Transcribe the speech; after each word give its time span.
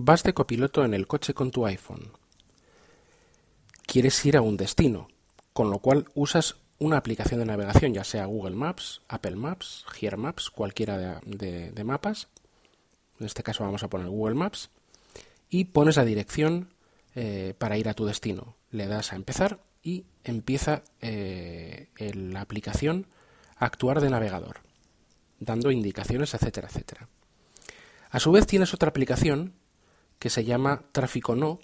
Vas 0.00 0.22
de 0.22 0.32
copiloto 0.32 0.84
en 0.84 0.94
el 0.94 1.08
coche 1.08 1.34
con 1.34 1.50
tu 1.50 1.66
iPhone. 1.66 2.12
Quieres 3.84 4.24
ir 4.24 4.36
a 4.36 4.42
un 4.42 4.56
destino, 4.56 5.08
con 5.52 5.70
lo 5.70 5.80
cual 5.80 6.06
usas 6.14 6.54
una 6.78 6.98
aplicación 6.98 7.40
de 7.40 7.46
navegación, 7.46 7.94
ya 7.94 8.04
sea 8.04 8.26
Google 8.26 8.54
Maps, 8.54 9.00
Apple 9.08 9.34
Maps, 9.34 9.84
Here 10.00 10.16
Maps, 10.16 10.50
cualquiera 10.50 11.20
de, 11.26 11.82
mapas. 11.84 12.28
En 13.18 13.26
este 13.26 13.42
caso 13.42 13.64
vamos 13.64 13.82
a 13.82 13.88
poner 13.88 14.06
Google 14.06 14.36
Maps. 14.36 14.70
Y 15.50 15.64
pones 15.64 15.96
la 15.96 16.04
dirección 16.04 16.72
eh, 17.16 17.54
para 17.58 17.76
ir 17.76 17.88
a 17.88 17.94
tu 17.94 18.04
destino. 18.04 18.54
Le 18.70 18.86
das 18.86 19.12
a 19.12 19.16
empezar 19.16 19.58
y 19.82 20.04
empieza 20.22 20.84
eh, 21.00 21.88
la 22.14 22.40
aplicación 22.40 23.08
a 23.56 23.64
actuar 23.64 24.00
de 24.00 24.10
navegador, 24.10 24.60
dando 25.40 25.72
indicaciones, 25.72 26.34
etcétera, 26.34 26.68
etcétera. 26.68 27.08
A 28.10 28.20
su 28.20 28.30
vez 28.30 28.46
tienes 28.46 28.72
otra 28.72 28.90
aplicación 28.90 29.57
que 30.18 30.30
se 30.30 30.44
llama 30.44 30.82
Tráfico 30.92 31.34
No. 31.34 31.60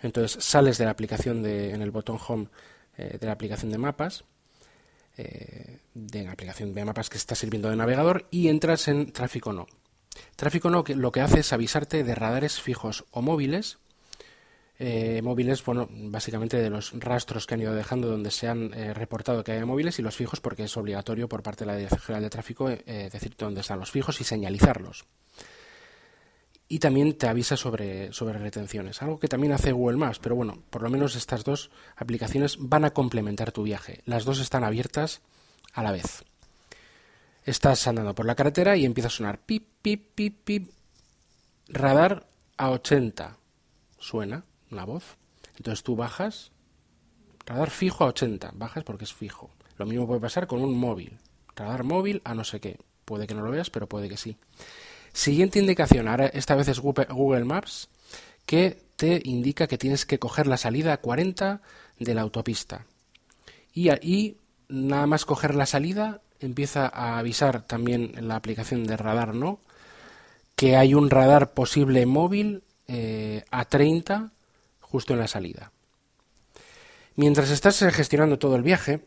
Entonces 0.00 0.42
sales 0.44 0.78
de 0.78 0.84
la 0.84 0.90
aplicación 0.90 1.42
de, 1.42 1.70
en 1.70 1.82
el 1.82 1.90
botón 1.90 2.18
Home 2.28 2.48
eh, 2.96 3.16
de 3.18 3.26
la 3.26 3.32
aplicación 3.32 3.72
de 3.72 3.78
mapas, 3.78 4.24
eh, 5.16 5.78
de 5.94 6.22
la 6.24 6.32
aplicación 6.32 6.74
de 6.74 6.84
mapas 6.84 7.08
que 7.08 7.16
está 7.16 7.34
sirviendo 7.34 7.70
de 7.70 7.76
navegador 7.76 8.26
y 8.30 8.48
entras 8.48 8.88
en 8.88 9.12
Tráfico 9.12 9.52
No. 9.52 9.66
Tráfico 10.36 10.70
No 10.70 10.84
lo 10.86 11.12
que 11.12 11.20
hace 11.20 11.40
es 11.40 11.52
avisarte 11.52 12.04
de 12.04 12.14
radares 12.14 12.60
fijos 12.60 13.04
o 13.10 13.22
móviles 13.22 13.78
eh, 14.78 15.22
móviles, 15.22 15.64
bueno, 15.64 15.88
básicamente 15.88 16.56
de 16.56 16.68
los 16.68 16.92
rastros 16.98 17.46
que 17.46 17.54
han 17.54 17.60
ido 17.60 17.74
dejando 17.74 18.08
donde 18.08 18.32
se 18.32 18.48
han 18.48 18.72
reportado 18.94 19.44
que 19.44 19.52
hay 19.52 19.64
móviles 19.64 20.00
y 20.00 20.02
los 20.02 20.16
fijos 20.16 20.40
porque 20.40 20.64
es 20.64 20.76
obligatorio 20.76 21.28
por 21.28 21.44
parte 21.44 21.64
de 21.64 21.70
la 21.70 21.76
Dirección 21.76 22.00
General 22.00 22.22
de 22.24 22.30
Tráfico 22.30 22.68
decirte 22.68 23.44
dónde 23.44 23.60
están 23.60 23.78
los 23.78 23.92
fijos 23.92 24.20
y 24.20 24.24
señalizarlos. 24.24 25.04
Y 26.66 26.78
también 26.78 27.16
te 27.18 27.28
avisa 27.28 27.56
sobre, 27.56 28.12
sobre 28.12 28.38
retenciones, 28.38 29.02
algo 29.02 29.18
que 29.18 29.28
también 29.28 29.52
hace 29.52 29.72
Google 29.72 29.98
Maps, 29.98 30.18
pero 30.18 30.34
bueno, 30.34 30.62
por 30.70 30.82
lo 30.82 30.88
menos 30.88 31.14
estas 31.14 31.44
dos 31.44 31.70
aplicaciones 31.94 32.56
van 32.58 32.86
a 32.86 32.92
complementar 32.92 33.52
tu 33.52 33.62
viaje. 33.62 34.00
Las 34.06 34.24
dos 34.24 34.40
están 34.40 34.64
abiertas 34.64 35.20
a 35.74 35.82
la 35.82 35.92
vez. 35.92 36.24
Estás 37.44 37.86
andando 37.86 38.14
por 38.14 38.24
la 38.24 38.34
carretera 38.34 38.76
y 38.76 38.86
empieza 38.86 39.08
a 39.08 39.10
sonar 39.10 39.38
pip, 39.38 39.68
pip, 39.82 40.14
pip, 40.14 40.44
pip. 40.44 40.70
Radar 41.68 42.26
a 42.56 42.70
80. 42.70 43.36
Suena 43.98 44.44
la 44.70 44.84
voz. 44.84 45.16
Entonces 45.56 45.82
tú 45.82 45.96
bajas, 45.96 46.52
radar 47.46 47.70
fijo 47.70 48.04
a 48.04 48.08
80, 48.08 48.52
bajas 48.54 48.84
porque 48.84 49.04
es 49.04 49.12
fijo. 49.12 49.50
Lo 49.76 49.86
mismo 49.86 50.06
puede 50.06 50.20
pasar 50.20 50.46
con 50.46 50.62
un 50.62 50.76
móvil, 50.76 51.18
radar 51.54 51.84
móvil 51.84 52.22
a 52.24 52.34
no 52.34 52.44
sé 52.44 52.60
qué. 52.60 52.78
Puede 53.04 53.26
que 53.26 53.34
no 53.34 53.42
lo 53.42 53.50
veas, 53.50 53.70
pero 53.70 53.88
puede 53.88 54.08
que 54.08 54.16
sí. 54.16 54.36
Siguiente 55.14 55.60
indicación, 55.60 56.08
ahora 56.08 56.26
esta 56.26 56.56
vez 56.56 56.66
es 56.66 56.80
Google 56.80 57.44
Maps, 57.44 57.88
que 58.46 58.82
te 58.96 59.22
indica 59.24 59.68
que 59.68 59.78
tienes 59.78 60.04
que 60.06 60.18
coger 60.18 60.48
la 60.48 60.56
salida 60.56 60.96
40 60.96 61.62
de 62.00 62.14
la 62.14 62.22
autopista. 62.22 62.84
Y, 63.72 63.90
ahí, 63.90 64.38
nada 64.68 65.06
más 65.06 65.24
coger 65.24 65.54
la 65.54 65.66
salida, 65.66 66.20
empieza 66.40 66.88
a 66.88 67.16
avisar 67.18 67.62
también 67.62 68.12
en 68.16 68.26
la 68.26 68.34
aplicación 68.34 68.88
de 68.88 68.96
radar, 68.96 69.36
¿no? 69.36 69.60
Que 70.56 70.76
hay 70.76 70.94
un 70.94 71.08
radar 71.10 71.52
posible 71.52 72.06
móvil 72.06 72.64
eh, 72.88 73.44
a 73.52 73.66
30 73.66 74.32
justo 74.80 75.12
en 75.12 75.20
la 75.20 75.28
salida. 75.28 75.70
Mientras 77.14 77.50
estás 77.50 77.80
eh, 77.82 77.92
gestionando 77.92 78.40
todo 78.40 78.56
el 78.56 78.62
viaje, 78.62 79.04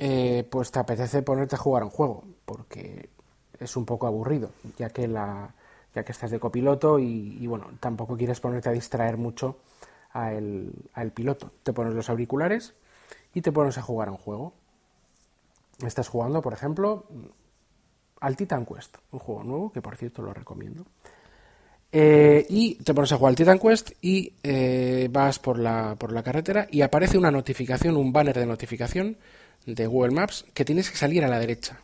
eh, 0.00 0.44
pues 0.50 0.72
te 0.72 0.80
apetece 0.80 1.22
ponerte 1.22 1.54
a 1.54 1.58
jugar 1.58 1.84
un 1.84 1.90
juego, 1.90 2.24
porque 2.44 3.10
es 3.60 3.76
un 3.76 3.84
poco 3.84 4.06
aburrido, 4.06 4.50
ya 4.78 4.88
que 4.90 5.06
la, 5.06 5.54
ya 5.94 6.02
que 6.04 6.12
estás 6.12 6.30
de 6.30 6.40
copiloto 6.40 6.98
y, 6.98 7.46
bueno, 7.46 7.66
tampoco 7.78 8.16
quieres 8.16 8.40
ponerte 8.40 8.68
a 8.68 8.72
distraer 8.72 9.16
mucho 9.16 9.58
al, 10.12 10.72
piloto. 11.14 11.50
Te 11.62 11.72
pones 11.72 11.94
los 11.94 12.08
auriculares 12.08 12.74
y 13.34 13.42
te 13.42 13.52
pones 13.52 13.78
a 13.78 13.82
jugar 13.82 14.10
un 14.10 14.16
juego. 14.16 14.54
Estás 15.84 16.08
jugando, 16.08 16.42
por 16.42 16.52
ejemplo, 16.52 17.04
al 18.20 18.36
Titan 18.36 18.66
Quest, 18.66 18.96
un 19.12 19.18
juego 19.18 19.44
nuevo 19.44 19.72
que 19.72 19.82
por 19.82 19.96
cierto 19.96 20.22
lo 20.22 20.32
recomiendo. 20.32 20.84
Eh, 21.92 22.46
y 22.48 22.76
te 22.76 22.94
pones 22.94 23.10
a 23.12 23.16
jugar 23.16 23.30
al 23.30 23.36
Titan 23.36 23.58
Quest 23.58 23.92
y 24.00 24.34
eh, 24.44 25.08
vas 25.10 25.40
por 25.40 25.58
la, 25.58 25.96
por 25.98 26.12
la 26.12 26.22
carretera 26.22 26.68
y 26.70 26.82
aparece 26.82 27.18
una 27.18 27.32
notificación, 27.32 27.96
un 27.96 28.12
banner 28.12 28.38
de 28.38 28.46
notificación 28.46 29.16
de 29.66 29.86
Google 29.86 30.14
Maps 30.14 30.46
que 30.54 30.64
tienes 30.64 30.90
que 30.90 30.96
salir 30.96 31.24
a 31.24 31.28
la 31.28 31.40
derecha. 31.40 31.80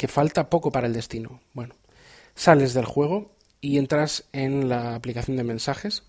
Que 0.00 0.08
falta 0.08 0.48
poco 0.48 0.72
para 0.72 0.86
el 0.86 0.94
destino. 0.94 1.42
Bueno, 1.52 1.74
sales 2.34 2.72
del 2.72 2.86
juego 2.86 3.36
y 3.60 3.76
entras 3.76 4.24
en 4.32 4.70
la 4.70 4.94
aplicación 4.94 5.36
de 5.36 5.44
mensajes 5.44 6.04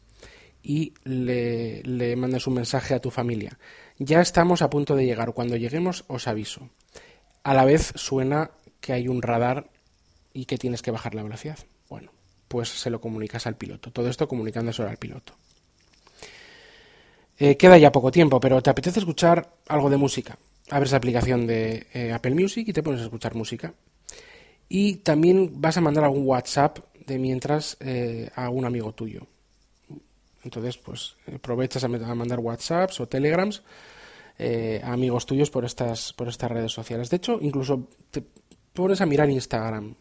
y 0.64 0.94
le, 1.04 1.84
le 1.84 2.16
mandas 2.16 2.48
un 2.48 2.54
mensaje 2.54 2.94
a 2.94 3.02
tu 3.02 3.12
familia. 3.12 3.60
Ya 3.98 4.22
estamos 4.22 4.62
a 4.62 4.70
punto 4.70 4.96
de 4.96 5.06
llegar. 5.06 5.34
Cuando 5.34 5.58
lleguemos 5.58 6.06
os 6.08 6.30
aviso. 6.30 6.70
A 7.44 7.54
la 7.54 7.66
vez 7.66 7.92
suena 7.96 8.52
que 8.80 8.94
hay 8.94 9.10
un 9.10 9.22
radar 9.22 9.70
y 10.32 10.46
que 10.46 10.58
tienes 10.58 10.82
que 10.82 10.92
bajar 10.92 11.14
la 11.14 11.24
velocidad. 11.24 11.60
Bueno, 11.90 12.14
pues 12.48 12.70
se 12.70 12.92
lo 12.92 13.02
comunicas 13.02 13.46
al 13.46 13.58
piloto. 13.58 13.92
Todo 13.92 14.08
esto 14.08 14.26
comunicándoselo 14.26 14.88
al 14.88 14.96
piloto. 14.96 15.34
Eh, 17.44 17.58
queda 17.58 17.76
ya 17.80 17.92
poco 17.92 18.12
tiempo, 18.12 18.40
pero 18.40 18.62
te 18.62 18.70
apetece 18.70 19.00
escuchar 19.00 19.56
algo 19.68 19.90
de 19.90 19.98
música. 19.98 20.38
Abres 20.70 20.92
la 20.92 20.98
aplicación 20.98 21.48
de 21.48 21.88
eh, 21.92 22.14
Apple 22.14 22.36
Music 22.36 22.68
y 22.68 22.72
te 22.72 22.84
pones 22.84 23.02
a 23.02 23.06
escuchar 23.06 23.34
música. 23.34 23.74
Y 24.70 24.98
también 24.98 25.60
vas 25.60 25.76
a 25.76 25.82
mandar 25.82 26.04
algún 26.04 26.28
WhatsApp 26.28 26.78
de 27.08 27.18
mientras 27.18 27.78
eh, 27.80 28.30
a 28.36 28.52
un 28.52 28.64
amigo 28.64 28.94
tuyo. 28.94 29.26
Entonces, 30.44 30.78
pues 30.78 31.16
aprovechas 31.34 31.84
a 31.84 31.88
mandar 31.88 32.38
WhatsApps 32.38 33.00
o 33.00 33.08
Telegrams 33.08 33.64
a 34.84 34.94
amigos 34.94 35.26
tuyos 35.26 35.50
por 35.50 35.66
estas, 35.66 36.14
por 36.14 36.28
estas 36.28 36.52
redes 36.52 36.72
sociales. 36.72 37.10
De 37.10 37.18
hecho, 37.18 37.40
incluso 37.42 37.88
te 38.12 38.24
pones 38.72 39.02
a 39.02 39.08
mirar 39.08 39.28
Instagram 39.32 39.96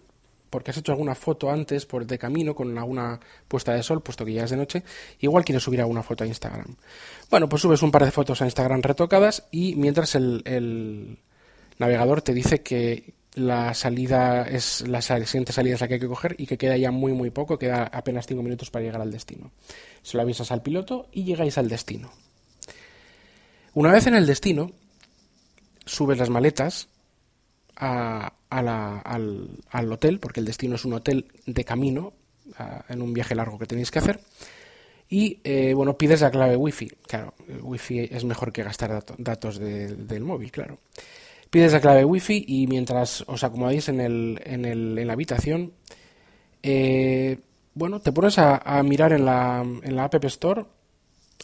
porque 0.50 0.72
has 0.72 0.76
hecho 0.76 0.92
alguna 0.92 1.14
foto 1.14 1.50
antes 1.50 1.86
por 1.86 2.04
de 2.04 2.18
camino 2.18 2.54
con 2.54 2.76
alguna 2.76 3.18
puesta 3.48 3.72
de 3.72 3.82
sol, 3.82 4.02
puesto 4.02 4.24
que 4.24 4.32
ya 4.34 4.44
es 4.44 4.50
de 4.50 4.56
noche, 4.56 4.82
igual 5.20 5.44
quieres 5.44 5.62
subir 5.62 5.80
alguna 5.80 6.02
foto 6.02 6.24
a 6.24 6.26
Instagram. 6.26 6.76
Bueno, 7.30 7.48
pues 7.48 7.62
subes 7.62 7.82
un 7.82 7.92
par 7.92 8.04
de 8.04 8.10
fotos 8.10 8.42
a 8.42 8.44
Instagram 8.44 8.82
retocadas 8.82 9.44
y 9.50 9.76
mientras 9.76 10.14
el, 10.16 11.18
navegador 11.78 12.20
te 12.20 12.34
dice 12.34 12.62
que 12.62 13.14
la 13.34 13.74
salida 13.74 14.42
es 14.42 14.86
la 14.88 15.00
siguiente 15.00 15.52
salida 15.52 15.76
es 15.76 15.80
la 15.80 15.86
que 15.88 15.94
hay 15.94 16.00
que 16.00 16.08
coger 16.08 16.34
y 16.36 16.46
que 16.46 16.58
queda 16.58 16.76
ya 16.76 16.90
muy 16.90 17.12
muy 17.12 17.30
poco, 17.30 17.58
queda 17.58 17.84
apenas 17.84 18.26
5 18.26 18.42
minutos 18.42 18.70
para 18.70 18.84
llegar 18.84 19.00
al 19.00 19.12
destino. 19.12 19.52
Se 20.02 20.16
lo 20.16 20.24
avisas 20.24 20.50
al 20.50 20.62
piloto 20.62 21.08
y 21.12 21.24
llegáis 21.24 21.56
al 21.56 21.68
destino. 21.68 22.10
Una 23.72 23.92
vez 23.92 24.08
en 24.08 24.16
el 24.16 24.26
destino, 24.26 24.72
subes 25.86 26.18
las 26.18 26.28
maletas 26.28 26.88
a, 27.80 28.32
al, 28.50 29.92
hotel, 29.92 30.20
porque 30.20 30.40
el 30.40 30.46
destino 30.46 30.74
es 30.76 30.84
un 30.84 30.92
hotel 30.92 31.26
de 31.46 31.64
camino, 31.64 32.12
en 32.88 33.00
un 33.00 33.12
viaje 33.12 33.34
largo 33.34 33.58
que 33.58 33.66
tenéis 33.66 33.90
que 33.90 34.00
hacer. 34.00 34.20
Y 35.08 35.40
eh, 35.42 35.72
bueno, 35.74 35.96
pides 35.96 36.20
la 36.20 36.30
clave 36.30 36.56
wifi. 36.56 36.88
Claro, 37.06 37.34
wifi 37.62 38.00
es 38.00 38.24
mejor 38.24 38.52
que 38.52 38.62
gastar 38.62 39.04
datos 39.18 39.58
del 39.58 40.20
móvil, 40.20 40.52
claro. 40.52 40.78
Pides 41.50 41.72
la 41.72 41.80
clave 41.80 42.04
wifi 42.04 42.44
y 42.46 42.66
mientras 42.68 43.24
os 43.26 43.42
acomodáis 43.42 43.88
en, 43.88 44.00
el, 44.00 44.40
en, 44.44 44.64
el, 44.64 44.98
en 44.98 45.06
la 45.06 45.14
habitación, 45.14 45.72
eh, 46.62 47.38
bueno, 47.74 48.00
te 48.00 48.12
pones 48.12 48.38
a, 48.38 48.82
mirar 48.84 49.12
en 49.12 49.24
la, 49.24 49.64
en 49.82 49.96
la 49.96 50.04
App 50.04 50.24
Store 50.26 50.64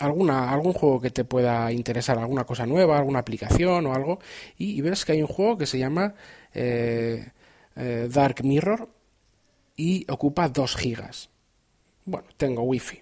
alguna, 0.01 0.51
algún 0.53 0.73
juego 0.73 1.01
que 1.01 1.11
te 1.11 1.25
pueda 1.25 1.71
interesar, 1.73 2.19
alguna 2.19 2.45
cosa 2.45 2.67
nueva, 2.67 2.99
alguna 2.99 3.21
aplicación 3.21 3.87
o 3.87 3.95
algo, 3.95 4.19
y, 4.59 4.81
ves 4.81 5.05
que 5.05 5.13
hay 5.13 5.23
un 5.23 5.29
juego 5.29 5.57
que 5.57 5.67
se 5.67 5.79
llama 5.79 6.15
eh, 6.55 7.31
eh, 7.77 8.09
Dark 8.11 8.45
Mirror 8.45 8.89
y 9.77 10.11
ocupa 10.11 10.49
2 10.49 10.77
gigas. 10.77 11.31
Bueno, 12.05 12.29
tengo 12.37 12.63
wifi. 12.63 13.01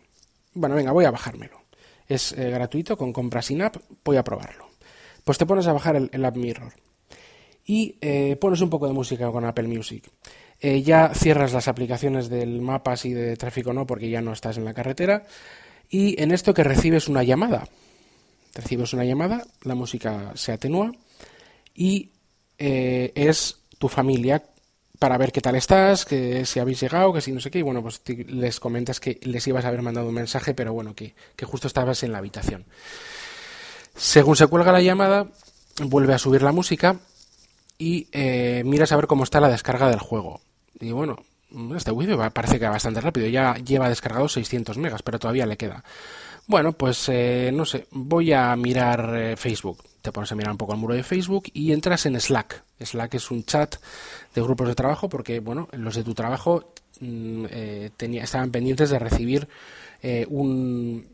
Bueno, 0.54 0.74
venga, 0.74 0.92
voy 0.92 1.04
a 1.04 1.10
bajármelo. 1.10 1.62
Es 2.06 2.32
eh, 2.32 2.50
gratuito, 2.50 2.96
con 2.96 3.12
compra 3.12 3.42
sin 3.42 3.62
app, 3.62 3.76
voy 4.04 4.16
a 4.16 4.24
probarlo. 4.24 4.68
Pues 5.24 5.38
te 5.38 5.46
pones 5.46 5.66
a 5.66 5.72
bajar 5.72 5.96
el, 5.96 6.24
App 6.24 6.36
Mirror 6.36 6.72
y 7.66 7.94
pones 8.36 8.60
un 8.60 8.68
poco 8.68 8.86
de 8.86 8.92
música 8.92 9.30
con 9.30 9.46
Apple 9.46 9.66
Music. 9.66 10.04
ya 10.60 11.14
cierras 11.14 11.54
las 11.54 11.66
aplicaciones 11.66 12.28
del 12.28 12.60
mapas 12.60 13.06
y 13.06 13.14
de 13.14 13.34
tráfico 13.38 13.72
no 13.72 13.86
porque 13.86 14.10
ya 14.10 14.20
no 14.20 14.34
estás 14.34 14.58
en 14.58 14.66
la 14.66 14.74
carretera 14.74 15.24
y 15.88 16.20
en 16.22 16.32
esto 16.32 16.54
que 16.54 16.64
recibes 16.64 17.08
una 17.08 17.22
llamada. 17.22 17.68
Recibes 18.54 18.92
una 18.92 19.04
llamada, 19.04 19.44
la 19.62 19.74
música 19.74 20.32
se 20.34 20.52
atenúa 20.52 20.92
y 21.74 22.10
eh, 22.58 23.12
es 23.14 23.58
tu 23.78 23.88
familia 23.88 24.42
para 24.98 25.18
ver 25.18 25.32
qué 25.32 25.40
tal 25.40 25.56
estás, 25.56 26.04
que 26.04 26.46
si 26.46 26.60
habéis 26.60 26.80
llegado, 26.80 27.12
que 27.12 27.20
si 27.20 27.32
no 27.32 27.40
sé 27.40 27.50
qué, 27.50 27.58
y 27.58 27.62
bueno, 27.62 27.82
pues 27.82 28.00
les 28.06 28.60
comentas 28.60 29.00
que 29.00 29.18
les 29.22 29.46
ibas 29.46 29.64
a 29.64 29.68
haber 29.68 29.82
mandado 29.82 30.08
un 30.08 30.14
mensaje, 30.14 30.54
pero 30.54 30.72
bueno, 30.72 30.94
que, 30.94 31.14
justo 31.42 31.66
estabas 31.66 32.02
en 32.04 32.12
la 32.12 32.18
habitación. 32.18 32.64
Según 33.96 34.36
se 34.36 34.46
cuelga 34.46 34.72
la 34.72 34.80
llamada, 34.80 35.28
vuelve 35.82 36.14
a 36.14 36.18
subir 36.18 36.42
la 36.42 36.52
música 36.52 36.96
y 37.76 38.08
eh, 38.12 38.62
miras 38.64 38.92
a 38.92 38.96
ver 38.96 39.06
cómo 39.06 39.24
está 39.24 39.40
la 39.40 39.48
descarga 39.48 39.90
del 39.90 39.98
juego. 39.98 40.40
Y 40.80 40.92
bueno, 40.92 41.18
este 41.76 41.92
vídeo 41.92 42.18
parece 42.32 42.58
que 42.58 42.64
va 42.66 42.72
bastante 42.72 43.00
rápido, 43.00 43.26
ya 43.28 43.54
lleva 43.56 43.88
descargado 43.88 44.28
600 44.28 44.78
megas, 44.78 45.02
pero 45.02 45.18
todavía 45.18 45.46
le 45.46 45.56
queda. 45.56 45.84
Bueno, 46.46 46.72
pues 46.72 47.08
eh, 47.08 47.50
no 47.54 47.64
sé, 47.64 47.86
voy 47.90 48.32
a 48.32 48.54
mirar 48.56 49.14
eh, 49.16 49.36
Facebook. 49.36 49.82
Te 50.02 50.12
pones 50.12 50.30
a 50.30 50.34
mirar 50.34 50.52
un 50.52 50.58
poco 50.58 50.74
el 50.74 50.78
muro 50.78 50.94
de 50.94 51.02
Facebook 51.02 51.44
y 51.54 51.72
entras 51.72 52.04
en 52.04 52.20
Slack. 52.20 52.62
Slack 52.78 53.14
es 53.14 53.30
un 53.30 53.44
chat 53.44 53.76
de 54.34 54.42
grupos 54.42 54.68
de 54.68 54.74
trabajo 54.74 55.08
porque, 55.08 55.40
bueno, 55.40 55.68
los 55.72 55.94
de 55.94 56.04
tu 56.04 56.12
trabajo 56.12 56.72
mm, 57.00 57.46
eh, 57.48 57.90
estaban 57.98 58.50
pendientes 58.50 58.90
de 58.90 58.98
recibir 58.98 59.48
un, 60.28 61.06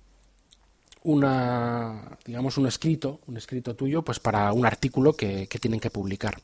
una, 1.03 2.19
digamos, 2.25 2.59
un 2.59 2.67
escrito, 2.67 3.21
un 3.27 3.37
escrito 3.37 3.75
tuyo, 3.75 4.03
pues 4.03 4.21
para 4.21 4.53
un 4.53 4.67
artículo 4.67 5.15
que, 5.15 5.47
tienen 5.61 5.81
que 5.81 5.91
publicar. 5.91 6.41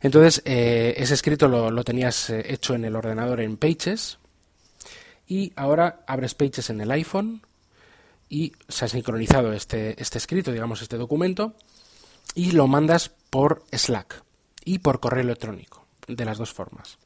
Entonces, 0.00 0.42
ese 0.44 1.14
escrito 1.14 1.48
lo, 1.48 1.84
tenías 1.84 2.30
hecho 2.30 2.74
en 2.74 2.84
el 2.84 2.96
ordenador 2.96 3.40
en 3.40 3.56
Pages 3.56 4.18
y 5.26 5.52
ahora 5.56 6.00
abres 6.06 6.34
Pages 6.34 6.70
en 6.70 6.80
el 6.80 6.90
iPhone 6.90 7.42
y 8.28 8.52
se 8.68 8.84
ha 8.84 8.88
sincronizado 8.88 9.52
este, 9.52 10.00
este 10.00 10.18
escrito, 10.18 10.52
digamos, 10.52 10.82
este 10.82 10.96
documento, 10.96 11.54
y 12.34 12.52
lo 12.52 12.66
mandas 12.66 13.10
por 13.30 13.64
Slack 13.72 14.22
y 14.64 14.80
por 14.80 15.00
correo 15.00 15.22
electrónico, 15.22 15.86
de 16.08 16.24
las 16.24 16.38
dos 16.38 16.52
formas. 16.52 16.98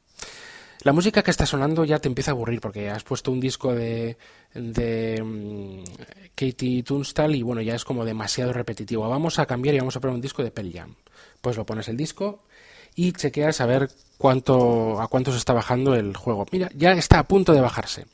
La 0.83 0.93
música 0.93 1.21
que 1.21 1.29
está 1.29 1.45
sonando 1.45 1.85
ya 1.85 1.99
te 1.99 2.07
empieza 2.07 2.31
a 2.31 2.33
aburrir 2.33 2.59
porque 2.59 2.89
has 2.89 3.03
puesto 3.03 3.31
un 3.31 3.39
disco 3.39 3.75
de, 3.75 4.17
de 4.55 5.21
mm, 5.21 5.83
Katie 6.33 6.81
Tunstall 6.81 7.35
y 7.35 7.43
bueno, 7.43 7.61
ya 7.61 7.75
es 7.75 7.85
como 7.85 8.03
demasiado 8.03 8.51
repetitivo. 8.51 9.07
Vamos 9.07 9.37
a 9.37 9.45
cambiar 9.45 9.75
y 9.75 9.79
vamos 9.79 9.95
a 9.95 9.99
poner 9.99 10.15
un 10.15 10.21
disco 10.21 10.43
de 10.43 10.49
Pearl 10.49 10.73
Jam. 10.73 10.95
Pues 11.39 11.55
lo 11.55 11.67
pones 11.67 11.87
el 11.87 11.97
disco 11.97 12.41
y 12.95 13.13
chequeas 13.13 13.61
a 13.61 13.65
ver 13.65 13.89
cuánto, 14.17 15.01
a 15.01 15.07
cuánto 15.07 15.31
se 15.31 15.37
está 15.37 15.53
bajando 15.53 15.95
el 15.95 16.15
juego. 16.15 16.45
Mira, 16.51 16.69
ya 16.75 16.91
está 16.93 17.19
a 17.19 17.27
punto 17.27 17.53
de 17.53 17.61
bajarse. 17.61 18.05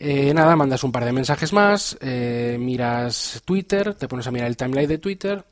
Eh, 0.00 0.32
nada, 0.32 0.54
mandas 0.54 0.84
un 0.84 0.92
par 0.92 1.04
de 1.04 1.12
mensajes 1.12 1.52
más, 1.52 1.98
eh, 2.00 2.56
miras 2.60 3.42
Twitter, 3.44 3.94
te 3.94 4.06
pones 4.06 4.26
a 4.26 4.30
mirar 4.30 4.46
el 4.46 4.56
timeline 4.56 4.88
de 4.88 4.98
Twitter 4.98 5.44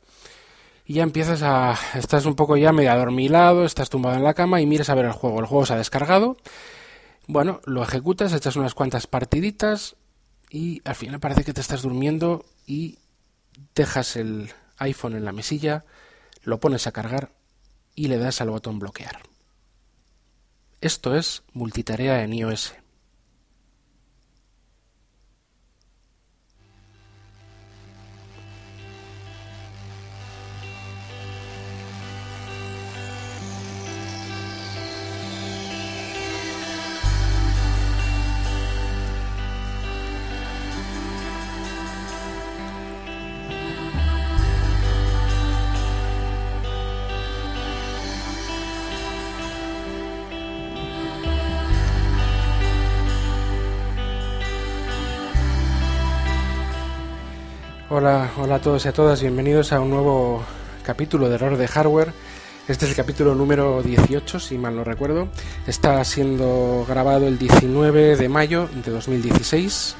y 0.84 0.94
ya 0.94 1.02
empiezas 1.02 1.42
a... 1.42 1.76
Estás 1.94 2.26
un 2.26 2.36
poco 2.36 2.56
ya 2.56 2.72
medio 2.72 2.92
adormilado, 2.92 3.64
estás 3.64 3.90
tumbado 3.90 4.16
en 4.16 4.22
la 4.22 4.34
cama 4.34 4.60
y 4.60 4.66
miras 4.66 4.88
a 4.88 4.94
ver 4.94 5.06
el 5.06 5.12
juego. 5.12 5.40
El 5.40 5.46
juego 5.46 5.66
se 5.66 5.74
ha 5.74 5.78
descargado, 5.78 6.36
bueno, 7.26 7.60
lo 7.64 7.82
ejecutas, 7.82 8.32
echas 8.32 8.54
unas 8.54 8.74
cuantas 8.74 9.08
partiditas 9.08 9.96
y 10.48 10.80
al 10.84 10.94
final 10.94 11.18
parece 11.18 11.42
que 11.42 11.52
te 11.52 11.60
estás 11.60 11.82
durmiendo 11.82 12.44
y 12.66 12.98
dejas 13.74 14.14
el 14.14 14.50
iPhone 14.78 15.16
en 15.16 15.24
la 15.24 15.32
mesilla, 15.32 15.84
lo 16.44 16.60
pones 16.60 16.86
a 16.86 16.92
cargar 16.92 17.30
y 17.96 18.06
le 18.06 18.18
das 18.18 18.40
al 18.40 18.50
botón 18.50 18.78
bloquear. 18.78 19.22
Esto 20.80 21.16
es 21.16 21.42
multitarea 21.52 22.22
en 22.22 22.32
iOS. 22.32 22.74
Hola, 57.88 58.32
hola 58.36 58.56
a 58.56 58.60
todos 58.60 58.84
y 58.84 58.88
a 58.88 58.92
todas, 58.92 59.22
bienvenidos 59.22 59.72
a 59.72 59.78
un 59.78 59.90
nuevo 59.90 60.42
capítulo 60.82 61.28
de 61.28 61.36
Error 61.36 61.56
de 61.56 61.68
Hardware. 61.68 62.12
Este 62.66 62.84
es 62.84 62.90
el 62.90 62.96
capítulo 62.96 63.36
número 63.36 63.80
18, 63.80 64.40
si 64.40 64.58
mal 64.58 64.74
no 64.74 64.82
recuerdo. 64.82 65.28
Está 65.68 66.02
siendo 66.02 66.84
grabado 66.88 67.28
el 67.28 67.38
19 67.38 68.16
de 68.16 68.28
mayo 68.28 68.68
de 68.84 68.90
2016. 68.90 69.94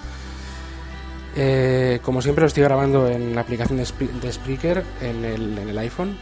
Eh, 1.36 2.00
como 2.02 2.22
siempre 2.22 2.42
lo 2.42 2.48
estoy 2.48 2.64
grabando 2.64 3.06
en 3.06 3.36
la 3.36 3.42
aplicación 3.42 3.78
de, 3.78 3.86
Spreaker 4.32 4.82
en 5.00 5.24
el, 5.24 5.78
iPhone. 5.78 6.18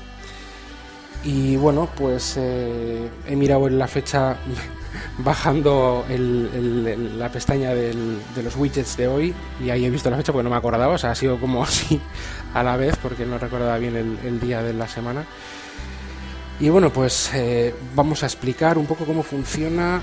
Y 1.24 1.56
bueno, 1.56 1.88
pues 1.96 2.34
eh, 2.36 3.08
he 3.26 3.36
mirado 3.36 3.68
en 3.68 3.78
la 3.78 3.88
fecha 3.88 4.36
bajando 5.18 6.04
la 6.08 7.28
pestaña 7.30 7.74
de 7.74 8.42
los 8.42 8.56
widgets 8.56 8.96
de 8.96 9.08
hoy 9.08 9.34
y 9.64 9.70
ahí 9.70 9.84
he 9.84 9.90
visto 9.90 10.10
la 10.10 10.16
fecha 10.16 10.32
porque 10.32 10.44
no 10.44 10.50
me 10.50 10.56
acordaba, 10.56 10.94
o 10.94 10.98
sea, 10.98 11.10
ha 11.10 11.14
sido 11.14 11.38
como 11.38 11.62
así 11.64 12.00
a 12.52 12.62
la 12.62 12.76
vez 12.76 12.96
porque 13.02 13.24
no 13.24 13.38
recordaba 13.38 13.78
bien 13.78 14.18
el, 14.24 14.40
día 14.40 14.62
de 14.62 14.72
la 14.72 14.88
semana. 14.88 15.24
Y 16.60 16.68
bueno, 16.68 16.90
pues 16.90 17.30
eh, 17.34 17.74
vamos 17.94 18.22
a 18.22 18.26
explicar 18.26 18.78
un 18.78 18.86
poco 18.86 19.04
cómo 19.04 19.22
funciona 19.22 20.00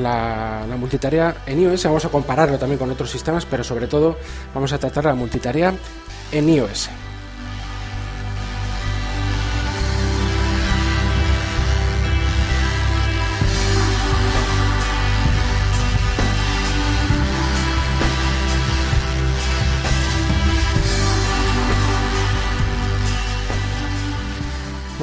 la, 0.00 0.64
la, 0.68 0.76
multitarea 0.76 1.36
en 1.46 1.60
iOS. 1.60 1.84
Vamos 1.84 2.04
a 2.04 2.08
compararlo 2.08 2.58
también 2.58 2.78
con 2.78 2.90
otros 2.90 3.10
sistemas, 3.10 3.46
pero 3.46 3.62
sobre 3.62 3.86
todo 3.86 4.18
vamos 4.52 4.72
a 4.72 4.78
tratar 4.78 5.04
la 5.04 5.14
multitarea 5.14 5.72
en 6.32 6.48
iOS. 6.48 6.90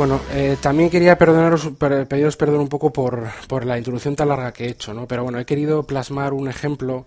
Bueno, 0.03 0.19
eh, 0.33 0.57
también 0.59 0.89
quería 0.89 1.17
perdonaros, 1.17 1.69
pediros 2.09 2.35
perdón 2.35 2.59
un 2.59 2.67
poco 2.67 2.91
por, 2.91 3.29
por, 3.47 3.63
la 3.63 3.77
introducción 3.77 4.17
tan 4.17 4.27
larga 4.27 4.51
que 4.51 4.65
he 4.65 4.69
hecho, 4.71 4.93
¿no? 4.93 5.07
Pero 5.07 5.23
bueno, 5.23 5.39
he 5.39 5.45
querido 5.45 5.83
plasmar 5.83 6.33
un 6.33 6.49
ejemplo 6.49 7.05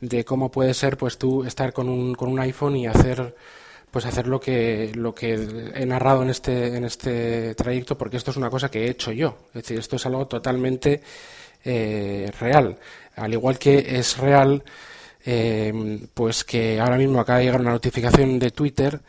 de 0.00 0.24
cómo 0.24 0.50
puede 0.50 0.72
ser, 0.72 0.96
pues 0.96 1.18
tú 1.18 1.44
estar 1.44 1.74
con 1.74 1.90
un, 1.90 2.14
con 2.14 2.30
un 2.30 2.40
iPhone 2.40 2.74
y 2.76 2.86
hacer, 2.86 3.36
pues 3.90 4.06
hacer 4.06 4.28
lo 4.28 4.40
que, 4.40 4.92
lo 4.94 5.14
que 5.14 5.34
he 5.74 5.84
narrado 5.84 6.22
en 6.22 6.30
este, 6.30 6.74
en 6.74 6.84
este 6.84 7.54
trayecto, 7.54 7.98
porque 7.98 8.16
esto 8.16 8.30
es 8.30 8.38
una 8.38 8.48
cosa 8.48 8.70
que 8.70 8.86
he 8.86 8.88
hecho 8.88 9.12
yo. 9.12 9.36
Es 9.48 9.64
decir, 9.64 9.78
esto 9.78 9.96
es 9.96 10.06
algo 10.06 10.26
totalmente 10.26 11.02
eh, 11.66 12.32
real. 12.40 12.78
Al 13.16 13.30
igual 13.30 13.58
que 13.58 13.98
es 13.98 14.16
real, 14.16 14.64
eh, 15.22 16.00
pues 16.14 16.44
que 16.44 16.80
ahora 16.80 16.96
mismo 16.96 17.20
acaba 17.20 17.40
de 17.40 17.44
llegar 17.44 17.60
una 17.60 17.72
notificación 17.72 18.38
de 18.38 18.52
Twitter 18.52 19.02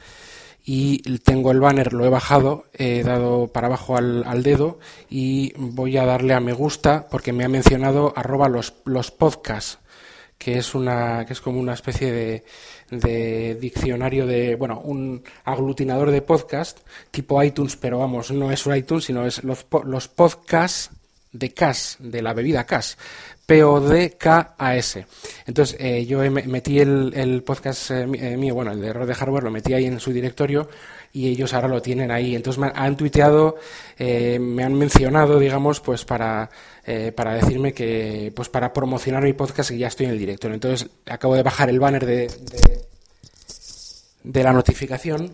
y 0.71 0.99
tengo 1.17 1.49
el 1.49 1.59
banner, 1.59 1.93
lo 1.93 2.05
he 2.05 2.09
bajado, 2.09 2.65
he 2.73 3.01
dado 3.01 3.47
para 3.47 3.65
abajo 3.65 3.97
al, 3.97 4.43
dedo 4.43 4.77
y 5.09 5.51
voy 5.57 5.97
a 5.97 6.05
darle 6.05 6.35
a 6.35 6.39
me 6.39 6.53
gusta 6.53 7.07
porque 7.09 7.33
me 7.33 7.43
ha 7.43 7.49
mencionado 7.49 8.13
arroba 8.15 8.49
los, 8.49 8.75
los 8.85 9.09
podcasts 9.09 9.79
que 10.37 10.59
es 10.59 10.75
una 10.75 11.25
que 11.25 11.33
es 11.33 11.41
como 11.41 11.59
una 11.59 11.73
especie 11.73 12.11
de, 12.11 12.43
de, 12.91 13.55
diccionario 13.55 14.27
de 14.27 14.55
bueno 14.57 14.79
un 14.79 15.23
aglutinador 15.43 16.11
de 16.11 16.21
podcast 16.21 16.81
tipo 17.09 17.41
iTunes 17.41 17.75
pero 17.75 17.97
vamos 17.97 18.29
no 18.29 18.51
es 18.51 18.67
iTunes 18.67 19.05
sino 19.05 19.25
es 19.25 19.43
los, 19.43 19.65
los 19.85 20.07
podcasts 20.07 20.91
de 21.31 21.53
CAS 21.53 21.97
de 21.99 22.21
la 22.21 22.33
bebida 22.33 22.65
CAS 22.65 22.97
P-O-D-K-A-S. 23.49 25.07
Entonces, 25.47 25.75
eh, 25.79 26.05
yo 26.05 26.19
metí 26.29 26.79
el, 26.79 27.41
podcast 27.43 27.89
eh, 27.89 28.07
eh, 28.13 28.37
mío, 28.37 28.53
bueno, 28.53 28.73
el 28.73 28.79
de 28.79 28.89
error 28.89 29.07
de 29.07 29.15
hardware, 29.15 29.43
lo 29.43 29.49
metí 29.49 29.73
ahí 29.73 29.85
en 29.85 29.99
su 29.99 30.13
directorio 30.13 30.69
y 31.11 31.29
ellos 31.29 31.51
ahora 31.55 31.67
lo 31.67 31.81
tienen 31.81 32.11
ahí. 32.11 32.35
Entonces, 32.35 32.59
me 32.59 32.71
han 32.75 32.95
tuiteado, 32.95 33.57
me 33.97 34.63
han 34.63 34.75
mencionado, 34.75 35.39
digamos, 35.39 35.79
pues 35.79 36.05
para, 36.05 36.47
para 37.15 37.33
decirme 37.33 37.73
que, 37.73 38.31
pues 38.35 38.49
para 38.49 38.71
promocionar 38.71 39.23
mi 39.23 39.33
podcast 39.33 39.71
y 39.71 39.79
ya 39.79 39.87
estoy 39.87 40.05
en 40.05 40.11
el 40.11 40.19
directorio. 40.19 40.53
Entonces, 40.53 40.87
acabo 41.07 41.33
de 41.33 41.41
bajar 41.41 41.71
el 41.71 41.79
banner 41.79 42.05
de, 42.05 42.29
de 44.23 44.43
la 44.43 44.53
notificación 44.53 45.33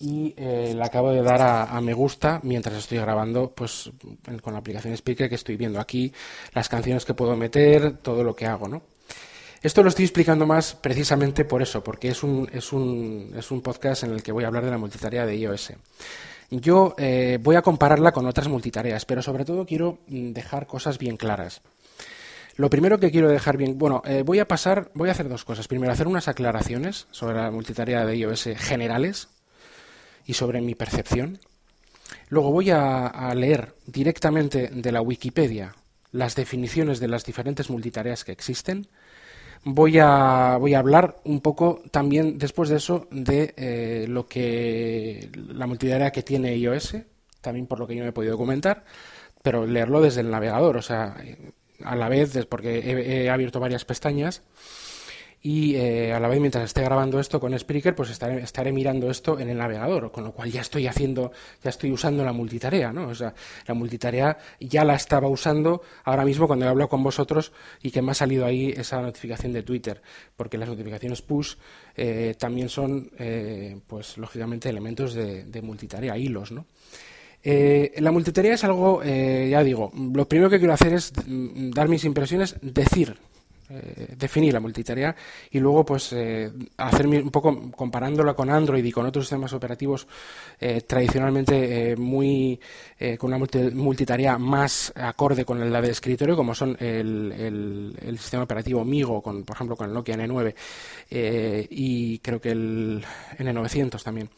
y 0.00 0.34
eh, 0.36 0.72
le 0.76 0.84
acabo 0.84 1.10
de 1.10 1.22
dar 1.22 1.42
a, 1.42 1.80
me 1.80 1.92
gusta 1.92 2.40
mientras 2.42 2.76
estoy 2.76 2.98
grabando 2.98 3.50
pues 3.50 3.90
con 4.42 4.52
la 4.52 4.60
aplicación 4.60 4.94
Speaker 4.96 5.28
que 5.28 5.34
estoy 5.34 5.56
viendo 5.56 5.80
aquí 5.80 6.12
las 6.54 6.68
canciones 6.68 7.04
que 7.04 7.14
puedo 7.14 7.36
meter, 7.36 7.98
todo 7.98 8.22
lo 8.22 8.34
que 8.36 8.46
hago, 8.46 8.68
¿no? 8.68 8.82
Esto 9.60 9.82
lo 9.82 9.88
estoy 9.88 10.04
explicando 10.04 10.46
más 10.46 10.74
precisamente 10.74 11.44
por 11.44 11.62
eso, 11.62 11.82
porque 11.82 12.08
es 12.08 12.22
un, 12.22 12.48
es 12.52 12.72
un, 12.72 13.32
es 13.36 13.50
un 13.50 13.60
podcast 13.60 14.04
en 14.04 14.12
el 14.12 14.22
que 14.22 14.30
voy 14.30 14.44
a 14.44 14.46
hablar 14.46 14.64
de 14.64 14.70
la 14.70 14.78
multitarea 14.78 15.26
de 15.26 15.36
iOS. 15.36 15.72
Yo 16.50 16.94
eh, 16.96 17.38
voy 17.42 17.56
a 17.56 17.62
compararla 17.62 18.12
con 18.12 18.24
otras 18.26 18.46
multitareas, 18.46 19.04
pero 19.04 19.20
sobre 19.20 19.44
todo 19.44 19.66
quiero 19.66 19.98
mm, 20.06 20.30
dejar 20.30 20.68
cosas 20.68 20.98
bien 20.98 21.16
claras. 21.16 21.60
Lo 22.54 22.70
primero 22.70 22.98
que 22.98 23.10
quiero 23.10 23.28
dejar 23.28 23.56
bien, 23.56 23.78
bueno, 23.78 24.02
eh, 24.04 24.22
voy 24.24 24.38
a 24.38 24.48
pasar, 24.48 24.90
voy 24.94 25.08
a 25.08 25.12
hacer 25.12 25.28
dos 25.28 25.44
cosas. 25.44 25.68
Primero, 25.68 25.92
hacer 25.92 26.06
unas 26.06 26.28
aclaraciones 26.28 27.08
sobre 27.10 27.36
la 27.36 27.50
multitarea 27.50 28.04
de 28.04 28.16
iOS 28.16 28.50
generales, 28.56 29.28
y 30.28 30.34
sobre 30.34 30.60
mi 30.60 30.76
percepción. 30.76 31.40
Luego 32.28 32.52
voy 32.52 32.70
a, 32.70 33.32
leer 33.34 33.74
directamente 33.86 34.68
de 34.68 34.92
la 34.92 35.00
Wikipedia 35.00 35.74
las 36.12 36.36
definiciones 36.36 37.00
de 37.00 37.08
las 37.08 37.24
diferentes 37.24 37.70
multitareas 37.70 38.24
que 38.24 38.32
existen. 38.32 38.86
Voy 39.64 39.98
a, 39.98 40.58
voy 40.60 40.74
a 40.74 40.80
hablar 40.80 41.16
un 41.24 41.40
poco 41.40 41.82
también 41.90 42.38
después 42.38 42.68
de 42.68 42.76
eso 42.76 43.08
de 43.10 43.54
eh, 43.56 44.06
lo 44.08 44.28
que 44.28 45.30
la 45.34 45.66
multitarea 45.66 46.12
que 46.12 46.22
tiene 46.22 46.54
iOS, 46.56 46.96
también 47.40 47.66
por 47.66 47.78
lo 47.80 47.86
que 47.86 47.96
yo 47.96 48.02
me 48.02 48.10
he 48.10 48.12
podido 48.12 48.32
documentar, 48.32 48.84
pero 49.42 49.66
leerlo 49.66 50.02
desde 50.02 50.20
el 50.20 50.30
navegador, 50.30 50.76
o 50.76 50.82
sea, 50.82 51.16
a 51.84 51.96
la 51.96 52.08
vez, 52.10 52.46
porque 52.50 53.24
he 53.24 53.30
abierto 53.30 53.60
varias 53.60 53.86
pestañas 53.86 54.42
y 55.40 55.76
eh, 55.76 56.12
a 56.12 56.18
la 56.18 56.28
vez 56.28 56.40
mientras 56.40 56.64
esté 56.64 56.82
grabando 56.82 57.20
esto 57.20 57.38
con 57.38 57.56
Spreaker 57.56 57.94
pues 57.94 58.10
estaré, 58.10 58.42
estaré, 58.42 58.72
mirando 58.72 59.08
esto 59.08 59.38
en 59.38 59.48
el 59.48 59.58
navegador 59.58 60.10
con 60.10 60.24
lo 60.24 60.32
cual 60.32 60.50
ya 60.50 60.62
estoy 60.62 60.88
haciendo 60.88 61.30
ya 61.62 61.70
estoy 61.70 61.92
usando 61.92 62.24
la 62.24 62.32
multitarea 62.32 62.92
no 62.92 63.08
o 63.08 63.14
sea 63.14 63.34
la 63.66 63.74
multitarea 63.74 64.36
ya 64.58 64.84
la 64.84 64.96
estaba 64.96 65.28
usando 65.28 65.82
ahora 66.04 66.24
mismo 66.24 66.48
cuando 66.48 66.66
he 66.66 66.68
hablado 66.68 66.88
con 66.88 67.04
vosotros 67.04 67.52
y 67.82 67.90
que 67.92 68.02
me 68.02 68.10
ha 68.10 68.14
salido 68.14 68.46
ahí 68.46 68.74
esa 68.76 69.00
notificación 69.00 69.52
de 69.52 69.62
Twitter 69.62 70.02
porque 70.36 70.58
las 70.58 70.68
notificaciones 70.68 71.22
push 71.22 71.54
eh, 71.94 72.34
también 72.36 72.68
son 72.68 73.10
eh, 73.18 73.78
pues 73.86 74.18
lógicamente 74.18 74.68
elementos 74.68 75.14
de, 75.14 75.62
multitarea 75.62 76.16
hilos 76.16 76.50
no 76.50 76.66
la 77.44 78.10
multitarea 78.10 78.54
es 78.54 78.64
algo, 78.64 79.02
ya 79.02 79.62
digo, 79.62 79.90
lo 79.94 80.28
primero 80.28 80.50
que 80.50 80.58
quiero 80.58 80.74
hacer 80.74 80.92
es 80.92 81.12
mm, 81.26 81.70
dar 81.70 81.88
mis 81.88 82.04
impresiones, 82.04 82.56
decir 82.60 83.16
eh, 83.70 84.14
definir 84.16 84.54
la 84.54 84.60
multitarea 84.60 85.14
y 85.50 85.58
luego 85.58 85.84
pues 85.84 86.14
eh, 86.14 86.50
hacer 86.78 87.06
un 87.06 87.30
poco 87.30 87.70
comparándola 87.72 88.32
con 88.32 88.48
Android 88.48 88.82
y 88.82 88.90
con 88.90 89.04
otros 89.04 89.26
sistemas 89.26 89.52
operativos 89.52 90.06
eh, 90.58 90.80
tradicionalmente 90.80 91.94
muy 91.96 92.58
con 93.18 93.32
una 93.32 93.46
multitarea 93.74 94.38
más 94.38 94.92
acorde 94.96 95.44
con 95.44 95.70
la 95.70 95.80
de 95.82 95.90
escritorio 95.90 96.34
como 96.34 96.54
son 96.54 96.76
el, 96.80 97.94
el, 98.02 98.18
sistema 98.18 98.44
operativo 98.44 98.84
Migo 98.84 99.22
con 99.22 99.44
por 99.44 99.54
ejemplo 99.54 99.76
con 99.76 99.88
el 99.88 99.94
Nokia 99.94 100.16
N9 100.16 100.54
y 101.70 102.18
creo 102.18 102.40
que 102.40 102.50
el 102.50 103.04
N900 103.38 104.02
también 104.02 104.30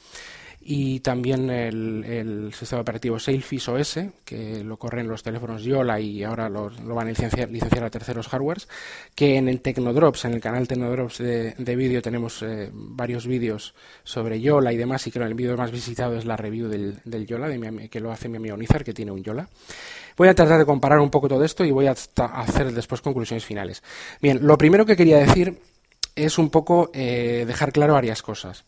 y 0.62 1.00
también 1.00 1.48
el, 1.48 2.52
sistema 2.52 2.82
operativo 2.82 3.18
Sailfish 3.18 3.70
OS, 3.70 3.98
que 4.24 4.62
lo 4.62 4.76
corren 4.76 5.08
los 5.08 5.22
teléfonos 5.22 5.62
Yola 5.62 5.98
y 5.98 6.22
ahora 6.22 6.50
lo, 6.50 6.70
van 6.94 7.06
a 7.06 7.10
licenciar, 7.10 7.48
a 7.82 7.90
terceros 7.90 8.28
hardwares, 8.28 8.68
que 9.14 9.36
en 9.36 9.48
el 9.48 9.60
Tecnodrops, 9.60 10.26
en 10.26 10.34
el 10.34 10.40
canal 10.40 10.68
Tecnodrops 10.68 11.18
de, 11.18 11.54
de 11.56 11.76
vídeo 11.76 12.02
tenemos 12.02 12.42
eh, 12.42 12.70
varios 12.72 13.26
vídeos 13.26 13.74
sobre 14.04 14.40
Yola 14.40 14.72
y 14.72 14.76
demás, 14.76 15.06
y 15.06 15.10
creo 15.10 15.24
que 15.24 15.30
el 15.30 15.34
vídeo 15.34 15.56
más 15.56 15.72
visitado 15.72 16.16
es 16.16 16.26
la 16.26 16.36
review 16.36 16.68
del, 16.68 17.00
del 17.04 17.26
Yola, 17.26 17.48
que 17.88 18.00
lo 18.00 18.12
hace 18.12 18.28
mi 18.28 18.36
amigo 18.36 18.56
Nizar, 18.56 18.84
que 18.84 18.92
tiene 18.92 19.12
un 19.12 19.22
Yola. 19.22 19.48
Voy 20.16 20.28
a 20.28 20.34
tratar 20.34 20.58
de 20.58 20.66
comparar 20.66 20.98
un 20.98 21.10
poco 21.10 21.28
todo 21.28 21.42
esto 21.42 21.64
y 21.64 21.70
voy 21.70 21.86
a 21.86 21.92
hacer 21.92 22.72
después 22.72 23.00
conclusiones 23.00 23.44
finales. 23.44 23.82
Bien, 24.20 24.40
lo 24.42 24.58
primero 24.58 24.84
que 24.84 24.96
quería 24.96 25.16
decir 25.16 25.58
es 26.14 26.36
un 26.36 26.50
poco 26.50 26.90
eh, 26.92 27.44
dejar 27.46 27.72
claro 27.72 27.94
varias 27.94 28.20
cosas. 28.20 28.64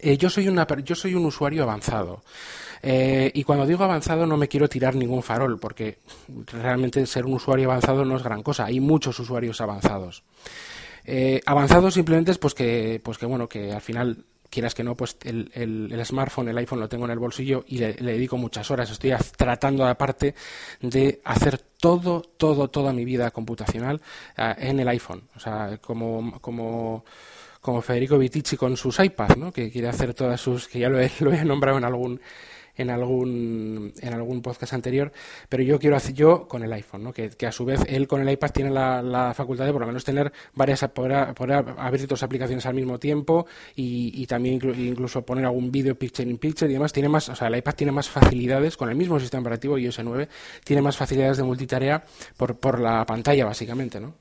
Eh, 0.00 0.16
yo, 0.16 0.30
soy 0.30 0.48
una, 0.48 0.66
yo 0.84 0.94
soy 0.94 1.14
un 1.14 1.24
usuario 1.26 1.62
avanzado. 1.62 2.22
Eh, 2.82 3.30
y 3.34 3.44
cuando 3.44 3.64
digo 3.64 3.84
avanzado 3.84 4.26
no 4.26 4.36
me 4.36 4.48
quiero 4.48 4.68
tirar 4.68 4.96
ningún 4.96 5.22
farol, 5.22 5.58
porque 5.58 5.98
realmente 6.46 7.06
ser 7.06 7.26
un 7.26 7.34
usuario 7.34 7.70
avanzado 7.70 8.04
no 8.04 8.16
es 8.16 8.22
gran 8.22 8.42
cosa. 8.42 8.66
Hay 8.66 8.80
muchos 8.80 9.18
usuarios 9.18 9.60
avanzados. 9.60 10.24
Eh, 11.04 11.40
avanzado 11.46 11.90
simplemente 11.90 12.30
es 12.30 12.38
pues 12.38 12.54
que, 12.54 13.00
pues 13.02 13.18
que 13.18 13.26
bueno, 13.26 13.48
que 13.48 13.72
al 13.72 13.80
final 13.80 14.24
quieras 14.50 14.74
que 14.74 14.84
no, 14.84 14.94
pues 14.94 15.16
el, 15.22 15.50
el, 15.54 16.04
smartphone, 16.04 16.48
el 16.48 16.58
iPhone 16.58 16.80
lo 16.80 16.88
tengo 16.88 17.06
en 17.06 17.12
el 17.12 17.18
bolsillo 17.18 17.64
y 17.66 17.78
le, 17.78 17.94
dedico 17.94 18.36
muchas 18.36 18.70
horas. 18.70 18.90
Estoy 18.90 19.14
tratando 19.36 19.86
aparte 19.86 20.34
de 20.80 21.20
hacer 21.24 21.58
todo, 21.58 22.20
todo, 22.20 22.68
toda 22.68 22.92
mi 22.92 23.04
vida 23.04 23.30
computacional 23.30 24.02
en 24.36 24.78
el 24.78 24.88
iPhone. 24.88 25.22
O 25.34 25.40
sea, 25.40 25.78
como, 25.80 26.38
como 26.40 27.04
como 27.62 27.80
Federico 27.80 28.18
Vitici 28.18 28.56
con 28.56 28.76
sus 28.76 28.98
iPads, 28.98 29.38
¿no? 29.38 29.52
que 29.52 29.70
quiere 29.70 29.88
hacer 29.88 30.12
todas 30.12 30.40
sus, 30.40 30.68
que 30.68 30.80
ya 30.80 30.90
lo 30.90 31.00
he, 31.00 31.10
lo 31.20 31.32
he 31.32 31.44
nombrado 31.44 31.78
en 31.78 31.84
algún 31.84 32.20
en 32.74 32.88
algún 32.88 33.92
en 34.00 34.14
algún 34.14 34.40
podcast 34.40 34.72
anterior, 34.72 35.12
pero 35.48 35.62
yo 35.62 35.78
quiero 35.78 35.94
hacer 35.94 36.14
yo 36.14 36.48
con 36.48 36.62
el 36.62 36.72
iPhone, 36.72 37.04
¿no? 37.04 37.12
que, 37.12 37.30
a 37.46 37.52
su 37.52 37.66
vez 37.66 37.80
él 37.86 38.08
con 38.08 38.22
el 38.22 38.30
iPad 38.30 38.50
tiene 38.50 38.70
la, 38.70 39.34
facultad 39.36 39.66
de 39.66 39.72
por 39.72 39.82
lo 39.82 39.86
menos 39.86 40.04
tener 40.04 40.32
varias 40.54 40.80
poder, 40.88 41.34
poder 41.34 41.64
abrir 41.76 42.06
dos 42.06 42.22
aplicaciones 42.22 42.64
al 42.64 42.74
mismo 42.74 42.98
tiempo 42.98 43.46
y, 43.76 44.26
también 44.26 44.54
incluso 44.54 45.22
poner 45.22 45.44
algún 45.44 45.70
vídeo 45.70 45.94
picture 45.98 46.28
in 46.28 46.38
picture 46.38 46.70
y 46.70 46.74
demás 46.74 46.94
tiene 46.94 47.10
más, 47.10 47.28
o 47.28 47.36
sea, 47.36 47.48
el 47.48 47.56
iPad 47.56 47.74
tiene 47.74 47.92
más 47.92 48.08
facilidades 48.08 48.78
con 48.78 48.88
el 48.88 48.96
mismo 48.96 49.20
sistema 49.20 49.42
operativo 49.42 49.76
iOS 49.76 50.00
9 50.02 50.28
tiene 50.64 50.80
más 50.80 50.96
facilidades 50.96 51.36
de 51.36 51.42
multitarea 51.42 52.02
por, 52.38 52.56
por 52.56 52.80
la 52.80 53.04
pantalla 53.04 53.44
básicamente, 53.44 54.00
¿no? 54.00 54.14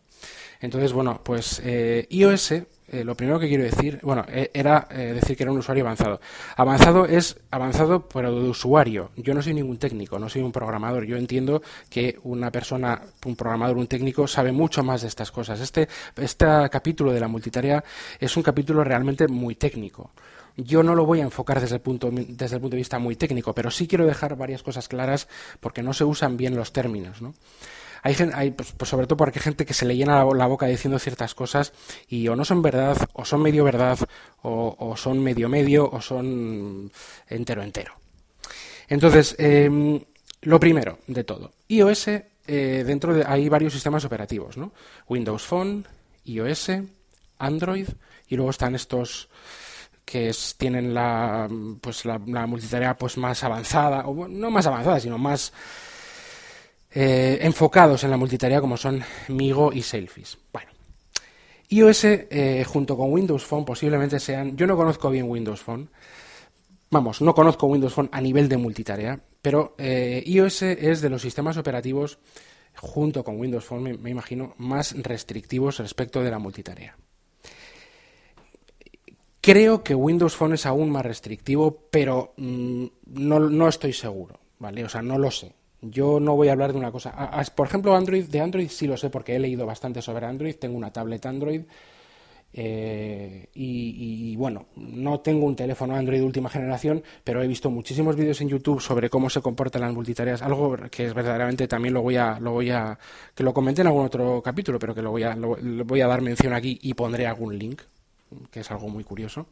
Entonces, 0.61 0.93
bueno, 0.93 1.21
pues 1.23 1.59
eh, 1.65 2.05
iOS 2.09 2.53
eh, 2.91 3.05
lo 3.05 3.15
primero 3.15 3.39
que 3.39 3.47
quiero 3.47 3.63
decir, 3.63 3.99
bueno, 4.03 4.25
eh, 4.27 4.51
era 4.53 4.85
eh, 4.91 5.13
decir 5.13 5.37
que 5.37 5.43
era 5.43 5.51
un 5.53 5.59
usuario 5.59 5.85
avanzado. 5.85 6.19
Avanzado 6.57 7.05
es 7.05 7.39
avanzado, 7.49 8.09
pero 8.09 8.35
de 8.35 8.49
usuario. 8.49 9.11
Yo 9.15 9.33
no 9.33 9.41
soy 9.41 9.53
ningún 9.53 9.77
técnico, 9.77 10.19
no 10.19 10.27
soy 10.27 10.41
un 10.41 10.51
programador. 10.51 11.05
Yo 11.05 11.15
entiendo 11.15 11.61
que 11.89 12.19
una 12.23 12.51
persona, 12.51 13.01
un 13.25 13.37
programador, 13.37 13.77
un 13.77 13.87
técnico, 13.87 14.27
sabe 14.27 14.51
mucho 14.51 14.83
más 14.83 15.03
de 15.03 15.07
estas 15.07 15.31
cosas. 15.31 15.61
Este, 15.61 15.87
este 16.17 16.45
capítulo 16.69 17.13
de 17.13 17.21
la 17.21 17.29
multitarea 17.29 17.81
es 18.19 18.35
un 18.35 18.43
capítulo 18.43 18.83
realmente 18.83 19.25
muy 19.29 19.55
técnico. 19.55 20.11
Yo 20.57 20.83
no 20.83 20.93
lo 20.93 21.05
voy 21.05 21.21
a 21.21 21.23
enfocar 21.23 21.61
desde 21.61 21.75
el, 21.75 21.81
punto, 21.81 22.09
desde 22.11 22.55
el 22.57 22.61
punto 22.61 22.75
de 22.75 22.81
vista 22.81 22.99
muy 22.99 23.15
técnico, 23.15 23.53
pero 23.53 23.71
sí 23.71 23.87
quiero 23.87 24.05
dejar 24.05 24.35
varias 24.35 24.63
cosas 24.63 24.89
claras 24.89 25.29
porque 25.61 25.81
no 25.81 25.93
se 25.93 26.03
usan 26.03 26.35
bien 26.35 26.57
los 26.57 26.73
términos. 26.73 27.21
¿no? 27.21 27.33
Hay, 28.01 28.15
hay 28.33 28.51
pues, 28.51 28.73
pues, 28.73 28.89
sobre 28.89 29.07
todo 29.07 29.17
porque 29.17 29.39
hay 29.39 29.43
gente 29.43 29.65
que 29.65 29.73
se 29.73 29.85
le 29.85 29.95
llena 29.95 30.23
la, 30.25 30.47
boca 30.47 30.65
diciendo 30.65 30.99
ciertas 30.99 31.35
cosas 31.35 31.73
y 32.07 32.27
o 32.27 32.35
no 32.35 32.45
son 32.45 32.61
verdad, 32.61 32.97
o 33.13 33.25
son 33.25 33.41
medio 33.41 33.63
verdad, 33.63 33.99
o, 34.41 34.95
son 34.97 35.21
medio 35.21 35.49
medio, 35.49 35.89
o 35.89 36.01
son 36.01 36.91
entero 37.27 37.63
entero. 37.63 37.93
Entonces, 38.87 39.35
em, 39.37 40.01
lo 40.41 40.59
primero 40.59 40.99
de 41.07 41.23
todo, 41.23 41.51
iOS, 41.67 42.07
eh, 42.07 42.83
dentro 42.85 43.13
de 43.13 43.23
hay 43.25 43.47
varios 43.49 43.73
sistemas 43.73 44.03
operativos, 44.03 44.57
¿no? 44.57 44.73
Windows 45.07 45.43
Phone, 45.43 45.85
iOS, 46.25 46.71
Android, 47.37 47.87
y 48.27 48.35
luego 48.35 48.51
están 48.51 48.75
estos 48.75 49.29
que 50.05 50.31
tienen 50.57 50.93
la 50.93 51.47
pues 51.79 52.05
la, 52.05 52.17
multitarea 52.17 52.97
pues 52.97 53.17
más 53.17 53.43
avanzada 53.43 54.05
o 54.07 54.27
no 54.27 54.51
más 54.51 54.65
avanzada 54.65 54.99
sino 54.99 55.17
más 55.17 55.53
eh, 56.93 57.39
enfocados 57.41 58.03
en 58.03 58.11
la 58.11 58.17
multitarea 58.17 58.61
como 58.61 58.77
son 58.77 59.01
Migo 59.29 59.71
y 59.71 59.81
Sailfish. 59.81 60.37
Bueno, 60.51 60.71
iOS 61.69 62.03
eh, 62.03 62.65
junto 62.67 62.97
con 62.97 63.11
Windows 63.11 63.45
Phone 63.45 63.63
posiblemente 63.63 64.19
sean, 64.19 64.57
yo 64.57 64.67
no 64.67 64.75
conozco 64.75 65.09
bien 65.09 65.29
Windows 65.29 65.61
Phone, 65.61 65.89
vamos, 66.89 67.21
no 67.21 67.33
conozco 67.33 67.67
Windows 67.67 67.93
Phone 67.93 68.09
a 68.11 68.19
nivel 68.19 68.49
de 68.49 68.57
multitarea, 68.57 69.19
pero 69.41 69.75
eh, 69.77 70.21
iOS 70.25 70.63
es 70.63 71.01
de 71.01 71.09
los 71.09 71.21
sistemas 71.21 71.57
operativos 71.57 72.19
junto 72.75 73.23
con 73.23 73.39
Windows 73.39 73.65
Phone, 73.65 73.97
me, 74.01 74.09
imagino, 74.09 74.53
más 74.57 74.93
restrictivos 75.01 75.77
respecto 75.77 76.21
de 76.21 76.31
la 76.31 76.39
multitarea. 76.39 76.97
Creo 79.39 79.83
que 79.83 79.95
Windows 79.95 80.35
Phone 80.35 80.53
es 80.53 80.65
aún 80.65 80.91
más 80.91 81.05
restrictivo, 81.05 81.87
pero 81.89 82.33
mm, 82.37 82.85
no, 83.07 83.39
no, 83.39 83.67
estoy 83.67 83.93
seguro, 83.93 84.39
¿vale? 84.59 84.83
O 84.83 84.89
sea, 84.89 85.01
no 85.01 85.17
lo 85.17 85.31
sé. 85.31 85.53
Yo 85.81 86.19
no 86.19 86.35
voy 86.35 86.49
a 86.49 86.51
hablar 86.51 86.73
de 86.73 86.79
una 86.79 86.91
cosa. 86.91 87.13
por 87.55 87.67
ejemplo, 87.67 87.95
Android, 87.95 88.25
de 88.25 88.39
Android 88.39 88.69
sí 88.69 88.87
lo 88.87 88.97
sé 88.97 89.09
porque 89.09 89.35
he 89.35 89.39
leído 89.39 89.65
bastante 89.65 90.01
sobre 90.01 90.25
Android. 90.27 90.55
Tengo 90.55 90.77
una 90.77 90.91
tablet 90.91 91.25
Android. 91.25 91.63
Eh, 92.53 93.47
y, 93.53 94.35
bueno, 94.35 94.67
no 94.75 95.21
tengo 95.21 95.45
un 95.45 95.55
teléfono 95.55 95.95
Android 95.95 96.19
de 96.19 96.25
última 96.25 96.49
generación, 96.49 97.01
pero 97.23 97.41
he 97.41 97.47
visto 97.47 97.69
muchísimos 97.69 98.15
vídeos 98.15 98.41
en 98.41 98.49
YouTube 98.49 98.81
sobre 98.81 99.09
cómo 99.09 99.29
se 99.29 99.41
comportan 99.41 99.81
las 99.81 99.93
multitareas, 99.93 100.41
algo 100.41 100.75
que 100.89 101.05
es 101.05 101.13
verdaderamente 101.13 101.67
también 101.67 101.93
lo 101.93 102.01
voy 102.01 102.17
a, 102.17 102.39
lo 102.39 102.51
voy 102.51 102.69
a, 102.71 102.97
que 103.33 103.43
lo 103.43 103.53
comenté 103.53 103.81
en 103.81 103.87
algún 103.87 104.05
otro 104.05 104.41
capítulo, 104.41 104.79
pero 104.79 104.93
que 104.93 105.01
lo 105.01 105.11
voy 105.11 105.23
a, 105.23 105.35
lo, 105.35 105.55
voy 105.85 106.01
a 106.01 106.07
dar 106.07 106.21
mención 106.21 106.53
aquí 106.53 106.77
y 106.81 106.93
pondré 106.93 107.25
algún 107.25 107.57
link, 107.57 107.81
que 108.51 108.59
es 108.59 108.71
algo 108.71 108.89
muy 108.89 109.05
curioso. 109.05 109.47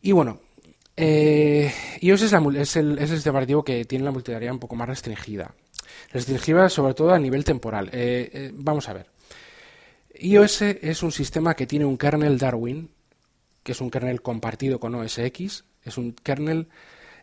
Y 0.00 0.12
bueno, 0.12 0.38
eh, 1.00 1.72
iOS 2.00 2.22
es, 2.22 2.32
es, 2.32 2.76
el, 2.76 2.98
es 2.98 3.10
sistema 3.10 3.38
operativo 3.38 3.64
que 3.64 3.84
tiene 3.84 4.04
la 4.04 4.10
multitarea 4.10 4.52
un 4.52 4.58
poco 4.58 4.74
más 4.74 4.88
restringida. 4.88 5.54
Restringida 6.12 6.68
sobre 6.68 6.94
todo 6.94 7.12
a 7.12 7.18
nivel 7.18 7.44
temporal. 7.44 7.88
Eh, 7.92 8.30
eh, 8.32 8.50
vamos 8.52 8.88
a 8.88 8.94
ver. 8.94 9.06
iOS 10.18 10.62
es 10.62 11.02
un 11.04 11.12
sistema 11.12 11.54
que 11.54 11.66
tiene 11.66 11.84
un 11.84 11.96
kernel 11.96 12.36
Darwin, 12.36 12.90
que 13.62 13.72
es 13.72 13.80
un 13.80 13.90
kernel 13.90 14.22
compartido 14.22 14.80
con 14.80 14.94
OS 14.96 15.18
X. 15.18 15.64
Es 15.84 15.98
un 15.98 16.12
kernel 16.12 16.68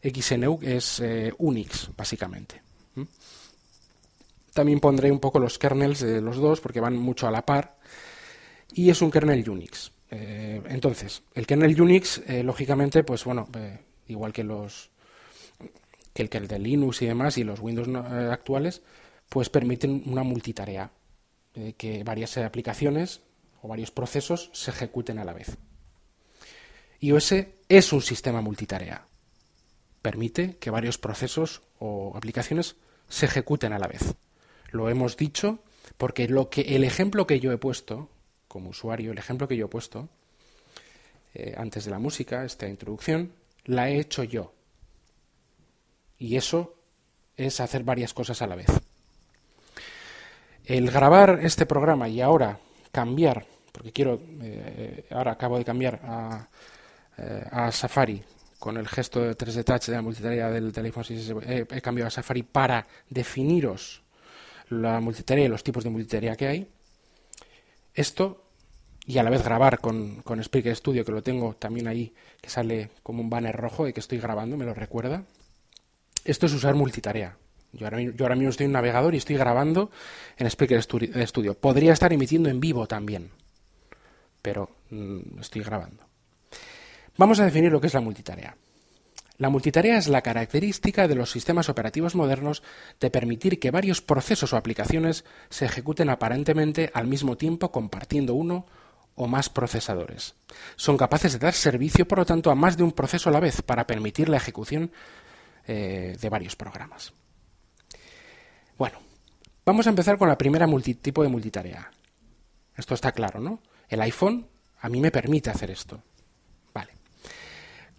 XNU, 0.01 0.60
es 0.62 1.01
eh, 1.01 1.34
Unix, 1.38 1.89
básicamente. 1.98 2.62
También 4.53 4.79
pondré 4.79 5.12
un 5.12 5.20
poco 5.20 5.38
los 5.38 5.60
kernels 5.60 6.00
de 6.00 6.22
los 6.22 6.38
dos 6.38 6.62
porque 6.62 6.79
van 6.79 6.96
mucho 6.96 7.27
a 7.27 7.32
la 7.32 7.46
par. 7.46 7.77
Y 8.74 8.89
es 8.89 9.01
un 9.01 9.12
kernel 9.12 9.50
Unix. 9.50 9.91
Eh, 10.12 10.62
entonces, 10.69 11.24
el 11.33 11.47
kernel 11.47 11.79
Unix, 11.79 12.21
eh, 12.27 12.43
lógicamente, 12.43 13.03
pues 13.03 13.24
bueno, 13.24 13.47
eh, 13.57 13.79
igual 14.07 14.33
que 14.33 14.43
los 14.43 14.91
que 16.13 16.24
el 16.24 16.29
que 16.29 16.38
el 16.38 16.47
de 16.47 16.59
Linux 16.59 17.01
y 17.01 17.07
demás 17.07 17.38
y 17.38 17.43
los 17.43 17.59
Windows 17.59 17.89
actuales, 18.31 18.81
pues 19.27 19.50
permiten 19.50 20.03
una 20.05 20.24
multitarea, 20.24 20.91
que 21.77 22.03
varias 22.05 22.38
aplicaciones 22.38 23.21
o 23.62 23.67
varios 23.67 23.91
procesos 23.91 24.50
se 24.53 24.71
ejecuten 24.71 25.19
a 25.19 25.25
la 25.25 25.33
vez. 25.33 25.57
iOS 27.01 27.33
es 27.67 27.91
un 27.91 28.01
sistema 28.01 28.39
multitarea. 28.39 29.05
Permite 30.01 30.55
que 30.57 30.69
varios 30.69 30.97
procesos 30.97 31.63
o 31.79 32.13
aplicaciones 32.15 32.77
se 33.09 33.25
ejecuten 33.25 33.74
a 33.74 33.79
la 33.79 33.88
vez. 33.88 34.15
Lo 34.71 34.89
hemos 34.89 35.17
dicho 35.17 35.59
porque 35.97 36.29
lo 36.29 36.50
que 36.50 36.75
el 36.75 36.85
ejemplo 36.85 37.27
que 37.27 37.41
yo 37.41 37.51
he 37.51 37.57
puesto 37.57 38.09
como 38.55 38.69
usuario, 38.69 39.12
el 39.12 39.17
ejemplo 39.17 39.50
que 39.50 39.57
yo 39.57 39.65
he 39.65 39.67
puesto 39.67 40.07
eh, 41.33 41.53
antes 41.57 41.83
de 41.83 41.91
la 41.91 42.00
música, 42.00 42.45
esta 42.45 42.69
introducción, 42.69 43.33
la 43.65 43.89
he 43.89 44.00
hecho 44.00 44.24
yo. 44.24 44.53
Y 46.17 46.38
eso 46.38 46.74
es 47.35 47.59
hacer 47.59 47.83
varias 47.83 48.13
cosas 48.13 48.41
a 48.41 48.47
la 48.47 48.55
vez. 48.55 48.69
El 50.63 50.89
grabar 50.89 51.41
este 51.43 51.65
programa 51.65 52.07
y 52.07 52.21
ahora 52.21 52.57
cambiar, 52.93 53.45
porque 53.74 53.91
quiero, 53.91 54.21
eh, 54.41 55.05
ahora 55.12 55.33
acabo 55.33 55.57
de 55.57 55.65
cambiar 55.65 56.00
a, 56.05 56.47
eh, 57.17 57.43
a, 57.51 57.74
Safari 57.74 58.24
con 58.57 58.77
el 58.77 58.88
gesto 58.88 59.19
de 59.19 59.38
3D 59.38 59.65
Touch 59.65 59.88
de 59.88 59.95
la 59.95 60.01
multitarea 60.01 60.50
del 60.50 60.71
teléfono, 60.71 61.05
he, 61.45 61.65
he 61.69 61.81
cambiado 61.81 62.07
a 62.07 62.12
Safari 62.12 62.43
para 62.43 62.88
definiros 63.09 64.01
la 64.69 65.01
multitarea 65.01 65.43
y 65.43 65.50
los 65.50 65.62
tipos 65.62 65.83
de 65.83 65.89
multitarea 65.89 66.38
que 66.38 66.47
hay. 66.47 66.69
Esto 67.93 68.44
y 69.07 69.17
a 69.17 69.24
la 69.24 69.29
vez 69.29 69.43
grabar 69.43 69.79
con, 69.79 70.21
con 70.24 70.43
Studio, 70.43 71.05
que 71.05 71.12
lo 71.12 71.21
tengo 71.21 71.55
también 71.55 71.88
ahí, 71.88 72.13
que 72.41 72.50
sale 72.50 72.89
como 73.03 73.21
un 73.21 73.29
banner 73.29 73.55
rojo 73.55 73.85
de 73.85 73.93
que 73.93 74.00
estoy 74.00 74.17
grabando, 74.17 74.57
me 74.57 74.65
lo 74.65 74.74
recuerda. 74.74 75.24
Esto 76.24 76.47
es 76.47 76.53
usar 76.53 76.74
multitarea. 76.74 77.38
Yo 77.71 77.85
ahora, 77.85 78.01
yo 78.01 78.25
ahora 78.25 78.35
mismo 78.35 78.50
estoy 78.50 78.65
en 78.65 78.69
un 78.69 78.74
navegador 78.74 79.13
y 79.13 79.17
estoy 79.17 79.35
grabando 79.35 79.91
en 80.38 80.50
Spreaker 80.50 80.81
Studio. 80.81 81.53
Podría 81.53 81.93
estar 81.93 82.12
emitiendo 82.13 82.50
en 82.50 82.59
vivo 82.59 82.88
también, 82.88 83.29
pero 84.41 84.69
mm, 84.89 85.39
estoy 85.39 85.62
grabando. 85.62 86.03
Vamos 87.17 87.39
a 87.39 87.45
definir 87.45 87.71
lo 87.71 87.79
que 87.79 87.88
es 87.88 87.93
la 87.93 88.01
multitarea. 88.01 88.55
La 89.38 89.50
multitarea 89.50 89.97
es 89.97 90.07
la 90.07 90.21
característica 90.21 91.09
de 91.09 91.15
los 91.15 91.29
sistemas 91.29 91.67
operativos 91.67 92.15
modernos 92.15 92.63
de 93.01 93.09
permitir 93.12 93.59
que 93.59 93.69
varios 93.69 94.01
procesos 94.01 94.53
o 94.53 94.57
aplicaciones 94.57 95.25
se 95.50 95.65
ejecuten 95.65 96.09
aparentemente 96.09 96.89
al 96.93 97.07
mismo 97.07 97.35
tiempo 97.35 97.71
compartiendo 97.71 98.33
uno 98.33 98.65
o 99.15 99.27
más 99.27 99.50
procesadores. 99.50 100.36
Son 100.75 100.98
capaces 100.98 101.34
de 101.34 101.39
dar 101.39 101.53
servicio, 101.53 102.07
por 102.07 102.19
lo 102.19 102.25
tanto, 102.25 102.51
a 102.51 102.55
más 102.55 102.77
de 102.77 102.84
un 102.84 102.91
proceso 102.91 103.29
a 103.29 103.31
la 103.31 103.39
vez 103.39 103.62
para 103.62 103.88
permitir 103.88 104.29
la 104.29 104.38
ejecución 104.38 104.91
eh, 105.67 106.17
de 106.19 106.29
varios 106.29 106.55
programas. 106.55 107.13
Bueno, 108.77 109.00
vamos 109.65 109.88
a 109.88 109.89
empezar 109.89 110.17
con 110.17 110.27
la 110.27 110.38
primera 110.38 110.67
tipo 111.01 111.24
de 111.24 111.29
multitarea. 111.29 111.89
Esto 112.75 112.93
está 112.93 113.13
claro, 113.13 113.39
¿no? 113.39 113.62
El 113.88 114.01
iPhone 114.01 114.48
a 114.81 114.89
mí 114.89 115.00
me 115.00 115.12
permite 115.12 115.50
hacer 115.50 115.72
esto. 115.72 116.03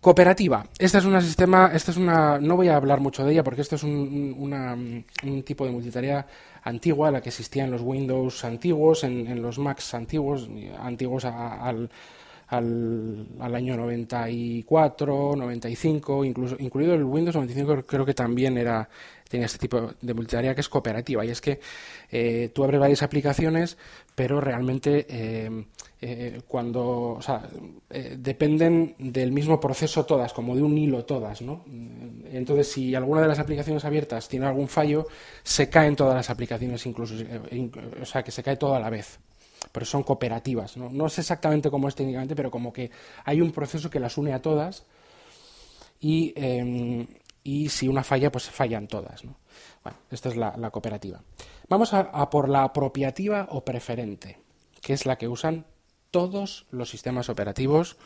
Cooperativa. 0.06 0.64
Esta 0.78 0.98
es 0.98 1.04
una 1.04 1.20
sistema, 1.20 1.72
esta 1.74 1.90
es 1.90 1.96
una, 1.96 2.38
no 2.38 2.54
voy 2.54 2.68
a 2.68 2.76
hablar 2.76 3.00
mucho 3.00 3.24
de 3.24 3.32
ella 3.32 3.42
porque 3.42 3.62
esto 3.62 3.74
es 3.74 3.82
un, 3.82 5.04
tipo 5.44 5.66
de 5.66 5.72
multitarea 5.72 6.24
antigua, 6.62 7.10
la 7.10 7.20
que 7.20 7.30
existía 7.30 7.64
en 7.64 7.72
los 7.72 7.80
Windows 7.82 8.44
antiguos, 8.44 9.02
en, 9.02 9.42
los 9.42 9.58
Macs 9.58 9.94
antiguos, 9.94 10.48
antiguos 10.78 11.24
al, 11.24 11.90
al, 12.48 13.26
al, 13.40 13.54
año 13.54 13.76
94, 13.76 15.34
95, 15.36 16.24
incluso 16.24 16.56
incluido 16.58 16.94
el 16.94 17.04
Windows 17.04 17.34
95 17.34 17.84
creo 17.86 18.04
que 18.04 18.14
también 18.14 18.56
era 18.58 18.88
tenía 19.28 19.46
este 19.46 19.58
tipo 19.58 19.92
de 20.00 20.14
multitarea 20.14 20.54
que 20.54 20.60
es 20.60 20.68
cooperativa 20.68 21.24
y 21.24 21.30
es 21.30 21.40
que 21.40 21.60
eh, 22.10 22.50
tú 22.54 22.64
abres 22.64 22.80
varias 22.80 23.02
aplicaciones 23.02 23.76
pero 24.14 24.40
realmente 24.40 25.06
eh, 25.08 25.64
eh, 26.00 26.40
cuando 26.46 27.14
o 27.14 27.22
sea, 27.22 27.48
dependen 28.16 28.94
del 28.98 29.32
mismo 29.32 29.58
proceso 29.58 30.04
todas 30.06 30.32
como 30.32 30.54
de 30.54 30.62
un 30.62 30.76
hilo 30.78 31.04
todas 31.04 31.42
¿no? 31.42 31.64
entonces 32.30 32.70
si 32.70 32.94
alguna 32.94 33.22
de 33.22 33.28
las 33.28 33.38
aplicaciones 33.38 33.84
abiertas 33.84 34.28
tiene 34.28 34.46
algún 34.46 34.68
fallo 34.68 35.06
se 35.42 35.68
caen 35.68 35.96
todas 35.96 36.14
las 36.14 36.30
aplicaciones 36.30 36.84
incluso 36.86 37.14
o 38.00 38.04
sea 38.04 38.22
que 38.22 38.30
se 38.30 38.42
cae 38.42 38.56
todo 38.56 38.74
a 38.74 38.80
la 38.80 38.90
vez 38.90 39.18
pero 39.76 39.84
son 39.84 40.04
cooperativas. 40.04 40.78
¿no? 40.78 41.08
sé 41.10 41.20
exactamente 41.20 41.70
cómo 41.70 41.86
es 41.86 41.94
técnicamente, 41.94 42.34
pero 42.34 42.50
como 42.50 42.72
que 42.72 42.90
hay 43.26 43.42
un 43.42 43.52
proceso 43.52 43.90
que 43.90 44.00
las 44.00 44.16
une 44.16 44.32
a 44.32 44.40
todas 44.40 44.86
y, 46.00 46.32
em, 46.34 47.06
si 47.68 47.86
una 47.86 48.02
falla, 48.02 48.32
pues 48.32 48.48
fallan 48.48 48.88
todas. 48.88 49.22
¿no? 49.26 49.36
Bueno, 49.84 49.98
esta 50.10 50.30
es 50.30 50.36
la, 50.36 50.70
cooperativa. 50.70 51.20
Vamos 51.68 51.92
a, 51.92 52.30
por 52.30 52.48
la 52.48 52.62
apropiativa 52.62 53.48
o 53.50 53.66
preferente, 53.66 54.38
que 54.80 54.94
es 54.94 55.04
la 55.04 55.18
que 55.18 55.28
usan 55.28 55.66
todos 56.10 56.64
los 56.70 56.88
sistemas 56.88 57.28
operativos 57.28 57.98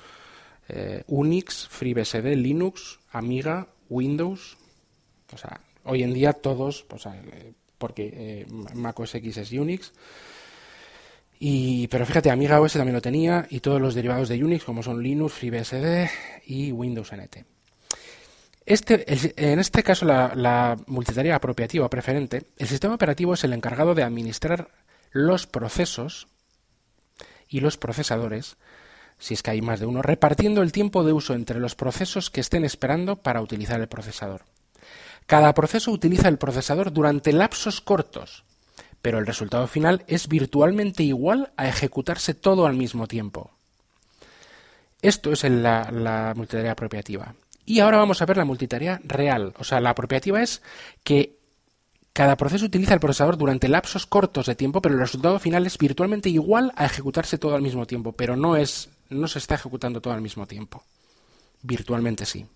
eh, 0.69 1.05
Unix, 1.07 1.69
FreeBSD, 1.69 2.35
Linux, 2.35 2.99
Amiga, 3.13 3.69
Windows. 3.89 4.59
O 5.33 5.39
sea, 5.39 5.61
hoy 5.85 6.03
en 6.03 6.15
día 6.15 6.33
todos, 6.33 6.83
pues, 6.83 7.07
eh, 7.07 7.55
porque 7.79 8.11
eh, 8.13 8.47
Mac 8.75 8.99
OS 8.99 9.15
X 9.15 9.37
es 9.37 9.53
Unix, 9.53 9.93
y, 11.43 11.89
pero 11.89 12.05
fíjate, 12.05 12.31
Amiga 12.31 12.61
OS 12.61 12.75
también 12.75 12.95
lo 12.95 13.01
tenía 13.01 13.47
y 13.49 13.61
todos 13.61 13.81
los 13.81 13.95
derivados 13.95 14.29
de 14.29 14.45
Unix 14.45 14.63
como 14.63 14.83
son 14.83 15.03
Linux, 15.03 15.33
FreeBSD 15.33 16.11
y 16.45 16.71
Windows 16.71 17.11
NT. 17.13 17.47
Este, 18.67 19.05
en 19.53 19.59
este 19.59 19.83
caso, 19.83 20.05
la, 20.05 20.35
la 20.35 20.77
multitarea 20.87 21.37
apropiativa 21.37 21.89
preferente, 21.89 22.45
el 22.59 22.69
sistema 22.69 22.95
operativo 22.95 23.33
es 23.33 23.43
el 23.43 23.55
encargado 23.55 23.95
de 23.95 24.03
administrar 24.03 24.69
los 25.13 25.47
procesos 25.47 26.29
y 27.49 27.61
los 27.61 27.79
procesadores, 27.79 28.59
si 29.19 29.33
es 29.33 29.43
que 29.43 29.53
hay 29.53 29.63
más 29.63 29.81
de 29.81 29.87
uno, 29.87 30.03
repartiendo 30.03 30.61
el 30.61 30.73
tiempo 30.73 31.05
de 31.05 31.15
uso 31.15 31.33
entre 31.33 31.59
los 31.59 31.75
procesos 31.75 32.29
que 32.29 32.43
estén 32.43 32.67
esperando 32.67 33.17
para 33.17 33.41
utilizar 33.41 33.81
el 33.81 33.89
procesador. 33.89 34.43
Cada 35.25 35.55
proceso 35.55 35.91
utiliza 35.91 36.29
el 36.29 36.37
procesador 36.37 36.93
durante 36.93 37.33
lapsos 37.33 37.81
cortos, 37.81 38.45
pero 39.03 39.19
el 39.19 39.27
resultado 39.27 39.67
final 39.67 40.05
es 40.07 40.29
virtualmente 40.29 41.03
igual 41.03 41.53
a 41.57 41.69
ejecutarse 41.69 42.35
todo 42.35 42.67
al 42.67 42.75
mismo 42.75 43.07
tiempo. 43.07 43.51
Esto 45.03 45.33
es 45.33 45.45
la, 45.45 45.91
la 45.91 46.35
multitarea 46.37 46.73
apropiativa. 46.73 47.35
Y 47.65 47.81
ahora 47.81 47.99
vamos 47.99 48.21
a 48.21 48.27
ver 48.27 48.37
la 48.37 48.45
multitarea 48.45 49.01
real. 49.05 49.55
O 49.59 49.65
sea, 49.65 49.81
la 49.81 49.91
apropiativa 49.91 50.43
es 50.43 50.63
que 51.05 51.39
cada 52.13 52.37
proceso 52.37 52.67
utiliza 52.67 52.95
el 52.95 53.01
procesador 53.01 53.39
durante 53.39 53.69
lapsos 53.69 54.07
cortos 54.07 54.47
de 54.47 54.57
tiempo, 54.57 54.83
pero 54.83 54.95
el 54.95 55.01
resultado 55.01 55.39
final 55.39 55.67
es 55.67 55.79
virtualmente 55.79 56.29
igual 56.29 56.73
a 56.77 56.85
ejecutarse 56.85 57.39
todo 57.39 57.55
al 57.55 57.63
mismo 57.63 57.87
tiempo, 57.87 58.13
pero 58.13 58.37
no 58.37 58.57
es 58.57 58.91
no 59.09 59.27
se 59.29 59.39
está 59.39 59.55
ejecutando 59.57 60.01
todo 60.01 60.15
al 60.15 60.21
mismo 60.21 60.47
tiempo. 60.47 60.85
Virtualmente 61.63 62.27
sí. 62.27 62.47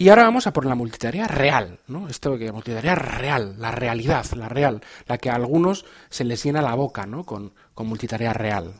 Y 0.00 0.08
ahora 0.08 0.22
vamos 0.22 0.46
a 0.46 0.54
por 0.54 0.64
la 0.64 0.74
multitarea 0.74 1.28
real, 1.28 1.78
¿no? 1.86 2.08
Esto 2.08 2.38
que 2.38 2.50
multitarea 2.52 2.94
real, 2.94 3.56
la 3.58 3.70
realidad, 3.70 4.24
la 4.34 4.48
real, 4.48 4.80
la 5.06 5.18
que 5.18 5.28
a 5.28 5.34
algunos 5.34 5.84
se 6.08 6.24
les 6.24 6.42
llena 6.42 6.62
la 6.62 6.74
boca, 6.74 7.04
¿no? 7.04 7.24
Con, 7.24 7.52
multitarea 7.76 8.32
real, 8.32 8.72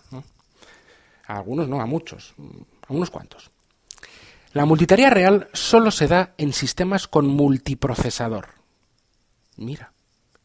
A 1.27 1.37
algunos 1.37 1.69
no, 1.69 1.83
a 1.83 1.85
muchos, 1.85 2.33
a 2.89 2.95
unos 2.95 3.11
cuantos. 3.11 3.51
La 4.55 4.65
multitarea 4.65 5.11
real 5.11 5.51
solo 5.53 5.91
se 5.91 6.09
da 6.09 6.33
en 6.39 6.55
sistemas 6.55 7.07
con 7.07 7.27
multiprocesador. 7.27 8.55
Mira, 9.59 9.93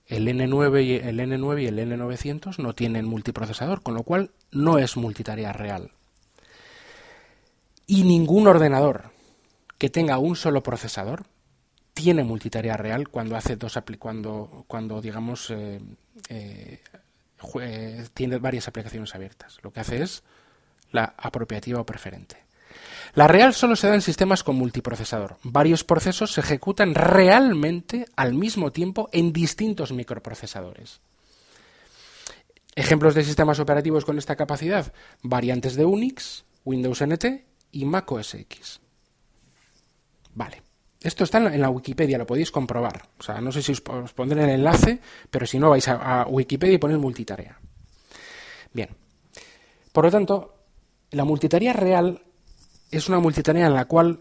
el 0.08 0.28
N9 0.28 0.84
y 0.84 0.96
el 0.96 1.22
N9 1.22 1.64
y 1.64 1.68
el 1.68 1.80
N900 1.80 2.58
no 2.58 2.74
tienen 2.74 3.06
multiprocesador, 3.06 3.82
con 3.82 3.94
lo 3.94 4.04
cual 4.04 4.32
no 4.52 4.78
es 4.78 4.98
multitarea 4.98 5.54
real. 5.54 5.92
Y 7.88 8.04
ningún 8.04 8.48
ordenador, 8.48 9.15
que 9.78 9.90
tenga 9.90 10.18
un 10.18 10.36
solo 10.36 10.64
procesador 10.64 11.26
tiene 11.94 12.24
multitarea 12.24 12.76
real 12.78 13.08
cuando 13.08 13.36
hace 13.36 13.56
dos 13.56 13.80
cuando 13.98 14.66
cuando 14.68 15.02
digamos 15.02 15.50
eh, 15.50 15.80
eh, 16.30 18.08
tiene 18.14 18.38
varias 18.38 18.68
aplicaciones 18.68 19.14
abiertas. 19.16 19.58
Lo 19.62 19.72
que 19.72 19.80
hace 19.80 20.02
es 20.02 20.24
la 20.92 21.14
apropiativa 21.18 21.80
o 21.80 21.86
preferente. 21.86 22.38
La 23.14 23.28
real 23.28 23.54
solo 23.54 23.76
se 23.76 23.88
da 23.88 23.96
en 23.96 24.02
sistemas 24.02 24.44
con 24.44 24.58
multiprocesador. 24.58 25.38
Varios 25.44 25.84
procesos 25.84 26.34
se 26.34 26.42
ejecutan 26.42 26.96
realmente 26.96 28.06
al 28.16 28.34
mismo 28.34 28.72
tiempo 28.72 29.10
en 29.12 29.32
distintos 29.32 29.92
microprocesadores. 29.94 31.00
Ejemplos 32.76 33.16
de 33.16 33.24
sistemas 33.24 33.60
operativos 33.60 34.04
con 34.04 34.18
esta 34.18 34.36
capacidad: 34.36 34.92
variantes 35.22 35.76
de 35.76 35.86
Unix, 35.86 36.44
Windows 36.66 37.02
NT 37.06 37.46
y 37.72 37.86
Mac 37.86 38.12
OS 38.12 38.34
X. 38.34 38.82
Vale. 40.36 40.62
Esto 41.02 41.24
está 41.24 41.38
en 41.38 41.62
la 41.62 41.70
Wikipedia, 41.70 42.18
lo 42.18 42.26
podéis 42.26 42.52
comprobar. 42.52 43.10
O 43.20 43.24
sea, 43.24 43.40
no 43.42 43.52
sé 43.52 43.62
si 43.62 43.72
os, 43.72 43.82
pondré 43.82 44.44
el 44.44 44.50
enlace, 44.50 45.00
pero 45.30 45.46
si 45.46 45.60
no 45.60 45.70
vais 45.70 45.88
a, 45.88 46.26
Wikipedia 46.28 46.76
y 46.76 46.78
ponéis 46.78 47.00
multitarea. 47.00 47.60
Bien. 48.74 48.90
Por 49.92 50.06
lo 50.06 50.12
tanto, 50.12 50.56
la 51.12 51.24
multitarea 51.24 51.74
real 51.74 52.22
es 52.92 53.08
una 53.08 53.20
multitarea 53.20 53.68
en 53.68 53.74
la 53.74 53.86
cual 53.86 54.20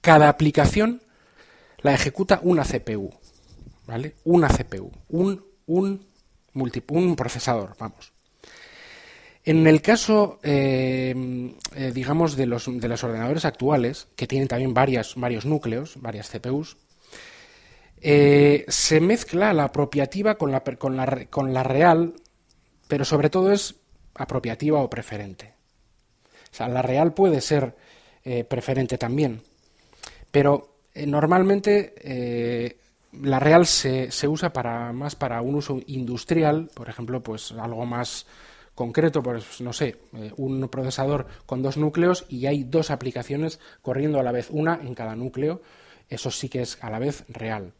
Cada 0.00 0.30
aplicación 0.30 1.02
la 1.82 1.92
ejecuta 1.92 2.40
una 2.42 2.64
CPU, 2.64 3.10
¿vale? 3.86 4.16
Una 4.24 4.48
CPU, 4.48 4.90
un, 5.08 5.44
un, 5.66 6.06
un 6.54 7.16
procesador, 7.16 7.76
vamos. 7.78 8.12
En 9.50 9.66
el 9.66 9.82
caso, 9.82 10.38
eh, 10.44 11.12
eh, 11.74 11.90
digamos, 11.92 12.36
de 12.36 12.46
los, 12.46 12.66
de 12.66 12.86
los 12.86 13.02
ordenadores 13.02 13.44
actuales, 13.44 14.06
que 14.14 14.28
tienen 14.28 14.46
también 14.46 14.72
varias, 14.72 15.16
varios 15.16 15.44
núcleos, 15.44 16.00
varias 16.00 16.30
CPUs, 16.30 16.76
eh, 18.00 18.64
se 18.68 19.00
mezcla 19.00 19.52
la 19.52 19.64
apropiativa 19.64 20.36
con 20.36 20.52
la, 20.52 20.60
con, 20.60 20.96
la, 20.96 21.26
con 21.28 21.52
la 21.52 21.64
real, 21.64 22.14
pero 22.86 23.04
sobre 23.04 23.28
todo 23.28 23.50
es 23.50 23.74
apropiativa 24.14 24.78
o 24.78 24.88
preferente. 24.88 25.52
O 26.52 26.54
sea, 26.54 26.68
la 26.68 26.82
real 26.82 27.12
puede 27.12 27.40
ser 27.40 27.74
preferente 28.48 28.98
también, 28.98 29.42
pero 30.30 30.76
normalmente 30.94 32.76
la 33.20 33.40
real 33.40 33.66
se, 33.66 34.12
se, 34.12 34.28
usa 34.28 34.52
para 34.52 34.92
más 34.92 35.16
para 35.16 35.42
un 35.42 35.56
uso 35.56 35.80
industrial, 35.88 36.70
por 36.72 36.88
ejemplo, 36.88 37.20
pues 37.20 37.50
algo 37.50 37.84
más 37.84 38.26
concreto, 38.80 39.22
pues 39.22 39.60
no 39.60 39.74
sé, 39.74 39.98
eh, 40.14 40.32
un 40.38 40.66
procesador 40.70 41.26
con 41.44 41.60
dos 41.60 41.76
núcleos 41.76 42.24
y 42.30 42.46
hay 42.46 42.64
dos 42.64 42.90
aplicaciones 42.90 43.60
corriendo 43.82 44.18
a 44.18 44.22
la 44.22 44.32
vez, 44.32 44.48
una 44.48 44.80
en 44.82 44.94
cada 44.94 45.14
núcleo, 45.14 45.60
eso 46.08 46.30
sí 46.30 46.48
que 46.48 46.62
es 46.62 46.82
a 46.82 46.88
la 46.88 46.98
vez 46.98 47.24
real. 47.28 47.74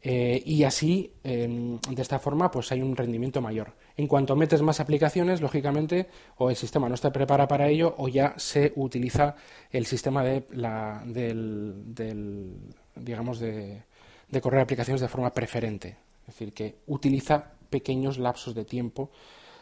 Eh, 0.00 0.42
y 0.46 0.64
así, 0.64 1.12
de 1.22 1.78
esta 1.98 2.18
forma, 2.18 2.50
pues 2.50 2.72
hay 2.72 2.80
un 2.80 2.96
rendimiento 2.96 3.42
mayor. 3.42 3.74
En 3.98 4.06
cuanto 4.06 4.34
metes 4.34 4.62
más 4.62 4.80
aplicaciones, 4.80 5.42
lógicamente, 5.42 6.06
o 6.38 6.48
el 6.48 6.56
sistema 6.56 6.88
no 6.88 6.94
está 6.94 7.12
preparado 7.12 7.48
para 7.48 7.68
ello, 7.68 7.94
o 7.98 8.08
ya 8.08 8.32
se 8.38 8.72
utiliza 8.76 9.36
el 9.70 9.84
sistema 9.84 10.24
de 10.24 10.44
la, 10.52 11.02
del, 11.04 12.54
digamos, 12.96 13.40
de, 13.40 13.82
de 14.30 14.40
correr 14.40 14.62
aplicaciones 14.62 15.02
de 15.02 15.08
forma 15.08 15.34
preferente. 15.34 15.98
Es 16.20 16.34
decir, 16.34 16.54
que 16.54 16.76
utiliza 16.86 17.52
pequeños 17.68 18.16
lapsos 18.16 18.54
de 18.54 18.64
tiempo 18.64 19.10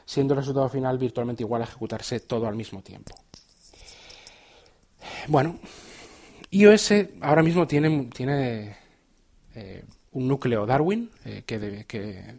siendo 0.06 0.32
el 0.32 0.38
resultado 0.38 0.68
final 0.68 0.96
virtualmente 0.96 1.42
igual 1.42 1.60
a 1.62 1.64
ejecutarse 1.64 2.20
todo 2.20 2.46
al 2.46 2.54
mismo 2.54 2.80
tiempo. 2.80 3.14
Bueno, 5.26 5.58
iOS 6.50 6.92
ahora 7.20 7.42
mismo 7.42 7.66
tiene, 7.66 8.06
tiene 8.14 8.76
eh, 9.54 9.84
un 10.12 10.28
núcleo 10.28 10.64
Darwin 10.64 11.10
eh, 11.24 11.42
que, 11.44 11.84
que 11.86 12.34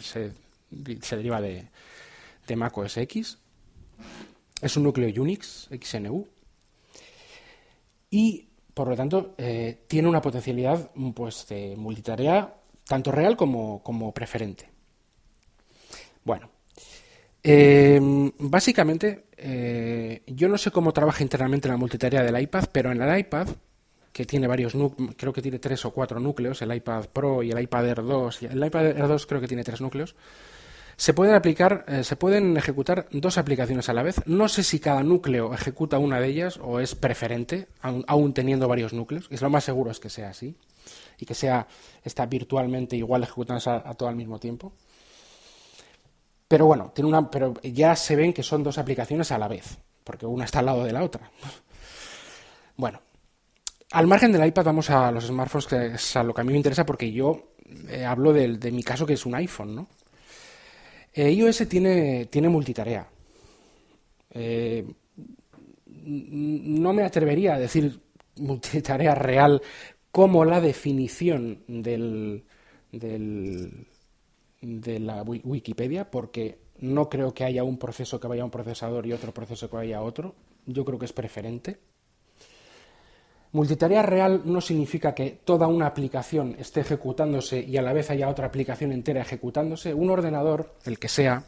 se, 0.00 0.32
deriva 1.16 1.40
de, 1.40 1.68
de 2.46 2.56
Mac 2.56 2.76
OS 2.76 2.96
X. 2.98 3.38
Es 4.60 4.76
un 4.76 4.82
núcleo 4.82 5.22
Unix, 5.22 5.68
XNU. 5.70 6.26
Y, 8.10 8.48
por 8.74 8.88
lo 8.88 8.96
tanto, 8.96 9.34
eh, 9.38 9.84
tiene 9.86 10.08
una 10.08 10.20
potencialidad 10.20 10.90
pues, 11.14 11.46
de 11.48 11.76
multitarea 11.76 12.54
tanto 12.86 13.12
real 13.12 13.36
como, 13.36 13.82
como 13.82 14.12
preferente. 14.12 14.68
Bueno, 16.24 16.50
Em, 17.42 18.30
básicamente, 18.38 19.26
eh, 19.36 20.22
yo 20.26 20.48
no 20.48 20.56
sé 20.58 20.70
cómo 20.70 20.92
trabaja 20.92 21.22
internamente 21.22 21.68
la 21.68 21.76
multitarea 21.76 22.22
del 22.22 22.40
iPad, 22.40 22.66
pero 22.70 22.92
en 22.92 23.02
el 23.02 23.18
iPad, 23.18 23.48
que 24.12 24.24
tiene 24.24 24.46
varios, 24.46 24.74
creo 25.16 25.32
que 25.32 25.42
tiene 25.42 25.58
tres 25.58 25.84
o 25.84 25.90
cuatro 25.90 26.20
núcleos, 26.20 26.62
el 26.62 26.72
iPad 26.72 27.06
Pro 27.12 27.42
y 27.42 27.50
el 27.50 27.60
iPad 27.60 27.88
Air 27.88 28.02
2, 28.04 28.42
y 28.42 28.46
el 28.46 28.64
iPad 28.64 28.86
Air 28.86 29.08
2 29.08 29.26
creo 29.26 29.40
que 29.40 29.48
tiene 29.48 29.64
tres 29.64 29.80
núcleos, 29.80 30.14
se 30.96 31.14
pueden 31.14 31.34
aplicar, 31.34 31.84
eh, 31.88 32.04
se 32.04 32.14
pueden 32.14 32.56
ejecutar 32.56 33.08
dos 33.10 33.38
aplicaciones 33.38 33.88
a 33.88 33.94
la 33.94 34.02
vez. 34.04 34.20
No 34.26 34.48
sé 34.48 34.62
si 34.62 34.78
cada 34.78 35.02
núcleo 35.02 35.52
ejecuta 35.52 35.98
una 35.98 36.20
de 36.20 36.28
ellas 36.28 36.60
o 36.62 36.78
es 36.78 36.94
preferente, 36.94 37.66
aún, 37.80 38.34
teniendo 38.34 38.68
varios 38.68 38.92
núcleos. 38.92 39.26
Es 39.30 39.42
lo 39.42 39.50
más 39.50 39.64
seguro 39.64 39.90
es 39.90 39.98
que 39.98 40.10
sea 40.10 40.30
así 40.30 40.54
y 41.18 41.26
que 41.26 41.34
sea 41.34 41.66
está 42.04 42.26
virtualmente 42.26 42.96
igual 42.96 43.22
ejecutándose 43.24 43.70
a 43.70 43.94
todo 43.94 44.10
al 44.10 44.16
mismo 44.16 44.38
tiempo. 44.38 44.72
Pero 46.52 46.66
bueno, 46.66 46.92
tiene 46.94 47.08
una, 47.08 47.30
pero 47.30 47.54
ya 47.62 47.96
se 47.96 48.14
ven 48.14 48.34
que 48.34 48.42
son 48.42 48.62
dos 48.62 48.76
aplicaciones 48.76 49.32
a 49.32 49.38
la 49.38 49.48
vez, 49.48 49.78
porque 50.04 50.26
una 50.26 50.44
está 50.44 50.58
al 50.58 50.66
lado 50.66 50.84
de 50.84 50.92
la 50.92 51.02
otra. 51.02 51.30
Bueno, 52.76 53.00
al 53.92 54.06
margen 54.06 54.32
del 54.32 54.46
iPad 54.46 54.66
vamos 54.66 54.90
a 54.90 55.10
los 55.10 55.28
smartphones, 55.28 55.66
que 55.66 55.86
es 55.94 56.14
a 56.14 56.22
lo 56.22 56.34
que 56.34 56.42
a 56.42 56.44
mí 56.44 56.50
me 56.50 56.58
interesa, 56.58 56.84
porque 56.84 57.10
yo 57.10 57.54
eh, 57.88 58.04
hablo 58.04 58.34
de, 58.34 58.70
mi 58.70 58.82
caso 58.82 59.06
que 59.06 59.14
es 59.14 59.24
un 59.24 59.34
iPhone, 59.34 59.74
¿no? 59.74 59.88
Eh, 61.14 61.30
iOS 61.30 61.66
tiene, 61.70 62.26
tiene 62.26 62.50
multitarea. 62.50 63.08
Eh, 64.28 64.84
no 65.86 66.92
me 66.92 67.02
atrevería 67.02 67.54
a 67.54 67.58
decir 67.60 67.98
multitarea 68.36 69.14
real 69.14 69.62
como 70.10 70.44
la 70.44 70.60
definición 70.60 71.64
del, 71.66 72.44
del 72.90 73.86
de 74.62 75.00
la 75.00 75.22
Wikipedia 75.22 76.10
porque 76.10 76.58
no 76.78 77.08
creo 77.08 77.34
que 77.34 77.44
haya 77.44 77.64
un 77.64 77.78
proceso 77.78 78.18
que 78.18 78.28
vaya 78.28 78.42
a 78.42 78.46
un 78.46 78.50
procesador 78.50 79.06
y 79.06 79.12
otro 79.12 79.32
proceso 79.34 79.68
que 79.68 79.76
vaya 79.76 79.98
a 79.98 80.02
otro. 80.02 80.34
Yo 80.66 80.84
creo 80.84 80.98
que 80.98 81.04
es 81.04 81.12
preferente. 81.12 81.78
Multitarea 83.52 84.02
real 84.02 84.42
no 84.46 84.60
significa 84.62 85.14
que 85.14 85.40
toda 85.44 85.66
una 85.66 85.86
aplicación 85.86 86.56
esté 86.58 86.80
ejecutándose 86.80 87.60
y 87.60 87.76
a 87.76 87.82
la 87.82 87.92
vez 87.92 88.10
haya 88.10 88.28
otra 88.28 88.46
aplicación 88.46 88.92
entera 88.92 89.20
ejecutándose. 89.20 89.92
Un 89.92 90.08
ordenador, 90.08 90.74
el 90.86 90.98
que 90.98 91.08
sea, 91.08 91.44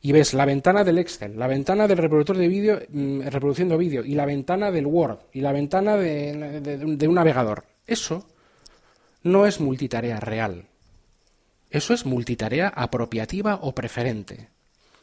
y 0.00 0.12
ves 0.12 0.32
la 0.32 0.46
ventana 0.46 0.82
del 0.82 0.98
Excel, 0.98 1.38
la 1.38 1.46
ventana 1.46 1.86
del 1.86 1.98
reproductor 1.98 2.38
de 2.38 2.48
vídeo 2.48 2.80
mm, 2.88 3.20
reproduciendo 3.28 3.76
vídeo 3.76 4.02
y 4.02 4.14
la 4.14 4.24
ventana 4.24 4.70
del 4.70 4.86
Word 4.86 5.18
y 5.34 5.42
la 5.42 5.52
ventana 5.52 5.96
de 5.96 7.06
un 7.06 7.14
navegador. 7.14 7.64
Eso 7.86 8.26
no 9.22 9.44
es 9.44 9.60
multitarea 9.60 10.18
real. 10.20 10.69
Eso 11.70 11.94
es 11.94 12.04
multitarea 12.04 12.68
apropiativa 12.68 13.60
o 13.62 13.74
preferente, 13.74 14.48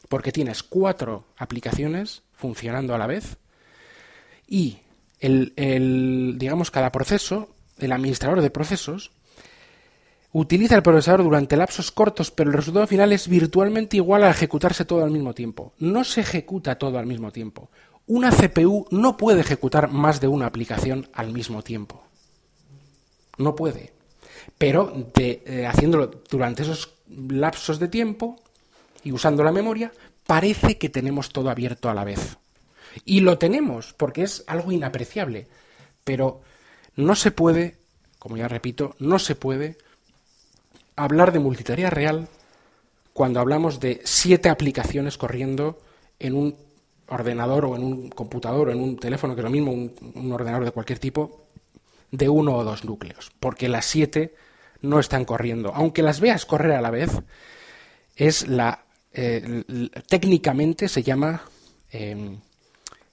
porque 0.08 0.32
tienes 0.32 0.62
cuatro 0.62 1.24
aplicaciones 1.36 2.22
funcionando 2.34 2.94
a 2.94 2.98
la 2.98 3.06
vez 3.06 3.38
y 4.46 4.78
el, 5.18 6.36
digamos, 6.38 6.70
cada 6.70 6.92
proceso, 6.92 7.48
el 7.78 7.92
administrador 7.92 8.42
de 8.42 8.50
procesos, 8.50 9.10
utiliza 10.32 10.76
el 10.76 10.82
procesador 10.82 11.22
durante 11.22 11.56
lapsos 11.56 11.90
cortos, 11.90 12.30
pero 12.30 12.50
el 12.50 12.56
resultado 12.56 12.86
final 12.86 13.12
es 13.12 13.28
virtualmente 13.28 13.96
igual 13.96 14.24
a 14.24 14.30
ejecutarse 14.30 14.84
todo 14.84 15.04
al 15.04 15.10
mismo 15.10 15.34
tiempo. 15.34 15.72
No 15.78 16.04
se 16.04 16.20
ejecuta 16.20 16.76
todo 16.76 16.98
al 16.98 17.06
mismo 17.06 17.32
tiempo. 17.32 17.70
Una 18.06 18.30
CPU 18.30 18.86
no 18.90 19.16
puede 19.16 19.40
ejecutar 19.40 19.90
más 19.90 20.20
de 20.20 20.28
una 20.28 20.46
aplicación 20.46 21.08
al 21.12 21.32
mismo 21.32 21.62
tiempo. 21.62 22.02
No 23.36 23.54
puede 23.54 23.97
pero 24.56 24.92
de, 25.14 25.42
eh, 25.44 25.66
haciéndolo 25.66 26.10
durante 26.30 26.62
esos 26.62 26.94
lapsos 27.08 27.78
de 27.78 27.88
tiempo 27.88 28.36
y 29.04 29.12
usando 29.12 29.42
la 29.42 29.52
memoria, 29.52 29.92
parece 30.26 30.78
que 30.78 30.88
tenemos 30.88 31.30
todo 31.30 31.50
abierto 31.50 31.88
a 31.88 31.94
la 31.94 32.04
vez. 32.04 32.38
Y 33.04 33.20
lo 33.20 33.38
tenemos, 33.38 33.94
porque 33.94 34.22
es 34.22 34.44
algo 34.46 34.72
inapreciable, 34.72 35.46
pero 36.04 36.40
no 36.96 37.14
se 37.14 37.30
puede, 37.30 37.76
como 38.18 38.36
ya 38.36 38.48
repito, 38.48 38.96
no 38.98 39.18
se 39.18 39.34
puede 39.34 39.76
hablar 40.96 41.32
de 41.32 41.38
multitarea 41.38 41.90
real 41.90 42.28
cuando 43.12 43.40
hablamos 43.40 43.80
de 43.80 44.00
siete 44.04 44.48
aplicaciones 44.48 45.18
corriendo 45.18 45.78
en 46.18 46.34
un 46.34 46.56
ordenador 47.08 47.64
o 47.64 47.76
en 47.76 47.82
un 47.82 48.10
computador 48.10 48.68
o 48.68 48.72
en 48.72 48.80
un 48.80 48.96
teléfono, 48.96 49.34
que 49.34 49.40
es 49.40 49.44
lo 49.44 49.50
mismo, 49.50 49.72
un 49.72 50.32
ordenador 50.32 50.64
de 50.64 50.72
cualquier 50.72 50.98
tipo, 50.98 51.46
de 52.10 52.28
uno 52.28 52.56
o 52.56 52.64
dos 52.64 52.84
núcleos, 52.84 53.30
porque 53.40 53.68
las 53.68 53.84
siete 53.84 54.34
no 54.80 55.00
están 55.00 55.24
corriendo. 55.24 55.72
Aunque 55.74 56.02
las 56.02 56.20
veas 56.20 56.46
correr 56.46 56.72
a 56.72 56.80
la 56.80 56.90
vez, 56.90 57.10
es 58.16 58.48
la 58.48 58.84
eh, 59.12 59.64
técnicamente 60.08 60.86
se 60.88 61.02
llama 61.02 61.42
em, 61.90 62.38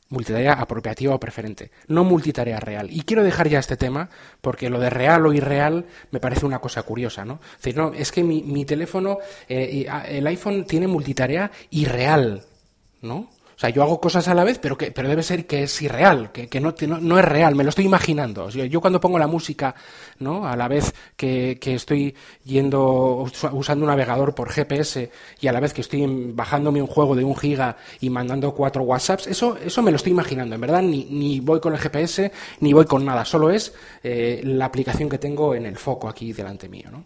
multitarea 0.09 0.53
apropiativa 0.53 1.15
o 1.15 1.19
preferente, 1.19 1.71
no 1.87 2.03
multitarea 2.03 2.59
real. 2.59 2.89
Y 2.91 3.01
quiero 3.01 3.23
dejar 3.23 3.49
ya 3.49 3.59
este 3.59 3.77
tema 3.77 4.09
porque 4.41 4.69
lo 4.69 4.79
de 4.79 4.89
real 4.89 5.25
o 5.25 5.33
irreal 5.33 5.85
me 6.11 6.19
parece 6.19 6.45
una 6.45 6.59
cosa 6.59 6.83
curiosa, 6.83 7.25
¿no? 7.25 7.39
Es, 7.41 7.57
decir, 7.57 7.77
no, 7.77 7.93
es 7.93 8.11
que 8.11 8.23
mi, 8.23 8.65
teléfono, 8.65 9.17
eh, 9.47 9.87
el 10.07 10.27
iPhone 10.27 10.65
tiene 10.65 10.87
multitarea 10.87 11.51
irreal, 11.71 12.43
¿no? 13.01 13.29
O 13.55 13.59
sea, 13.59 13.69
yo 13.69 13.83
hago 13.83 14.01
cosas 14.01 14.27
a 14.27 14.33
la 14.33 14.43
vez, 14.43 14.59
pero 14.59 14.77
que 14.77 14.91
pero 14.91 15.07
debe 15.07 15.23
ser 15.23 15.47
que 15.47 15.63
es 15.63 15.81
irreal, 15.81 16.31
que, 16.33 16.47
que 16.47 16.59
no, 16.59 16.75
no, 17.01 17.19
es 17.19 17.25
real, 17.25 17.55
me 17.55 17.63
lo 17.63 17.69
estoy 17.69 17.85
imaginando. 17.85 18.49
Yo, 18.49 18.81
cuando 18.81 18.99
pongo 18.99 19.17
la 19.17 19.27
música, 19.27 19.75
¿no? 20.19 20.45
A 20.45 20.57
la 20.57 20.67
vez 20.67 20.93
que, 21.15 21.57
que, 21.59 21.75
estoy 21.75 22.15
yendo, 22.43 23.25
usando 23.53 23.85
un 23.85 23.89
navegador 23.89 24.35
por 24.35 24.49
GPS 24.49 25.09
y 25.39 25.47
a 25.47 25.53
la 25.53 25.61
vez 25.61 25.73
que 25.73 25.81
estoy 25.81 26.05
bajándome 26.33 26.81
un 26.81 26.87
juego 26.87 27.15
de 27.15 27.23
un 27.23 27.35
giga 27.35 27.77
y 28.01 28.09
mandando 28.09 28.53
cuatro 28.53 28.83
WhatsApps, 28.83 29.27
eso, 29.27 29.57
eso 29.57 29.81
me 29.81 29.91
lo 29.91 29.97
estoy 29.97 30.11
imaginando. 30.11 30.55
En 30.55 30.61
verdad, 30.61 30.81
ni, 30.81 31.05
ni 31.05 31.39
voy 31.39 31.61
con 31.61 31.73
el 31.73 31.79
GPS, 31.79 32.31
ni 32.59 32.73
voy 32.73 32.85
con 32.85 33.05
nada. 33.05 33.23
Solo 33.23 33.49
es 33.49 33.73
eh, 34.03 34.41
la 34.43 34.65
aplicación 34.65 35.07
que 35.07 35.17
tengo 35.17 35.55
en 35.55 35.65
el 35.65 35.77
foco 35.77 36.09
aquí 36.09 36.33
delante 36.33 36.67
mío, 36.67 36.89
¿no? 36.91 37.05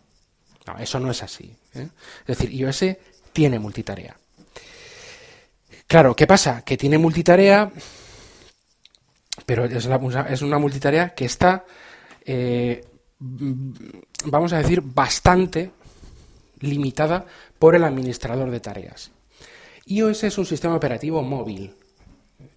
No, 0.65 0.77
eso 0.79 0.99
no 0.99 1.11
es 1.11 1.21
así. 1.21 1.55
¿eh? 1.75 1.87
Es 2.21 2.37
decir, 2.37 2.53
iOS 2.53 2.85
tiene 3.33 3.59
multitarea. 3.59 4.17
Claro, 5.89 6.15
¿qué 6.15 6.27
pasa? 6.27 6.61
Que 6.61 6.77
tiene 6.77 6.97
multitarea 6.97 7.71
pero 9.49 9.65
es, 9.65 10.41
una 10.43 10.59
multitarea 10.59 11.15
que 11.15 11.25
está, 11.25 11.65
eh, 12.23 12.85
vamos 13.19 14.53
a 14.53 14.59
decir, 14.59 14.81
bastante 14.81 15.71
limitada 16.59 17.25
por 17.57 17.75
el 17.75 17.83
administrador 17.83 18.51
de 18.51 18.59
tareas. 18.59 19.09
iOS 19.87 20.25
es 20.25 20.37
un 20.37 20.45
sistema 20.45 20.75
operativo 20.75 21.23
móvil 21.23 21.73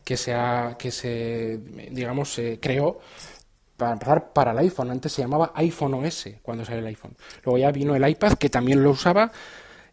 que 0.05 0.19
se, 0.19 0.37
que 0.79 0.91
se 0.91 1.61
digamos, 1.91 2.35
se 2.35 2.61
creó 2.61 3.01
para 3.79 3.93
empezar 3.93 4.35
para 4.35 4.53
el 4.53 4.59
iPhone. 4.59 4.91
Antes 4.91 5.13
se 5.13 5.23
llamaba 5.23 5.53
iPhone 5.55 5.95
OS 5.95 6.29
cuando 6.43 6.67
salió 6.67 6.81
el 6.81 6.89
iPhone. 6.89 7.17
Luego 7.43 7.57
ya 7.57 7.73
vino 7.73 7.97
el 7.97 8.07
iPad 8.07 8.35
que 8.35 8.51
también 8.51 8.83
lo 8.83 8.91
usaba 8.91 9.33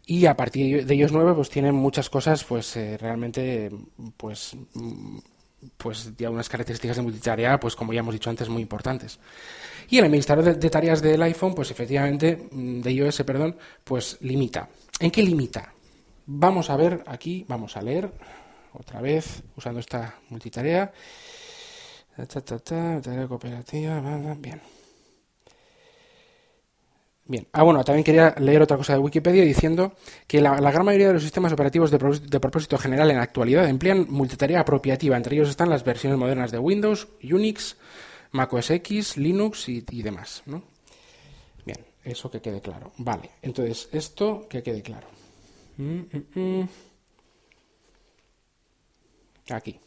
y 0.06 0.26
a 0.26 0.36
partir 0.36 0.86
de 0.86 0.94
ellos 0.94 1.12
nueve 1.12 1.34
pues 1.34 1.50
tienen 1.50 1.74
muchas 1.74 2.10
cosas 2.10 2.44
pues 2.44 2.76
eh, 2.76 2.96
realmente 2.98 3.70
pues 4.16 4.56
pues 5.76 6.16
ya 6.16 6.30
unas 6.30 6.48
características 6.48 6.96
de 6.96 7.02
multitarea 7.02 7.60
pues 7.60 7.76
como 7.76 7.92
ya 7.92 8.00
hemos 8.00 8.14
dicho 8.14 8.30
antes 8.30 8.48
muy 8.48 8.62
importantes. 8.62 9.18
Y 9.88 9.98
el 9.98 10.04
administrador 10.04 10.56
de, 10.56 10.70
tareas 10.70 11.02
del 11.02 11.22
iPhone 11.22 11.54
pues 11.54 11.70
efectivamente 11.70 12.48
mm, 12.50 12.80
de 12.80 12.92
iOS, 12.92 13.22
perdón, 13.24 13.56
pues 13.84 14.18
limita. 14.20 14.68
¿En 14.98 15.10
qué 15.10 15.22
limita? 15.22 15.72
Vamos 16.26 16.70
a 16.70 16.76
ver 16.76 17.02
aquí, 17.06 17.44
vamos 17.48 17.76
a 17.76 17.82
leer 17.82 18.10
otra 18.72 19.00
vez 19.00 19.42
usando 19.56 19.80
esta 19.80 20.14
multitarea. 20.28 20.92
tarea 22.16 23.26
cooperativa, 23.26 24.00
bien. 24.38 24.60
Bien. 27.30 27.46
Ah, 27.52 27.62
bueno, 27.62 27.84
también 27.84 28.02
quería 28.02 28.34
leer 28.40 28.60
otra 28.60 28.76
cosa 28.76 28.94
de 28.94 28.98
Wikipedia 28.98 29.44
diciendo 29.44 29.92
que 30.26 30.40
la, 30.40 30.58
gran 30.58 30.84
mayoría 30.84 31.06
de 31.06 31.12
los 31.12 31.22
sistemas 31.22 31.52
operativos 31.52 31.92
de, 31.92 32.40
propósito 32.40 32.76
general 32.76 33.08
en 33.08 33.18
la 33.18 33.22
actualidad 33.22 33.68
emplean 33.68 34.06
multitarea 34.08 34.58
apropiativa. 34.58 35.16
Entre 35.16 35.36
ellos 35.36 35.48
están 35.48 35.70
las 35.70 35.84
versiones 35.84 36.18
modernas 36.18 36.50
de 36.50 36.58
Windows, 36.58 37.06
Unix, 37.22 37.76
Mac 38.32 38.52
OS 38.52 38.70
X, 38.72 39.16
Linux 39.16 39.68
y, 39.68 39.80
demás. 40.02 40.42
¿no? 40.46 40.64
Bien, 41.64 41.78
eso 42.02 42.28
que 42.32 42.40
quede 42.40 42.60
claro. 42.60 42.90
Vale, 42.96 43.30
entonces 43.42 43.88
esto 43.92 44.48
que 44.48 44.64
quede 44.64 44.82
claro. 44.82 45.06
Mm, 45.76 46.00
mm, 46.34 46.40
mm. 46.40 46.68
Aquí. 49.50 49.78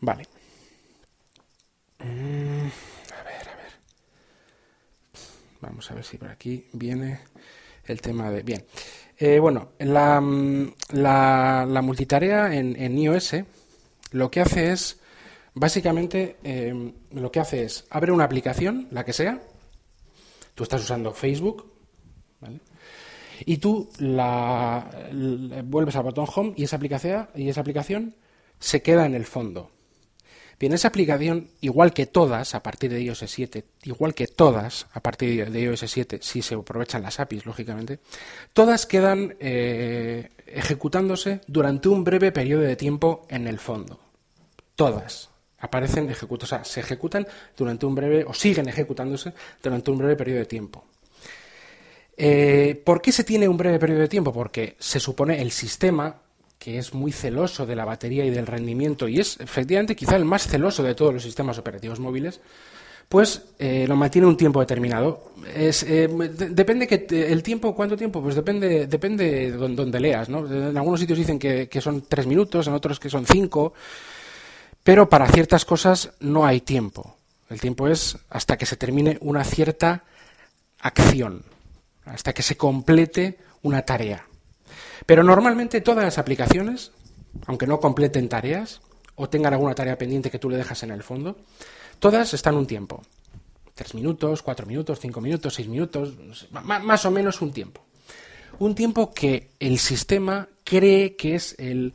Vale. 0.00 0.26
Vamos 5.60 5.90
a 5.90 5.94
ver 5.94 6.04
si 6.04 6.18
por 6.18 6.28
aquí 6.28 6.66
viene 6.72 7.20
el 7.84 8.00
tema 8.00 8.30
de... 8.30 8.42
Bien. 8.42 8.64
Eh, 9.18 9.38
bueno, 9.38 9.72
la, 9.78 10.20
la, 10.92 11.82
multitarea 11.82 12.54
en, 12.54 12.98
iOS 12.98 13.36
lo 14.12 14.30
que 14.30 14.40
hace 14.40 14.72
es, 14.72 15.00
básicamente, 15.54 16.36
em, 16.42 16.92
lo 17.12 17.30
que 17.30 17.40
hace 17.40 17.64
es, 17.64 17.86
abre 17.90 18.12
una 18.12 18.24
aplicación, 18.24 18.88
la 18.90 19.04
que 19.04 19.14
sea, 19.14 19.40
tú 20.54 20.64
estás 20.64 20.82
usando 20.82 21.12
Facebook. 21.12 21.72
Y 23.44 23.58
tú 23.58 23.90
la, 23.98 24.90
vuelves 25.64 25.96
al 25.96 26.04
botón 26.04 26.26
Home 26.34 26.54
y 26.56 26.64
esa 26.64 26.76
aplicación, 26.76 27.28
y 27.34 27.48
esa 27.48 27.60
aplicación 27.60 28.16
se 28.58 28.82
queda 28.82 29.06
en 29.06 29.14
el 29.14 29.24
fondo. 29.24 29.70
Bien, 30.58 30.72
esa 30.72 30.88
aplicación, 30.88 31.48
igual 31.60 31.92
que 31.92 32.06
todas 32.06 32.54
a 32.54 32.62
partir 32.62 32.90
de 32.90 33.02
iOS 33.02 33.24
7, 33.26 33.64
igual 33.82 34.14
que 34.14 34.26
todas 34.26 34.86
a 34.92 35.00
partir 35.00 35.50
de 35.50 35.60
iOS 35.60 35.84
7, 35.86 36.20
si 36.22 36.40
se 36.40 36.54
aprovechan 36.54 37.02
las 37.02 37.20
APIs, 37.20 37.44
lógicamente, 37.44 37.98
todas 38.54 38.86
quedan 38.86 39.36
eh, 39.38 40.30
ejecutándose 40.46 41.40
durante 41.46 41.90
un 41.90 42.04
breve 42.04 42.32
periodo 42.32 42.62
de 42.62 42.76
tiempo 42.76 43.26
en 43.28 43.46
el 43.46 43.58
fondo. 43.58 44.00
Todas 44.76 45.28
aparecen 45.58 46.08
ejecutadas, 46.08 46.52
o 46.52 46.56
sea, 46.56 46.64
se 46.64 46.80
ejecutan 46.80 47.26
durante 47.54 47.84
un 47.84 47.94
breve, 47.94 48.24
o 48.26 48.32
siguen 48.32 48.68
ejecutándose 48.68 49.34
durante 49.62 49.90
un 49.90 49.98
breve 49.98 50.16
periodo 50.16 50.38
de 50.38 50.46
tiempo. 50.46 50.86
Eh, 52.16 52.80
¿Por 52.82 53.02
qué 53.02 53.12
se 53.12 53.24
tiene 53.24 53.46
un 53.46 53.58
breve 53.58 53.78
periodo 53.78 54.00
de 54.00 54.08
tiempo? 54.08 54.32
Porque 54.32 54.74
se 54.78 55.00
supone 55.00 55.42
el 55.42 55.50
sistema 55.50 56.22
que 56.58 56.78
es 56.78 56.94
muy 56.94 57.12
celoso 57.12 57.66
de 57.66 57.76
la 57.76 57.84
batería 57.84 58.24
y 58.24 58.30
del 58.30 58.46
rendimiento 58.46 59.08
y 59.08 59.20
es 59.20 59.38
efectivamente 59.40 59.94
quizá 59.94 60.16
el 60.16 60.24
más 60.24 60.46
celoso 60.46 60.82
de 60.82 60.94
todos 60.94 61.14
los 61.14 61.22
sistemas 61.22 61.58
operativos 61.58 62.00
móviles, 62.00 62.40
pues 63.08 63.42
eh, 63.58 63.84
lo 63.86 63.94
mantiene 63.94 64.26
un 64.26 64.36
tiempo 64.36 64.60
determinado. 64.60 65.30
Es, 65.54 65.84
eh, 65.84 66.08
depende 66.08 66.88
que 66.88 67.06
el 67.30 67.42
tiempo, 67.42 67.74
¿cuánto 67.74 67.96
tiempo? 67.96 68.20
Pues 68.20 68.34
depende, 68.34 68.86
depende 68.86 69.52
de 69.52 69.52
donde, 69.52 70.00
leas, 70.00 70.28
¿no? 70.28 70.46
En 70.46 70.76
algunos 70.76 70.98
sitios 70.98 71.18
dicen 71.18 71.38
que, 71.38 71.68
que, 71.68 71.80
son 71.80 72.02
tres 72.08 72.26
minutos, 72.26 72.66
en 72.66 72.74
otros 72.74 72.98
que 72.98 73.08
son 73.08 73.24
cinco, 73.26 73.74
pero 74.82 75.08
para 75.08 75.28
ciertas 75.28 75.64
cosas 75.64 76.12
no 76.20 76.46
hay 76.46 76.60
tiempo. 76.60 77.16
El 77.48 77.60
tiempo 77.60 77.86
es 77.86 78.18
hasta 78.28 78.56
que 78.56 78.66
se 78.66 78.76
termine 78.76 79.18
una 79.20 79.44
cierta 79.44 80.04
acción, 80.80 81.44
hasta 82.04 82.32
que 82.32 82.42
se 82.42 82.56
complete 82.56 83.38
una 83.62 83.82
tarea. 83.82 84.26
Pero 85.04 85.22
normalmente 85.22 85.80
todas 85.80 86.04
las 86.04 86.18
aplicaciones, 86.18 86.92
aunque 87.46 87.66
no 87.66 87.80
completen 87.80 88.28
tareas 88.28 88.80
o 89.16 89.28
tengan 89.28 89.52
alguna 89.52 89.74
tarea 89.74 89.98
pendiente 89.98 90.30
que 90.30 90.38
tú 90.38 90.48
le 90.48 90.56
dejas 90.56 90.82
en 90.82 90.90
el 90.90 91.02
fondo, 91.02 91.36
todas 91.98 92.32
están 92.34 92.56
un 92.56 92.66
tiempo. 92.66 93.02
Tres 93.74 93.94
minutos, 93.94 94.42
cuatro 94.42 94.64
minutos, 94.64 94.98
cinco 95.00 95.20
minutos, 95.20 95.54
seis 95.54 95.68
minutos, 95.68 96.14
más 96.50 97.04
o 97.04 97.10
menos 97.10 97.42
un 97.42 97.52
tiempo. 97.52 97.82
Un 98.58 98.74
tiempo 98.74 99.12
que 99.12 99.50
el 99.60 99.78
sistema 99.78 100.48
cree 100.64 101.14
que 101.14 101.34
es 101.34 101.54
el, 101.58 101.92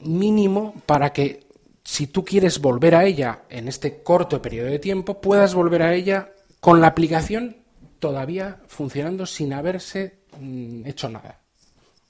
mínimo 0.00 0.74
para 0.86 1.12
que 1.12 1.46
si 1.84 2.06
tú 2.06 2.24
quieres 2.24 2.60
volver 2.60 2.94
a 2.94 3.04
ella 3.04 3.42
en 3.48 3.68
este 3.68 4.02
corto 4.02 4.40
periodo 4.40 4.68
de 4.68 4.78
tiempo, 4.78 5.20
puedas 5.20 5.54
volver 5.54 5.82
a 5.82 5.94
ella 5.94 6.32
con 6.60 6.80
la 6.80 6.88
aplicación 6.88 7.56
todavía 7.98 8.60
funcionando 8.66 9.26
sin 9.26 9.52
haberse 9.52 10.19
mm, 10.38 10.86
hecho 10.86 11.08
nada. 11.08 11.38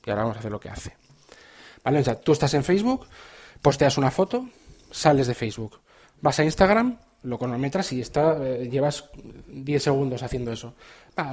Y 0.05 0.11
ahora 0.11 0.23
vamos 0.23 0.37
a 0.37 0.41
hacer 0.41 0.51
lo 0.51 0.61
que 0.61 0.69
hace. 0.69 0.97
¿Vale? 1.85 2.03
Tú 2.17 2.33
estás 2.33 2.53
en 2.55 2.65
Facebook, 2.65 3.07
posteas 3.63 3.99
una 3.99 4.11
foto, 4.11 4.47
sales 4.91 5.27
de 5.27 5.35
Facebook, 5.35 5.81
vas 6.21 6.39
a 6.41 6.45
Instagram, 6.45 6.99
lo 7.23 7.39
cronometras 7.39 7.93
y 7.93 8.01
está, 8.01 8.37
eh, 8.43 8.69
llevas 8.71 9.11
10 9.47 9.83
segundos 9.83 10.23
haciendo 10.23 10.53
eso. 10.53 10.75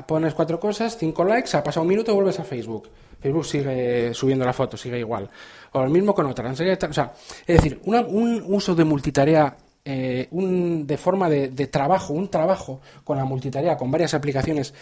pones 0.06 0.34
cuatro 0.34 0.60
cosas, 0.60 0.98
cinco 0.98 1.24
likes, 1.24 1.56
ha 1.56 1.64
pasado 1.64 1.84
un 1.84 1.90
minuto, 1.90 2.14
vuelves 2.14 2.40
a 2.40 2.44
Facebook. 2.44 2.90
Facebook 3.20 3.46
sigue 3.46 4.14
subiendo 4.14 4.46
la 4.46 4.54
foto, 4.54 4.78
sigue 4.78 5.00
igual. 5.00 5.30
O 5.72 5.82
lo 5.82 5.90
mismo 5.90 6.14
con 6.14 6.26
otra. 6.26 6.52
O 6.52 6.56
sea, 6.56 7.14
es 7.46 7.56
decir, 7.56 7.80
un 7.86 8.44
uso 8.48 8.76
de 8.76 8.84
multitarea 8.84 9.56
eh, 9.90 10.28
un, 10.32 10.86
de 10.86 10.98
forma 10.98 11.30
de, 11.30 11.68
trabajo, 11.68 12.14
un 12.14 12.28
trabajo 12.28 12.82
con 13.06 13.16
la 13.16 13.24
multitarea, 13.24 13.78
con 13.78 13.90
varias 13.90 14.14
aplicaciones 14.14 14.74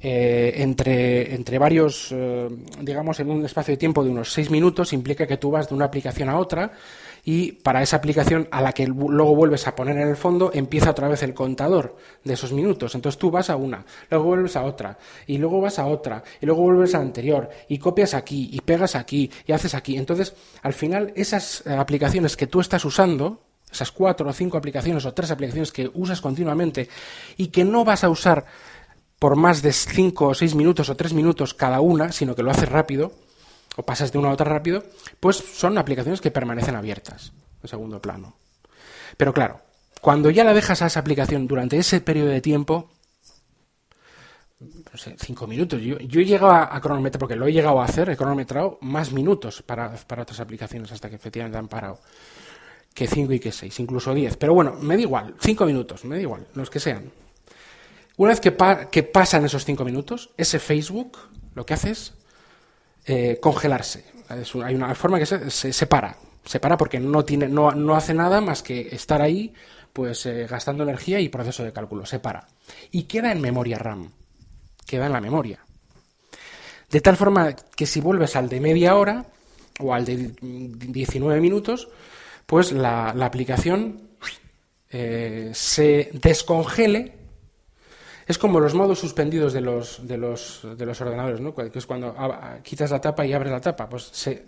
eh, 0.00 0.54
entre, 0.56 1.34
entre 1.34 1.58
varios, 1.58 2.08
eh, 2.10 2.48
digamos, 2.80 3.20
en 3.20 3.30
un 3.30 3.44
espacio 3.44 3.72
de 3.72 3.76
tiempo 3.76 4.02
de 4.02 4.08
unos 4.08 4.32
seis 4.32 4.50
minutos, 4.50 4.94
implica 4.94 5.26
que 5.26 5.36
tú 5.36 5.50
vas 5.50 5.68
de 5.68 5.74
una 5.74 5.84
aplicación 5.84 6.30
a 6.30 6.38
otra 6.38 6.72
y 7.22 7.52
para 7.52 7.82
esa 7.82 7.98
aplicación 7.98 8.48
a 8.50 8.62
la 8.62 8.72
que 8.72 8.86
luego 8.86 9.36
vuelves 9.36 9.66
a 9.66 9.74
poner 9.74 9.98
en 9.98 10.08
el 10.08 10.16
fondo 10.16 10.50
empieza 10.54 10.88
otra 10.88 11.08
vez 11.08 11.22
el 11.22 11.34
contador 11.34 11.94
de 12.24 12.32
esos 12.32 12.54
minutos. 12.54 12.94
Entonces 12.94 13.18
tú 13.18 13.30
vas 13.30 13.50
a 13.50 13.56
una, 13.56 13.84
luego 14.08 14.24
vuelves 14.24 14.56
a 14.56 14.64
otra 14.64 14.96
y 15.26 15.36
luego 15.36 15.60
vas 15.60 15.78
a 15.78 15.84
otra 15.84 16.24
y 16.40 16.46
luego 16.46 16.62
vuelves 16.62 16.94
a 16.94 16.98
la 16.98 17.04
anterior 17.04 17.50
y 17.68 17.76
copias 17.76 18.14
aquí 18.14 18.48
y 18.50 18.62
pegas 18.62 18.94
aquí 18.94 19.30
y 19.46 19.52
haces 19.52 19.74
aquí. 19.74 19.98
Entonces 19.98 20.34
al 20.62 20.72
final 20.72 21.12
esas 21.14 21.66
aplicaciones 21.66 22.38
que 22.38 22.46
tú 22.46 22.60
estás 22.60 22.86
usando 22.86 23.45
esas 23.70 23.92
cuatro 23.92 24.28
o 24.28 24.32
cinco 24.32 24.56
aplicaciones 24.56 25.04
o 25.04 25.12
tres 25.12 25.30
aplicaciones 25.30 25.72
que 25.72 25.90
usas 25.94 26.20
continuamente 26.20 26.88
y 27.36 27.48
que 27.48 27.64
no 27.64 27.84
vas 27.84 28.04
a 28.04 28.08
usar 28.08 28.46
por 29.18 29.36
más 29.36 29.62
de 29.62 29.72
cinco 29.72 30.28
o 30.28 30.34
seis 30.34 30.54
minutos 30.54 30.88
o 30.88 30.96
tres 30.96 31.12
minutos 31.12 31.54
cada 31.54 31.80
una, 31.80 32.12
sino 32.12 32.34
que 32.34 32.42
lo 32.42 32.50
haces 32.50 32.68
rápido 32.68 33.12
o 33.76 33.82
pasas 33.82 34.12
de 34.12 34.18
una 34.18 34.30
a 34.30 34.32
otra 34.32 34.46
rápido, 34.46 34.84
pues 35.20 35.36
son 35.36 35.76
aplicaciones 35.78 36.20
que 36.20 36.30
permanecen 36.30 36.76
abiertas 36.76 37.32
en 37.62 37.68
segundo 37.68 38.00
plano. 38.00 38.36
Pero 39.16 39.32
claro, 39.34 39.60
cuando 40.00 40.30
ya 40.30 40.44
la 40.44 40.54
dejas 40.54 40.82
a 40.82 40.86
esa 40.86 41.00
aplicación 41.00 41.46
durante 41.46 41.76
ese 41.76 42.00
periodo 42.00 42.28
de 42.28 42.40
tiempo, 42.40 42.90
no 44.60 44.98
sé, 44.98 45.14
cinco 45.18 45.46
minutos. 45.46 45.80
Yo, 45.82 45.96
he 45.98 46.24
llegado 46.24 46.52
a, 46.52 46.80
cronometrar, 46.80 47.18
porque 47.18 47.36
lo 47.36 47.46
he 47.46 47.52
llegado 47.52 47.80
a 47.80 47.84
hacer, 47.84 48.08
he 48.08 48.16
cronometrado 48.16 48.78
más 48.80 49.12
minutos 49.12 49.62
para, 49.62 49.92
para 50.06 50.22
otras 50.22 50.40
aplicaciones 50.40 50.90
hasta 50.92 51.10
que 51.10 51.16
efectivamente 51.16 51.58
han 51.58 51.68
parado 51.68 51.98
que 52.96 53.06
5 53.06 53.34
y 53.34 53.38
que 53.38 53.52
6, 53.52 53.78
incluso 53.80 54.14
10. 54.14 54.38
Pero 54.38 54.54
bueno, 54.54 54.72
me 54.80 54.96
da 54.96 55.02
igual, 55.02 55.34
5 55.38 55.66
minutos, 55.66 56.06
me 56.06 56.16
da 56.16 56.22
igual, 56.22 56.46
los 56.54 56.70
que 56.70 56.80
sean. 56.80 57.12
Una 58.16 58.30
vez 58.30 58.40
que, 58.40 58.56
que 58.90 59.02
pasan 59.02 59.44
esos 59.44 59.66
5 59.66 59.84
minutos, 59.84 60.30
ese 60.38 60.58
Facebook 60.58 61.18
lo 61.54 61.66
que 61.66 61.74
hace 61.74 61.90
es 61.90 62.14
eh, 63.04 63.38
congelarse. 63.40 64.06
hay 64.64 64.74
una 64.74 64.94
forma 64.94 65.18
que 65.18 65.26
se, 65.26 65.50
se, 65.50 65.74
se, 65.74 65.86
para, 65.86 66.16
se 66.46 66.58
para 66.58 66.78
porque 66.78 66.98
no 66.98 67.94
hace 67.94 68.14
nada 68.14 68.40
más 68.40 68.62
que 68.62 68.88
estar 68.90 69.20
ahí 69.20 69.52
pues 69.92 70.24
eh, 70.24 70.46
gastando 70.46 70.82
energía 70.82 71.20
y 71.20 71.28
proceso 71.28 71.64
de 71.64 71.74
cálculo, 71.74 72.06
se 72.06 72.18
para. 72.18 72.48
Y 72.92 73.02
queda 73.02 73.30
en 73.30 73.42
memoria 73.42 73.78
RAM, 73.78 74.10
queda 74.86 75.06
en 75.06 75.12
la 75.12 75.20
memoria. 75.20 75.60
De 76.90 77.02
tal 77.02 77.18
forma 77.18 77.54
que 77.54 77.84
si 77.84 78.00
vuelves 78.00 78.36
al 78.36 78.48
de 78.48 78.60
media 78.60 78.96
hora 78.96 79.26
o 79.80 79.92
al 79.92 80.06
de 80.06 80.32
19 80.40 81.40
minutos, 81.42 81.88
pues 82.46 82.72
la, 82.72 83.10
aplicación 83.10 84.08
eh, 84.90 85.50
se 85.52 86.10
descongele 86.12 87.12
es 88.26 88.38
como 88.38 88.58
los 88.58 88.74
modos 88.74 88.98
suspendidos 88.98 89.52
de 89.52 89.60
los, 89.60 90.06
de 90.06 90.16
los, 90.16 90.66
de 90.76 90.84
los 90.84 91.00
ordenadores, 91.00 91.40
¿no? 91.40 91.54
que 91.54 91.70
es 91.72 91.86
cuando 91.86 92.14
quitas 92.64 92.90
la 92.90 93.00
tapa 93.00 93.24
y 93.24 93.32
abres 93.32 93.52
la 93.52 93.60
tapa, 93.60 93.88
pues 93.88 94.10
se, 94.12 94.44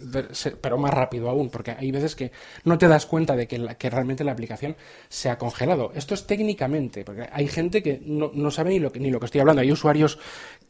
pero 0.61 0.77
más 0.79 0.93
rápido 0.93 1.31
aún, 1.31 1.49
porque 1.49 1.71
hay 1.71 1.93
veces 1.93 2.17
que 2.17 2.33
no 2.65 2.77
te 2.77 2.89
das 2.89 3.07
cuenta 3.07 3.37
de 3.37 3.47
que, 3.47 3.77
que, 3.79 3.89
realmente 3.89 4.25
la 4.25 4.33
aplicación 4.33 4.77
se 5.09 5.31
ha 5.31 5.39
congelado. 5.39 5.93
Esto 5.95 6.15
es 6.15 6.27
técnicamente, 6.27 7.05
porque 7.05 7.29
hay 7.33 7.47
gente 7.47 7.81
que 7.81 8.03
no, 8.05 8.33
no 8.35 8.51
sabe 8.51 8.71
ni 8.71 8.81
lo, 8.81 8.91
que, 8.91 8.99
ni 8.99 9.11
lo 9.11 9.21
que 9.21 9.27
estoy 9.27 9.41
hablando. 9.41 9.63
Hay 9.63 9.71
usuarios 9.71 10.19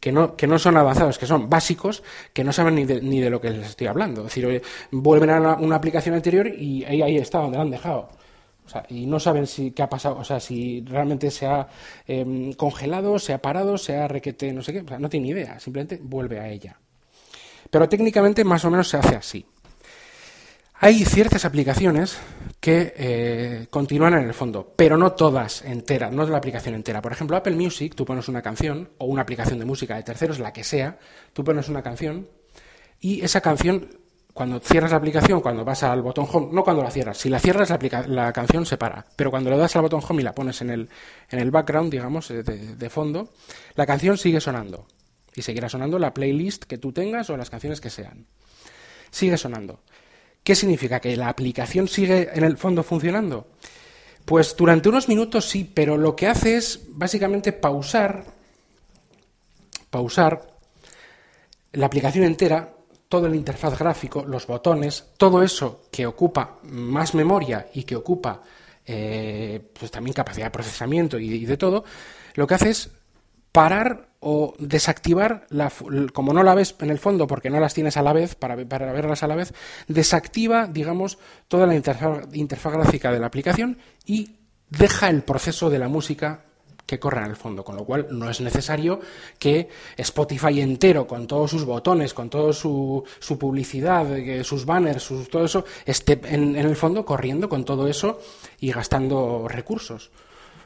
que 0.00 0.12
no, 0.12 0.36
que 0.36 0.46
no 0.46 0.58
son 0.58 0.76
avanzados, 0.76 1.18
que 1.18 1.26
son 1.26 1.48
básicos, 1.48 2.02
que 2.34 2.44
no 2.44 2.52
saben 2.52 2.74
ni 2.74 2.84
de, 2.84 3.00
ni 3.00 3.20
de 3.22 3.30
lo 3.30 3.40
que 3.40 3.50
les 3.50 3.70
estoy 3.70 3.86
hablando. 3.86 4.26
Es 4.26 4.34
decir, 4.34 4.62
vuelven 4.90 5.30
a 5.30 5.54
una, 5.54 5.76
aplicación 5.76 6.14
anterior 6.14 6.46
y 6.46 6.84
ahí, 6.84 7.00
ahí 7.00 7.16
está, 7.16 7.38
donde 7.38 7.56
la 7.56 7.62
han 7.62 7.70
dejado 7.70 8.10
y 8.88 9.06
no 9.06 9.20
saben 9.20 9.46
si 9.46 9.70
qué 9.70 9.82
ha 9.82 9.88
pasado, 9.88 10.18
o 10.18 10.24
sea, 10.24 10.40
si 10.40 10.84
realmente 10.86 11.30
se 11.30 11.46
ha 11.46 11.68
em, 12.06 12.52
congelado, 12.52 13.18
se 13.18 13.32
ha 13.32 13.42
parado, 13.42 13.78
se 13.78 13.96
ha 13.96 14.08
requete, 14.08 14.52
no 14.52 14.62
sé 14.62 14.72
qué, 14.72 14.80
o 14.80 14.88
sea, 14.88 14.98
no 14.98 15.08
tiene 15.08 15.28
idea, 15.28 15.58
simplemente 15.60 15.98
vuelve 16.02 16.40
a 16.40 16.48
ella. 16.48 16.78
Pero 17.70 17.88
técnicamente 17.88 18.44
más 18.44 18.64
o 18.64 18.70
menos 18.70 18.88
se 18.88 18.96
hace 18.96 19.16
así. 19.16 19.46
Hay 20.80 21.04
ciertas 21.04 21.44
aplicaciones 21.44 22.18
que 22.60 22.94
eh, 22.96 23.66
continúan 23.68 24.14
en 24.14 24.24
el 24.24 24.34
fondo, 24.34 24.74
pero 24.76 24.96
no 24.96 25.12
todas 25.12 25.62
enteras, 25.62 26.12
no 26.12 26.22
es 26.22 26.28
la 26.28 26.38
aplicación 26.38 26.76
entera. 26.76 27.02
Por 27.02 27.12
ejemplo, 27.12 27.36
Apple 27.36 27.56
Music, 27.56 27.94
tú 27.96 28.04
pones 28.04 28.28
una 28.28 28.42
canción 28.42 28.88
o 28.98 29.06
una 29.06 29.22
aplicación 29.22 29.58
de 29.58 29.64
música 29.64 29.96
de 29.96 30.04
terceros, 30.04 30.38
la 30.38 30.52
que 30.52 30.62
sea, 30.62 30.98
tú 31.32 31.42
pones 31.42 31.68
una 31.68 31.82
canción 31.82 32.28
y 33.00 33.22
esa 33.22 33.40
canción 33.40 33.88
cuando 34.38 34.60
cierras 34.60 34.92
la 34.92 34.98
aplicación, 34.98 35.40
cuando 35.40 35.64
vas 35.64 35.82
al 35.82 36.00
botón 36.00 36.24
home, 36.32 36.50
no 36.52 36.62
cuando 36.62 36.80
la 36.80 36.92
cierras, 36.92 37.18
si 37.18 37.28
la 37.28 37.40
cierras 37.40 37.70
la, 37.70 38.06
la 38.06 38.32
canción 38.32 38.64
se 38.64 38.76
para, 38.76 39.04
pero 39.16 39.32
cuando 39.32 39.50
le 39.50 39.56
das 39.56 39.74
al 39.74 39.82
botón 39.82 40.00
home 40.08 40.22
y 40.22 40.24
la 40.24 40.32
pones 40.32 40.60
en 40.60 40.70
el, 40.70 40.88
en 41.28 41.40
el 41.40 41.50
background, 41.50 41.90
digamos, 41.90 42.28
de, 42.28 42.88
fondo, 42.88 43.30
la 43.74 43.84
canción 43.84 44.16
sigue 44.16 44.40
sonando 44.40 44.86
y 45.34 45.42
seguirá 45.42 45.68
sonando 45.68 45.98
la 45.98 46.14
playlist 46.14 46.66
que 46.66 46.78
tú 46.78 46.92
tengas 46.92 47.28
o 47.30 47.36
las 47.36 47.50
canciones 47.50 47.80
que 47.80 47.90
sean. 47.90 48.26
Sigue 49.10 49.36
sonando. 49.36 49.80
¿Qué 50.44 50.54
significa? 50.54 51.00
¿Que 51.00 51.16
la 51.16 51.30
aplicación 51.30 51.88
sigue 51.88 52.30
en 52.32 52.44
el 52.44 52.56
fondo 52.58 52.84
funcionando? 52.84 53.48
Pues 54.24 54.54
durante 54.56 54.88
unos 54.88 55.08
minutos 55.08 55.48
sí, 55.48 55.64
pero 55.64 55.96
lo 55.96 56.14
que 56.14 56.28
hace 56.28 56.58
es 56.58 56.82
básicamente 56.90 57.52
pausar, 57.52 58.22
pausar 59.90 60.46
la 61.72 61.86
aplicación 61.86 62.24
entera 62.24 62.77
todo 63.08 63.26
el 63.26 63.34
interfaz 63.34 63.78
gráfico, 63.78 64.24
los 64.24 64.46
botones, 64.46 65.12
todo 65.16 65.42
eso 65.42 65.82
que 65.90 66.06
ocupa 66.06 66.58
más 66.64 67.14
memoria 67.14 67.68
y 67.72 67.84
que 67.84 67.96
ocupa 67.96 68.42
eh, 68.86 69.60
pues 69.78 69.90
también 69.90 70.14
capacidad 70.14 70.46
de 70.46 70.50
procesamiento 70.50 71.18
y, 71.18 71.44
de 71.44 71.56
todo, 71.56 71.84
lo 72.34 72.46
que 72.46 72.54
hace 72.54 72.70
es 72.70 72.90
parar 73.52 74.08
o 74.20 74.54
desactivar, 74.58 75.46
la, 75.50 75.72
como 76.12 76.32
no 76.32 76.42
la 76.42 76.54
ves 76.54 76.74
en 76.80 76.90
el 76.90 76.98
fondo 76.98 77.26
porque 77.26 77.50
no 77.50 77.60
las 77.60 77.74
tienes 77.74 77.96
a 77.96 78.02
la 78.02 78.12
vez, 78.12 78.34
para, 78.34 78.56
para 78.66 78.92
verlas 78.92 79.22
a 79.22 79.26
la 79.26 79.36
vez, 79.36 79.54
desactiva, 79.86 80.66
digamos, 80.66 81.18
toda 81.48 81.66
la 81.66 81.74
interfaz 81.74 82.72
gráfica 82.72 83.12
de 83.12 83.20
la 83.20 83.26
aplicación 83.26 83.78
y 84.04 84.36
deja 84.68 85.08
el 85.08 85.22
proceso 85.22 85.70
de 85.70 85.78
la 85.78 85.88
música 85.88 86.44
que 86.88 86.98
corran 86.98 87.24
en 87.24 87.30
el 87.32 87.36
fondo, 87.36 87.62
con 87.62 87.76
lo 87.76 87.84
cual 87.84 88.06
no 88.10 88.30
es 88.30 88.40
necesario 88.40 88.98
que 89.38 89.68
Spotify 89.98 90.62
entero, 90.62 91.06
con 91.06 91.26
todos 91.26 91.50
sus 91.50 91.66
botones, 91.66 92.14
con 92.14 92.30
toda 92.30 92.54
su, 92.54 93.04
su, 93.18 93.38
publicidad, 93.38 94.06
sus 94.42 94.64
banners, 94.64 95.06
todo 95.30 95.44
eso, 95.44 95.66
esté 95.84 96.18
en, 96.24 96.56
el 96.56 96.76
fondo 96.76 97.04
corriendo 97.04 97.46
con 97.46 97.66
todo 97.66 97.88
eso 97.88 98.20
y 98.58 98.72
gastando 98.72 99.46
recursos. 99.48 100.10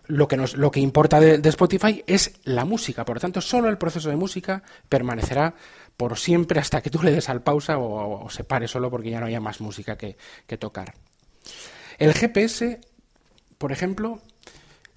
Lo 0.07 0.29
que, 0.29 0.37
nos, 0.37 0.57
lo 0.57 0.71
que 0.71 0.79
importa 0.79 1.19
de, 1.19 1.49
Spotify 1.49 2.05
es 2.07 2.39
la 2.45 2.65
música, 2.65 3.05
por 3.05 3.17
lo 3.17 3.21
tanto, 3.21 3.41
solo 3.41 3.69
el 3.69 3.77
proceso 3.77 4.09
de 4.09 4.15
música 4.15 4.63
permanecerá 4.89 5.55
por 5.97 6.17
siempre 6.17 6.61
hasta 6.61 6.81
que 6.83 6.91
tú 6.91 7.03
le 7.03 7.11
des 7.11 7.29
al 7.31 7.43
pausa 7.43 7.79
o, 7.79 8.31
se 8.31 8.45
pare 8.45 8.69
solo 8.69 8.91
porque 8.91 9.11
ya 9.11 9.19
no 9.19 9.27
haya 9.27 9.41
más 9.41 9.61
música 9.61 9.99
que, 9.99 10.17
que 10.47 10.57
tocar. 10.57 10.95
El 11.99 12.15
GPS, 12.15 12.81
por 13.59 13.73
ejemplo, 13.73 14.21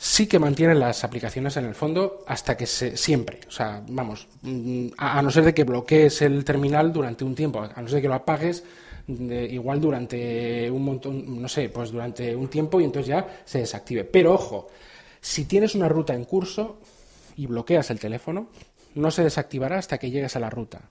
sí 0.05 0.27
que 0.27 0.37
mantienen 0.37 0.79
las 0.79 1.03
aplicaciones 1.03 1.57
en 1.57 1.65
el 1.65 1.73
fondo 1.73 2.23
hasta 2.27 2.55
que 2.55 2.67
se 2.67 2.95
siempre, 2.95 3.39
o 3.47 3.51
sea, 3.51 3.81
vamos, 3.89 4.27
mm, 4.43 4.89
a, 4.99 5.19
no 5.23 5.31
ser 5.31 5.45
de 5.45 5.53
que 5.55 5.63
bloquees 5.63 6.21
el 6.21 6.45
terminal 6.45 6.93
durante 6.93 7.23
un 7.23 7.33
tiempo, 7.33 7.59
a 7.61 7.81
no 7.81 7.87
ser 7.87 7.95
de 7.95 8.01
que 8.03 8.07
lo 8.07 8.13
apagues 8.13 8.63
igual 9.07 9.81
durante 9.81 10.69
un 10.69 10.83
montón, 10.85 11.41
no 11.41 11.47
sé, 11.47 11.69
pues 11.69 11.91
durante 11.91 12.35
un 12.35 12.47
tiempo 12.49 12.79
y 12.79 12.83
entonces 12.83 13.07
ya 13.07 13.41
se 13.45 13.59
desactive. 13.59 14.03
Pero 14.03 14.33
ojo, 14.33 14.67
si 15.21 15.45
tienes 15.45 15.73
una 15.73 15.89
ruta 15.89 16.13
en 16.13 16.25
curso 16.25 16.77
y 17.35 17.47
bloqueas 17.47 17.89
el 17.89 17.99
teléfono, 17.99 18.49
no 18.93 19.09
se 19.09 19.23
desactivará 19.23 19.79
hasta 19.79 19.97
que 19.97 20.11
llegues 20.11 20.35
a 20.35 20.39
la 20.39 20.51
ruta. 20.51 20.81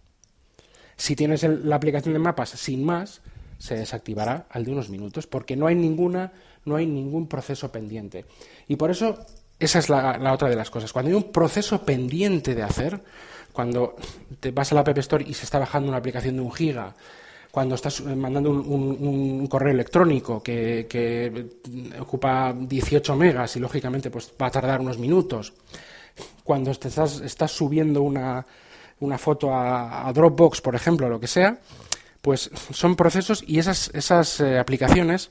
Si 0.96 1.14
tienes 1.14 1.44
la 1.44 1.76
aplicación 1.76 2.14
de 2.14 2.20
mapas 2.20 2.50
sin 2.50 2.84
más, 2.84 3.20
se 3.58 3.76
desactivará 3.76 4.46
al 4.50 4.64
de 4.64 4.72
unos 4.72 4.90
minutos, 4.90 5.26
porque 5.26 5.56
no 5.56 5.66
hay 5.66 5.74
ninguna 5.74 6.32
no 6.64 6.76
hay 6.76 6.86
ningún 6.86 7.26
proceso 7.26 7.70
pendiente. 7.70 8.24
Y 8.68 8.76
por 8.76 8.90
eso, 8.90 9.18
esa 9.58 9.78
es 9.78 9.88
la, 9.88 10.32
otra 10.32 10.48
de 10.48 10.56
las 10.56 10.70
cosas. 10.70 10.92
Cuando 10.92 11.10
hay 11.10 11.16
un 11.16 11.30
proceso 11.30 11.84
pendiente 11.84 12.54
de 12.54 12.62
hacer, 12.62 13.00
cuando 13.52 13.96
te 14.40 14.50
vas 14.50 14.72
a 14.72 14.74
la 14.74 14.80
App 14.80 14.98
Store 14.98 15.24
y 15.26 15.34
se 15.34 15.44
está 15.44 15.58
bajando 15.58 15.88
una 15.88 15.98
aplicación 15.98 16.36
de 16.36 16.42
un 16.42 16.52
giga, 16.52 16.94
cuando 17.50 17.76
estás 17.76 18.00
mandando 18.00 18.50
un, 18.50 19.46
correo 19.46 19.72
electrónico 19.72 20.42
que, 20.42 21.46
ocupa 22.00 22.52
18 22.52 23.14
megas 23.14 23.54
y 23.56 23.60
lógicamente 23.60 24.10
pues 24.10 24.32
va 24.40 24.48
a 24.48 24.50
tardar 24.50 24.80
unos 24.80 24.98
minutos, 24.98 25.52
cuando 26.42 26.72
estás, 26.72 27.20
estás 27.20 27.52
subiendo 27.52 28.02
una, 28.02 28.44
foto 29.18 29.54
a, 29.54 30.10
Dropbox, 30.12 30.60
por 30.60 30.74
ejemplo, 30.74 31.08
lo 31.08 31.20
que 31.20 31.28
sea, 31.28 31.60
pues 32.24 32.50
son 32.72 32.96
procesos 32.96 33.44
y 33.46 33.58
esas, 33.58 33.90
esas 33.92 34.40
eh, 34.40 34.58
aplicaciones 34.58 35.30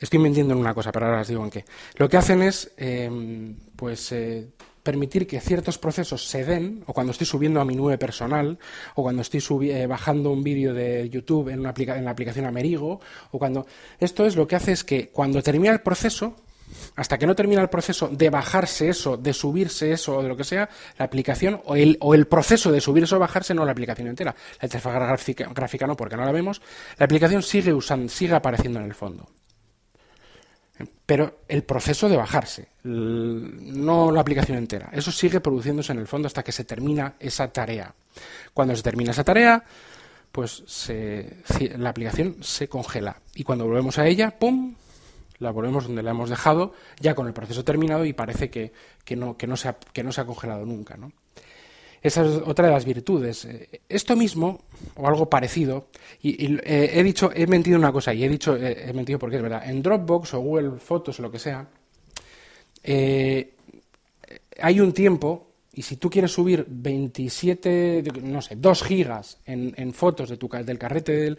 Estoy 0.00 0.20
mintiendo 0.20 0.54
en 0.54 0.60
una 0.60 0.74
cosa, 0.74 0.92
pero 0.92 1.06
ahora 1.06 1.22
os 1.22 1.28
digo 1.28 1.42
en 1.42 1.50
qué. 1.50 1.64
Lo 1.96 2.08
que 2.08 2.16
hacen 2.16 2.40
es, 2.40 2.70
em, 2.76 3.56
pues, 3.74 4.12
eh, 4.12 4.48
permitir 4.84 5.26
que 5.26 5.40
ciertos 5.40 5.76
procesos 5.76 6.28
se 6.28 6.44
den, 6.44 6.84
o 6.86 6.92
cuando 6.92 7.10
estoy 7.10 7.26
subiendo 7.26 7.60
a 7.60 7.64
mi 7.64 7.74
nube 7.74 7.98
personal, 7.98 8.60
o 8.94 9.02
cuando 9.02 9.22
estoy 9.22 9.42
eh, 9.72 9.88
bajando 9.88 10.30
un 10.30 10.44
vídeo 10.44 10.72
de 10.72 11.10
YouTube 11.10 11.48
en, 11.48 11.58
una 11.58 11.74
en 11.76 12.04
la 12.04 12.12
aplicación 12.12 12.46
Amerigo, 12.46 13.00
o 13.32 13.38
cuando... 13.40 13.66
Esto 13.98 14.24
es 14.24 14.36
lo 14.36 14.46
que 14.46 14.54
hace 14.54 14.70
es 14.70 14.84
que 14.84 15.08
cuando 15.08 15.42
termina 15.42 15.72
el 15.72 15.80
proceso, 15.80 16.36
hasta 16.96 17.18
que 17.18 17.26
no 17.26 17.34
termina 17.34 17.62
el 17.62 17.68
proceso 17.68 18.08
de 18.08 18.30
bajarse 18.30 18.88
eso, 18.88 19.16
de 19.16 19.32
subirse 19.32 19.92
eso 19.92 20.16
o 20.16 20.22
de 20.22 20.28
lo 20.28 20.36
que 20.36 20.44
sea, 20.44 20.68
la 20.98 21.04
aplicación 21.04 21.60
o 21.64 21.76
el, 21.76 21.96
o 22.00 22.14
el 22.14 22.26
proceso 22.26 22.72
de 22.72 22.80
subir 22.80 23.04
eso 23.04 23.16
o 23.16 23.18
bajarse, 23.18 23.54
no 23.54 23.64
la 23.64 23.72
aplicación 23.72 24.08
entera. 24.08 24.34
La 24.60 24.66
interfaz 24.66 24.94
gráfica, 24.94 25.50
gráfica 25.54 25.86
no, 25.86 25.96
porque 25.96 26.16
no 26.16 26.24
la 26.24 26.32
vemos. 26.32 26.60
La 26.96 27.04
aplicación 27.04 27.42
sigue 27.42 27.72
usando, 27.72 28.08
sigue 28.08 28.34
apareciendo 28.34 28.78
en 28.80 28.86
el 28.86 28.94
fondo 28.94 29.28
pero 31.06 31.40
el 31.48 31.64
proceso 31.64 32.08
de 32.08 32.16
bajarse, 32.16 32.68
no 32.84 34.12
la 34.12 34.20
aplicación 34.20 34.58
entera. 34.58 34.90
Eso 34.92 35.10
sigue 35.10 35.40
produciéndose 35.40 35.92
en 35.92 35.98
el 35.98 36.06
fondo 36.06 36.26
hasta 36.26 36.42
que 36.42 36.52
se 36.52 36.64
termina 36.64 37.14
esa 37.18 37.48
tarea. 37.48 37.94
Cuando 38.52 38.76
se 38.76 38.82
termina 38.82 39.12
esa 39.12 39.24
tarea, 39.24 39.64
pues 40.30 40.90
la 41.76 41.90
aplicación 41.90 42.36
se 42.42 42.68
congela. 42.68 43.20
Y 43.34 43.42
cuando 43.42 43.66
volvemos 43.66 43.98
a 43.98 44.06
ella, 44.06 44.38
¡pum! 44.38 44.74
La 45.40 45.50
volvemos 45.50 45.86
donde 45.86 46.02
la 46.02 46.10
hemos 46.10 46.30
dejado, 46.30 46.72
ya 47.00 47.14
con 47.14 47.26
el 47.26 47.32
proceso 47.32 47.64
terminado 47.64 48.04
y 48.04 48.12
parece 48.12 48.50
que, 48.50 48.72
no, 49.16 49.36
que, 49.36 49.46
no, 49.46 49.56
se 49.56 49.68
ha, 49.68 49.76
que 49.92 50.02
no 50.02 50.12
se 50.12 50.20
ha 50.20 50.26
congelado 50.26 50.66
nunca. 50.66 50.96
¿no? 50.96 51.12
Esa 52.02 52.24
es 52.24 52.42
otra 52.44 52.66
de 52.66 52.72
las 52.72 52.84
virtudes. 52.84 53.44
Eh, 53.44 53.80
esto 53.88 54.16
mismo, 54.16 54.60
o 54.96 55.08
algo 55.08 55.28
parecido, 55.28 55.88
y, 56.22 56.56
eh, 56.58 56.90
he 56.94 57.02
dicho, 57.02 57.30
he 57.34 57.46
mentido 57.46 57.78
una 57.78 57.92
cosa, 57.92 58.14
y 58.14 58.24
he 58.24 58.28
dicho, 58.28 58.56
eh, 58.56 58.88
he 58.88 58.92
mentido 58.92 59.18
porque 59.18 59.36
es 59.36 59.42
verdad, 59.42 59.68
en 59.68 59.82
Dropbox 59.82 60.34
o 60.34 60.40
Google 60.40 60.78
Fotos 60.78 61.18
o 61.18 61.22
lo 61.22 61.30
que 61.30 61.38
sea, 61.38 61.68
hay 64.60 64.80
un 64.80 64.92
tiempo, 64.92 65.48
y 65.72 65.82
si 65.82 65.96
tú 65.96 66.08
quieres 66.08 66.32
subir 66.32 66.64
27, 66.68 68.04
no 68.22 68.40
sé, 68.40 68.56
2 68.56 68.82
gigas 68.82 69.38
en, 69.44 69.92
fotos 69.92 70.30
de 70.30 70.36
tu, 70.36 70.48
del 70.48 70.78
carrete 70.78 71.36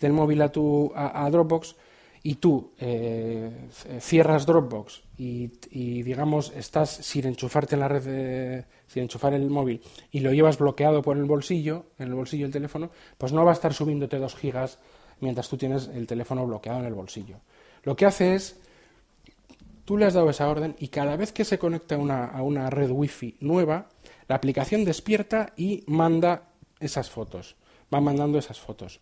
del, 0.00 0.12
móvil 0.12 0.42
a, 0.42 0.50
tu, 0.50 0.92
a 0.94 1.28
Dropbox, 1.30 1.76
y 2.22 2.36
tú 2.36 2.72
eh, 2.78 3.68
cierras 4.00 4.46
Dropbox 4.46 5.02
y, 5.16 5.48
digamos 6.02 6.52
estás 6.54 6.90
sin 6.90 7.26
enchufarte 7.26 7.74
en 7.74 7.80
la 7.80 7.88
red 7.88 8.64
sin 8.86 9.02
enchufar 9.02 9.34
el 9.34 9.50
móvil 9.50 9.80
y 10.10 10.20
lo 10.20 10.32
llevas 10.32 10.58
bloqueado 10.58 11.02
por 11.02 11.16
el 11.16 11.24
bolsillo 11.24 11.86
en 11.98 12.08
el 12.08 12.14
bolsillo 12.14 12.44
del 12.44 12.52
teléfono 12.52 12.90
pues 13.16 13.32
no 13.32 13.44
va 13.44 13.52
a 13.52 13.54
estar 13.54 13.74
subiéndote 13.74 14.18
dos 14.18 14.34
gigas 14.34 14.78
mientras 15.20 15.48
tú 15.48 15.56
tienes 15.56 15.88
el 15.88 16.06
teléfono 16.06 16.46
bloqueado 16.46 16.80
en 16.80 16.86
el 16.86 16.94
bolsillo. 16.94 17.40
Lo 17.82 17.96
que 17.96 18.06
hace 18.06 18.34
es 18.34 18.60
tú 19.84 19.96
le 19.96 20.06
has 20.06 20.14
dado 20.14 20.30
esa 20.30 20.48
orden 20.48 20.76
y 20.78 20.88
cada 20.88 21.16
vez 21.16 21.32
que 21.32 21.44
se 21.44 21.58
conecta 21.58 21.96
una, 21.96 22.26
a 22.26 22.42
una 22.42 22.70
red 22.70 22.90
wifi 22.90 23.36
nueva 23.40 23.88
la 24.28 24.36
aplicación 24.36 24.84
despierta 24.84 25.52
y 25.56 25.84
manda 25.86 26.50
esas 26.80 27.10
fotos 27.10 27.56
va 27.92 28.00
mandando 28.00 28.38
esas 28.38 28.60
fotos 28.60 29.00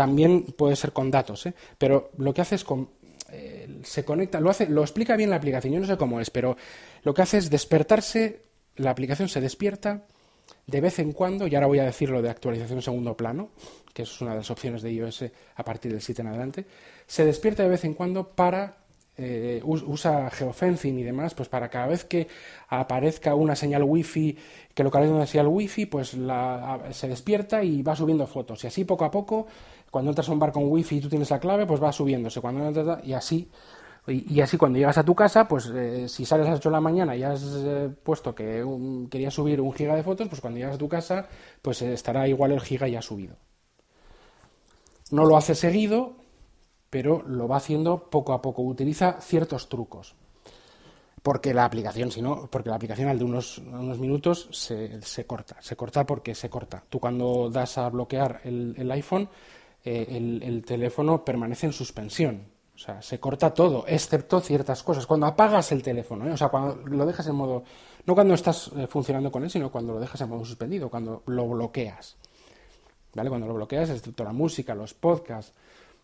también 0.00 0.44
puede 0.56 0.76
ser 0.76 0.94
con 0.94 1.10
datos, 1.10 1.44
¿eh? 1.44 1.52
pero 1.76 2.10
lo 2.16 2.32
que 2.32 2.40
hace 2.40 2.54
es 2.54 2.64
con, 2.64 2.88
eh, 3.30 3.80
se 3.82 4.02
conecta, 4.02 4.40
lo 4.40 4.48
hace, 4.48 4.66
lo 4.66 4.80
explica 4.80 5.14
bien 5.14 5.28
la 5.28 5.36
aplicación, 5.36 5.74
yo 5.74 5.78
no 5.78 5.86
sé 5.86 5.98
cómo 5.98 6.22
es, 6.22 6.30
pero 6.30 6.56
lo 7.02 7.12
que 7.12 7.20
hace 7.20 7.36
es 7.36 7.50
despertarse, 7.50 8.40
la 8.76 8.92
aplicación 8.92 9.28
se 9.28 9.42
despierta 9.42 10.06
de 10.66 10.80
vez 10.80 11.00
en 11.00 11.12
cuando, 11.12 11.46
y 11.46 11.54
ahora 11.54 11.66
voy 11.66 11.80
a 11.80 11.84
decir 11.84 12.08
lo 12.08 12.22
de 12.22 12.30
actualización 12.30 12.78
en 12.78 12.82
segundo 12.82 13.14
plano, 13.14 13.50
que 13.92 14.04
es 14.04 14.20
una 14.22 14.30
de 14.30 14.38
las 14.38 14.50
opciones 14.50 14.80
de 14.80 14.90
iOS 14.90 15.26
a 15.54 15.64
partir 15.64 15.92
del 15.92 16.00
7 16.00 16.22
en 16.22 16.28
adelante, 16.28 16.64
se 17.06 17.26
despierta 17.26 17.62
de 17.62 17.68
vez 17.68 17.84
en 17.84 17.92
cuando 17.92 18.26
para 18.26 18.78
eh, 19.22 19.60
usa 19.64 20.30
geofencing 20.30 20.98
y 20.98 21.02
demás, 21.02 21.34
pues 21.34 21.50
para 21.50 21.68
cada 21.68 21.88
vez 21.88 22.06
que 22.06 22.26
aparezca 22.68 23.34
una 23.34 23.54
señal 23.54 23.82
wifi 23.82 24.34
que 24.74 24.82
localiza 24.82 25.12
una 25.12 25.26
señal 25.26 25.48
wifi, 25.48 25.84
pues 25.84 26.14
la, 26.14 26.88
se 26.90 27.06
despierta 27.06 27.62
y 27.62 27.82
va 27.82 27.94
subiendo 27.94 28.26
fotos. 28.26 28.64
Y 28.64 28.68
así 28.68 28.86
poco 28.86 29.04
a 29.04 29.10
poco, 29.10 29.46
cuando 29.90 30.10
entras 30.10 30.28
a 30.28 30.32
un 30.32 30.38
bar 30.38 30.52
con 30.52 30.68
wifi 30.68 30.96
y 30.96 31.00
tú 31.00 31.08
tienes 31.08 31.30
la 31.30 31.40
clave, 31.40 31.66
pues 31.66 31.82
va 31.82 31.92
subiéndose. 31.92 32.40
Y 33.04 33.12
así 33.12 33.50
y, 34.06 34.40
así 34.40 34.56
cuando 34.56 34.78
llegas 34.78 34.98
a 34.98 35.04
tu 35.04 35.14
casa, 35.14 35.46
pues 35.46 35.70
eh, 35.74 36.08
si 36.08 36.24
sales 36.24 36.46
a 36.46 36.50
las 36.50 36.58
8 36.58 36.70
de 36.70 36.72
la 36.72 36.80
mañana 36.80 37.14
y 37.14 37.22
has 37.22 37.42
eh, 37.42 37.90
puesto 38.02 38.34
que 38.34 38.64
querías 39.10 39.34
subir 39.34 39.60
un 39.60 39.72
giga 39.72 39.94
de 39.94 40.02
fotos, 40.02 40.28
pues 40.28 40.40
cuando 40.40 40.58
llegas 40.58 40.76
a 40.76 40.78
tu 40.78 40.88
casa, 40.88 41.28
pues 41.62 41.82
estará 41.82 42.26
igual 42.26 42.52
el 42.52 42.60
giga 42.60 42.88
ya 42.88 43.02
subido. 43.02 43.36
No 45.10 45.24
lo 45.24 45.36
hace 45.36 45.54
seguido, 45.54 46.14
pero 46.88 47.22
lo 47.26 47.46
va 47.46 47.56
haciendo 47.56 48.10
poco 48.10 48.32
a 48.32 48.40
poco. 48.40 48.62
Utiliza 48.62 49.20
ciertos 49.20 49.68
trucos. 49.68 50.14
Porque 51.22 51.52
la 51.52 51.66
aplicación, 51.66 52.10
si 52.10 52.22
no, 52.22 52.48
porque 52.50 52.70
la 52.70 52.76
aplicación 52.76 53.08
al 53.08 53.18
de 53.18 53.24
unos, 53.24 53.60
minutos 53.98 54.48
se, 54.52 55.26
corta. 55.26 55.56
Se 55.60 55.76
corta 55.76 56.06
porque 56.06 56.34
se 56.34 56.48
corta. 56.48 56.82
Tú 56.88 56.98
cuando 56.98 57.50
das 57.50 57.76
a 57.76 57.90
bloquear 57.90 58.40
el, 58.44 58.90
iPhone, 58.90 59.28
eh, 59.84 60.40
el, 60.42 60.62
teléfono 60.64 61.24
permanece 61.24 61.66
en 61.66 61.72
suspensión. 61.72 62.42
O 62.74 62.78
sea, 62.78 63.02
se 63.02 63.20
corta 63.20 63.52
todo, 63.52 63.84
excepto 63.86 64.40
ciertas 64.40 64.82
cosas. 64.82 65.06
Cuando 65.06 65.26
apagas 65.26 65.70
el 65.72 65.82
teléfono, 65.82 66.26
¿eh? 66.26 66.32
o 66.32 66.36
sea, 66.36 66.48
cuando 66.48 66.76
lo 66.86 67.04
dejas 67.04 67.26
en 67.26 67.34
modo. 67.34 67.64
No 68.06 68.14
cuando 68.14 68.32
estás 68.32 68.70
eh, 68.76 68.86
funcionando 68.86 69.30
con 69.30 69.44
él, 69.44 69.50
sino 69.50 69.70
cuando 69.70 69.92
lo 69.92 70.00
dejas 70.00 70.20
en 70.22 70.30
modo 70.30 70.44
suspendido, 70.44 70.88
cuando 70.88 71.22
lo 71.26 71.48
bloqueas. 71.48 72.16
¿Vale? 73.14 73.28
Cuando 73.28 73.46
lo 73.46 73.54
bloqueas, 73.54 73.90
excepto 73.90 74.24
la 74.24 74.32
música, 74.32 74.74
los 74.74 74.94
podcasts, 74.94 75.52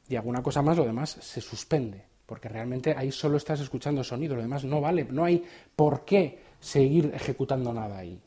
y 0.08 0.16
alguna 0.16 0.42
cosa 0.42 0.62
más, 0.62 0.76
lo 0.76 0.84
demás 0.84 1.10
se 1.20 1.40
suspende, 1.40 2.04
porque 2.26 2.48
realmente 2.48 2.94
ahí 2.96 3.10
solo 3.10 3.36
estás 3.36 3.60
escuchando 3.60 4.04
sonido, 4.04 4.36
lo 4.36 4.42
demás 4.42 4.64
no 4.64 4.80
vale, 4.80 5.04
no 5.04 5.24
hay 5.24 5.44
por 5.74 6.04
qué 6.04 6.42
seguir 6.60 7.12
ejecutando 7.14 7.72
nada 7.72 7.98
ahí. 7.98 8.20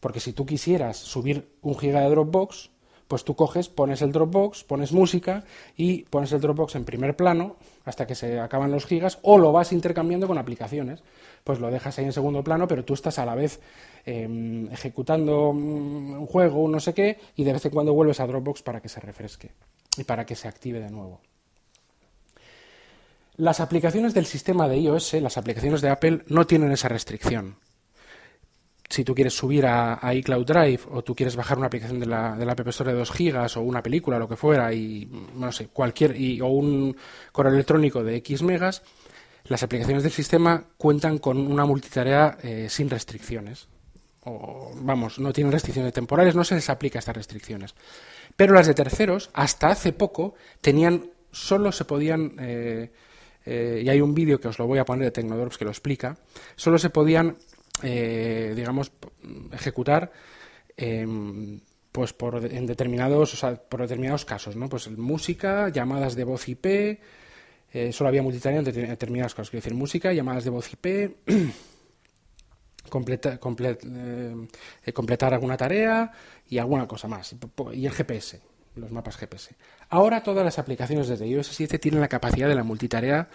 Porque 0.00 0.20
si 0.20 0.32
tú 0.32 0.44
quisieras 0.44 0.96
subir 0.96 1.56
un 1.62 1.78
giga 1.78 2.00
de 2.00 2.10
Dropbox, 2.10 2.71
pues 3.12 3.24
tú 3.24 3.36
coges, 3.36 3.68
pones 3.68 4.00
el 4.00 4.10
Dropbox, 4.10 4.64
pones 4.64 4.90
música 4.90 5.44
y 5.76 6.04
pones 6.04 6.32
el 6.32 6.40
Dropbox 6.40 6.76
en 6.76 6.86
primer 6.86 7.14
plano 7.14 7.56
hasta 7.84 8.06
que 8.06 8.14
se 8.14 8.40
acaban 8.40 8.70
los 8.70 8.86
gigas 8.86 9.18
o 9.20 9.36
lo 9.36 9.52
vas 9.52 9.74
intercambiando 9.74 10.26
con 10.26 10.38
aplicaciones. 10.38 11.02
Pues 11.44 11.60
lo 11.60 11.70
dejas 11.70 11.98
ahí 11.98 12.06
en 12.06 12.14
segundo 12.14 12.42
plano, 12.42 12.66
pero 12.66 12.86
tú 12.86 12.94
estás 12.94 13.18
a 13.18 13.26
la 13.26 13.34
vez 13.34 13.60
em, 14.06 14.66
ejecutando 14.72 15.52
mm, 15.52 16.20
un 16.20 16.26
juego, 16.26 16.62
un 16.62 16.72
no 16.72 16.80
sé 16.80 16.94
qué, 16.94 17.18
y 17.36 17.44
de 17.44 17.52
vez 17.52 17.62
en 17.66 17.72
cuando 17.72 17.92
vuelves 17.92 18.18
a 18.18 18.26
Dropbox 18.26 18.62
para 18.62 18.80
que 18.80 18.88
se 18.88 19.00
refresque 19.00 19.50
y 19.98 20.04
para 20.04 20.24
que 20.24 20.34
se 20.34 20.48
active 20.48 20.80
de 20.80 20.88
nuevo. 20.88 21.20
Las 23.36 23.60
aplicaciones 23.60 24.14
del 24.14 24.24
sistema 24.24 24.68
de 24.68 24.78
iOS, 24.78 25.12
las 25.20 25.36
aplicaciones 25.36 25.82
de 25.82 25.90
Apple, 25.90 26.22
no 26.28 26.46
tienen 26.46 26.72
esa 26.72 26.88
restricción. 26.88 27.56
Si 28.88 29.04
tú 29.04 29.14
quieres 29.14 29.34
subir 29.34 29.64
a, 29.66 29.98
iCloud 30.14 30.44
Drive 30.44 30.80
o 30.90 31.02
tú 31.02 31.14
quieres 31.14 31.34
bajar 31.34 31.56
una 31.56 31.68
aplicación 31.68 31.98
de 31.98 32.06
la, 32.06 32.36
de 32.36 32.44
la 32.44 32.52
App 32.52 32.68
Store 32.68 32.92
de 32.92 32.98
2 32.98 33.10
gigas 33.10 33.56
o 33.56 33.62
una 33.62 33.82
película, 33.82 34.18
lo 34.18 34.28
que 34.28 34.36
fuera, 34.36 34.72
y 34.72 35.08
no 35.34 35.50
sé, 35.50 35.68
cualquier, 35.68 36.14
o 36.42 36.48
un 36.48 36.94
correo 37.32 37.54
electrónico 37.54 38.04
de 38.04 38.16
X 38.16 38.42
megas, 38.42 38.82
las 39.44 39.62
aplicaciones 39.62 40.02
del 40.02 40.12
sistema 40.12 40.64
cuentan 40.76 41.18
con 41.18 41.38
una 41.38 41.64
multitarea 41.64 42.38
eh, 42.42 42.66
sin 42.68 42.88
restricciones. 42.88 43.68
O, 44.24 44.72
vamos, 44.76 45.18
no 45.18 45.32
tienen 45.32 45.52
restricciones 45.52 45.92
temporales, 45.92 46.36
no 46.36 46.44
se 46.44 46.54
les 46.54 46.70
aplica 46.70 47.00
estas 47.00 47.16
restricciones. 47.16 47.74
Pero 48.36 48.54
las 48.54 48.66
de 48.66 48.74
terceros, 48.74 49.30
hasta 49.32 49.68
hace 49.68 49.92
poco, 49.92 50.34
tenían, 50.60 51.10
solo 51.32 51.72
se 51.72 51.84
podían, 51.84 52.36
eh, 52.38 52.92
eh, 53.44 53.82
y 53.84 53.88
hay 53.88 54.00
un 54.00 54.14
vídeo 54.14 54.38
que 54.38 54.48
os 54.48 54.58
lo 54.58 54.66
voy 54.66 54.78
a 54.78 54.84
poner 54.84 55.06
de 55.06 55.10
Tecnodrops 55.10 55.58
que 55.58 55.64
lo 55.64 55.72
explica, 55.72 56.16
solo 56.54 56.78
se 56.78 56.90
podían, 56.90 57.36
eh, 57.82 58.52
digamos, 58.56 58.92
ejecutar 59.52 60.12
em, 60.76 61.60
pues 61.90 62.12
por, 62.12 62.44
en 62.44 62.66
determinados, 62.66 63.34
o 63.34 63.36
sea, 63.36 63.54
por 63.54 63.80
determinados 63.80 64.24
casos, 64.24 64.56
¿no? 64.56 64.68
Pues 64.68 64.90
música, 64.90 65.68
llamadas 65.68 66.14
de 66.14 66.24
voz 66.24 66.48
IP, 66.48 66.98
solo 67.90 68.08
había 68.08 68.22
multitarea 68.22 68.58
en 68.58 68.64
determinados 68.64 69.34
casos, 69.34 69.50
quiero 69.50 69.62
decir, 69.62 69.76
música, 69.76 70.12
llamadas 70.12 70.44
de 70.44 70.50
voz 70.50 70.72
IP, 70.72 71.16
completar 72.88 73.38
alguna 75.34 75.56
tarea, 75.56 76.12
y 76.52 76.58
alguna 76.58 76.86
cosa 76.86 77.08
más. 77.08 77.34
Y 77.72 77.86
el 77.86 77.92
GPS, 77.92 78.38
los 78.76 78.90
mapas 78.90 79.16
GPS. 79.16 79.54
Ahora 79.88 80.22
todas 80.22 80.44
las 80.44 80.58
aplicaciones 80.58 81.08
desde 81.08 81.26
iOS 81.26 81.46
7 81.46 81.78
tienen 81.78 82.02
la 82.02 82.08
capacidad 82.08 82.46
de 82.46 82.54
la 82.54 82.62
multitarea, 82.62 83.30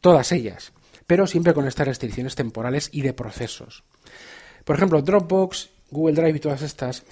todas 0.00 0.32
ellas, 0.32 0.72
pero 1.10 1.26
siempre 1.26 1.54
con 1.54 1.66
estas 1.66 1.88
restricciones 1.88 2.36
temporales 2.36 2.88
y 2.92 3.02
de 3.02 3.12
procesos. 3.12 3.82
Por 4.64 4.76
ejemplo, 4.76 5.02
Dropbox, 5.02 5.70
Google 5.90 6.14
Drive 6.14 6.36
y 6.36 6.38
todas 6.38 6.62
estas, 6.62 7.02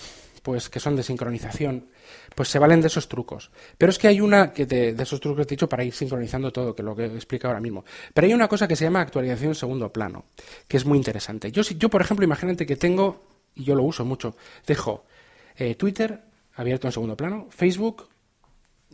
pues 0.44 0.68
que 0.68 0.78
son 0.78 0.94
de 0.94 1.02
sincronización, 1.02 1.88
pues 2.36 2.48
se 2.48 2.60
valen 2.60 2.80
de 2.80 2.86
esos 2.86 3.08
trucos. 3.08 3.50
Pero 3.76 3.90
es 3.90 3.98
que 3.98 4.06
hay 4.06 4.20
una 4.20 4.52
que 4.52 4.66
de, 4.66 4.90
esos 4.90 5.18
trucos 5.18 5.38
que 5.38 5.42
he 5.42 5.56
dicho 5.56 5.68
para 5.68 5.82
ir 5.82 5.92
sincronizando 5.92 6.52
todo, 6.52 6.76
que 6.76 6.82
es 6.82 6.86
lo 6.86 6.94
que 6.94 7.06
explico 7.06 7.48
ahora 7.48 7.58
mismo. 7.58 7.84
Pero 8.14 8.28
hay 8.28 8.34
una 8.34 8.46
cosa 8.46 8.68
que 8.68 8.76
se 8.76 8.84
llama 8.84 9.00
actualización 9.00 9.48
en 9.48 9.54
segundo 9.56 9.92
plano, 9.92 10.26
que 10.68 10.76
es 10.76 10.84
muy 10.84 10.96
interesante. 10.96 11.50
Yo, 11.50 11.62
yo 11.62 11.90
por 11.90 12.00
ejemplo, 12.00 12.24
imagínate 12.24 12.66
que 12.66 12.76
tengo, 12.76 13.24
y 13.56 13.64
yo 13.64 13.74
lo 13.74 13.82
uso 13.82 14.04
mucho, 14.04 14.36
dejo 14.64 15.06
eh, 15.56 15.74
Twitter, 15.74 16.22
abierto 16.54 16.86
en 16.86 16.92
segundo 16.92 17.16
plano. 17.16 17.48
Facebook, 17.50 18.06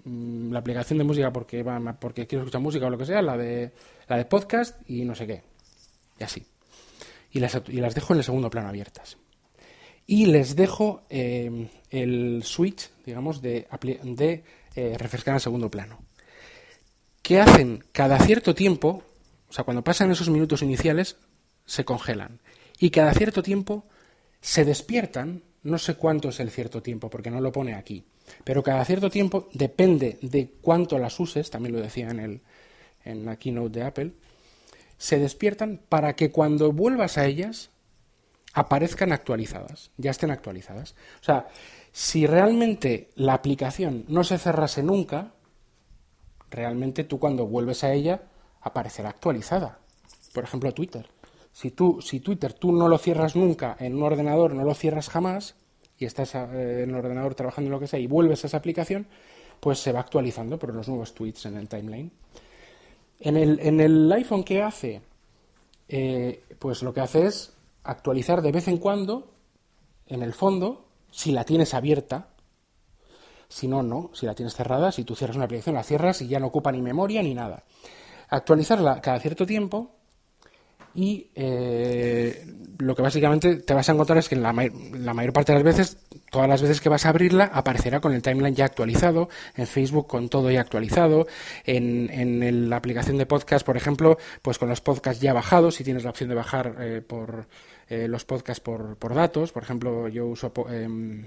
la 0.04 0.58
aplicación 0.58 0.98
de 0.98 1.04
música 1.04 1.32
porque, 1.32 1.64
porque 1.98 2.26
quiero 2.26 2.42
escuchar 2.42 2.60
música 2.60 2.86
o 2.86 2.90
lo 2.90 2.98
que 2.98 3.06
sea, 3.06 3.22
la 3.22 3.36
de, 3.36 3.72
la 4.08 4.16
de 4.16 4.24
podcast 4.24 4.78
y 4.88 5.04
no 5.04 5.14
sé 5.14 5.26
qué. 5.26 5.42
Y 6.18 6.24
así. 6.24 6.44
Y 7.30 7.40
las, 7.40 7.60
y 7.68 7.80
las 7.80 7.94
dejo 7.94 8.12
en 8.12 8.18
el 8.18 8.24
segundo 8.24 8.50
plano 8.50 8.68
abiertas. 8.68 9.16
Y 10.06 10.26
les 10.26 10.54
dejo 10.54 11.02
eh, 11.08 11.68
el 11.90 12.42
switch, 12.44 12.90
digamos, 13.04 13.40
de, 13.40 13.66
de 14.02 14.44
eh, 14.74 14.96
refrescar 14.98 15.34
en 15.34 15.40
segundo 15.40 15.70
plano. 15.70 15.98
¿Qué 17.22 17.40
hacen? 17.40 17.82
Cada 17.92 18.18
cierto 18.18 18.54
tiempo, 18.54 19.02
o 19.48 19.52
sea, 19.52 19.64
cuando 19.64 19.82
pasan 19.82 20.10
esos 20.10 20.28
minutos 20.28 20.62
iniciales, 20.62 21.16
se 21.64 21.84
congelan. 21.84 22.40
Y 22.78 22.90
cada 22.90 23.14
cierto 23.14 23.42
tiempo 23.42 23.84
se 24.40 24.64
despiertan 24.66 25.42
no 25.62 25.78
sé 25.78 25.94
cuánto 25.94 26.28
es 26.28 26.40
el 26.40 26.50
cierto 26.50 26.82
tiempo, 26.82 27.08
porque 27.08 27.30
no 27.30 27.40
lo 27.40 27.50
pone 27.50 27.74
aquí. 27.74 28.04
Pero 28.44 28.62
cada 28.62 28.84
cierto 28.84 29.10
tiempo 29.10 29.48
depende 29.52 30.18
de 30.22 30.50
cuánto 30.60 30.98
las 30.98 31.18
uses, 31.20 31.50
también 31.50 31.74
lo 31.74 31.80
decía 31.80 32.08
en, 32.08 32.20
el, 32.20 32.40
en 33.04 33.24
la 33.24 33.36
keynote 33.36 33.78
de 33.78 33.84
Apple, 33.84 34.12
se 34.98 35.18
despiertan 35.18 35.80
para 35.88 36.16
que 36.16 36.30
cuando 36.30 36.72
vuelvas 36.72 37.18
a 37.18 37.26
ellas 37.26 37.70
aparezcan 38.54 39.12
actualizadas, 39.12 39.90
ya 39.96 40.10
estén 40.10 40.30
actualizadas. 40.30 40.94
O 41.20 41.24
sea, 41.24 41.48
si 41.92 42.26
realmente 42.26 43.10
la 43.16 43.34
aplicación 43.34 44.04
no 44.08 44.24
se 44.24 44.38
cerrase 44.38 44.82
nunca, 44.82 45.32
realmente 46.50 47.04
tú 47.04 47.18
cuando 47.18 47.46
vuelves 47.46 47.84
a 47.84 47.92
ella 47.92 48.22
aparecerá 48.60 49.10
actualizada. 49.10 49.78
Por 50.32 50.44
ejemplo, 50.44 50.72
Twitter. 50.72 51.08
Si, 51.52 51.70
tú, 51.70 52.00
si 52.00 52.20
Twitter 52.20 52.52
tú 52.52 52.72
no 52.72 52.88
lo 52.88 52.98
cierras 52.98 53.36
nunca 53.36 53.76
en 53.78 53.94
un 53.94 54.02
ordenador, 54.02 54.54
no 54.54 54.64
lo 54.64 54.74
cierras 54.74 55.08
jamás, 55.08 55.54
y 55.98 56.04
estás 56.04 56.34
eh, 56.34 56.82
en 56.82 56.90
el 56.90 56.96
ordenador 56.96 57.34
trabajando 57.34 57.68
en 57.68 57.72
lo 57.72 57.80
que 57.80 57.86
sea 57.86 57.98
y 57.98 58.06
vuelves 58.06 58.44
a 58.44 58.46
esa 58.48 58.56
aplicación, 58.56 59.06
pues 59.60 59.78
se 59.78 59.92
va 59.92 60.00
actualizando 60.00 60.58
por 60.58 60.74
los 60.74 60.88
nuevos 60.88 61.14
tweets 61.14 61.46
en 61.46 61.56
el 61.56 61.68
timeline. 61.68 62.10
En 63.20 63.36
el, 63.36 63.60
en 63.60 63.80
el 63.80 64.10
iPhone, 64.12 64.44
¿qué 64.44 64.62
hace? 64.62 65.00
Eh, 65.88 66.42
pues 66.58 66.82
lo 66.82 66.92
que 66.92 67.00
hace 67.00 67.26
es 67.26 67.52
actualizar 67.84 68.42
de 68.42 68.52
vez 68.52 68.68
en 68.68 68.78
cuando, 68.78 69.30
en 70.06 70.22
el 70.22 70.32
fondo, 70.32 70.86
si 71.10 71.32
la 71.32 71.44
tienes 71.44 71.74
abierta, 71.74 72.28
si 73.48 73.68
no, 73.68 73.82
no, 73.82 74.10
si 74.14 74.26
la 74.26 74.34
tienes 74.34 74.54
cerrada, 74.54 74.90
si 74.90 75.04
tú 75.04 75.14
cierras 75.14 75.36
una 75.36 75.44
aplicación, 75.44 75.76
la 75.76 75.84
cierras 75.84 76.20
y 76.22 76.28
ya 76.28 76.40
no 76.40 76.48
ocupa 76.48 76.72
ni 76.72 76.82
memoria 76.82 77.22
ni 77.22 77.34
nada. 77.34 77.64
Actualizarla 78.28 79.00
cada 79.00 79.20
cierto 79.20 79.46
tiempo 79.46 79.92
y 80.94 81.28
eh, 81.34 82.46
lo 82.78 82.94
que 82.94 83.02
básicamente 83.02 83.56
te 83.56 83.74
vas 83.74 83.88
a 83.88 83.92
encontrar 83.92 84.18
es 84.18 84.28
que 84.28 84.36
la, 84.36 84.52
la, 84.92 85.14
mayor 85.14 85.32
parte 85.32 85.52
de 85.52 85.58
las 85.58 85.64
veces, 85.64 85.98
todas 86.30 86.48
las 86.48 86.62
veces 86.62 86.80
que 86.80 86.88
vas 86.88 87.04
a 87.04 87.08
abrirla, 87.08 87.44
aparecerá 87.52 88.00
con 88.00 88.12
el 88.12 88.22
timeline 88.22 88.54
ya 88.54 88.64
actualizado, 88.64 89.28
en 89.56 89.66
Facebook 89.66 90.06
con 90.06 90.28
todo 90.28 90.50
ya 90.50 90.60
actualizado, 90.60 91.26
en, 91.64 92.10
en 92.10 92.70
la 92.70 92.76
aplicación 92.76 93.18
de 93.18 93.26
podcast, 93.26 93.66
por 93.66 93.76
ejemplo, 93.76 94.18
pues 94.42 94.58
con 94.58 94.68
los 94.68 94.80
podcasts 94.80 95.20
ya 95.20 95.32
bajados, 95.32 95.74
si 95.74 95.84
tienes 95.84 96.04
la 96.04 96.10
opción 96.10 96.28
de 96.28 96.36
bajar 96.36 96.76
eh, 96.78 97.02
por 97.02 97.48
eh, 97.88 98.06
los 98.08 98.24
podcasts 98.24 98.62
por, 98.62 98.96
por, 98.96 99.14
datos, 99.14 99.52
por 99.52 99.62
ejemplo, 99.62 100.08
yo 100.08 100.26
uso... 100.26 100.52
Em, 100.70 101.26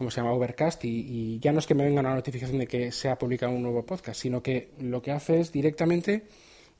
como 0.00 0.10
se 0.10 0.22
llama 0.22 0.32
Overcast, 0.32 0.82
y, 0.86 1.38
ya 1.40 1.52
no 1.52 1.58
es 1.58 1.66
que 1.66 1.74
me 1.74 1.84
venga 1.84 2.00
una 2.00 2.14
notificación 2.14 2.58
de 2.58 2.66
que 2.66 2.90
se 2.90 3.10
ha 3.10 3.18
publicado 3.18 3.52
un 3.52 3.62
nuevo 3.62 3.84
podcast, 3.84 4.18
sino 4.18 4.42
que 4.42 4.70
lo 4.80 5.02
que 5.02 5.10
hace 5.12 5.40
es 5.40 5.52
directamente 5.52 6.24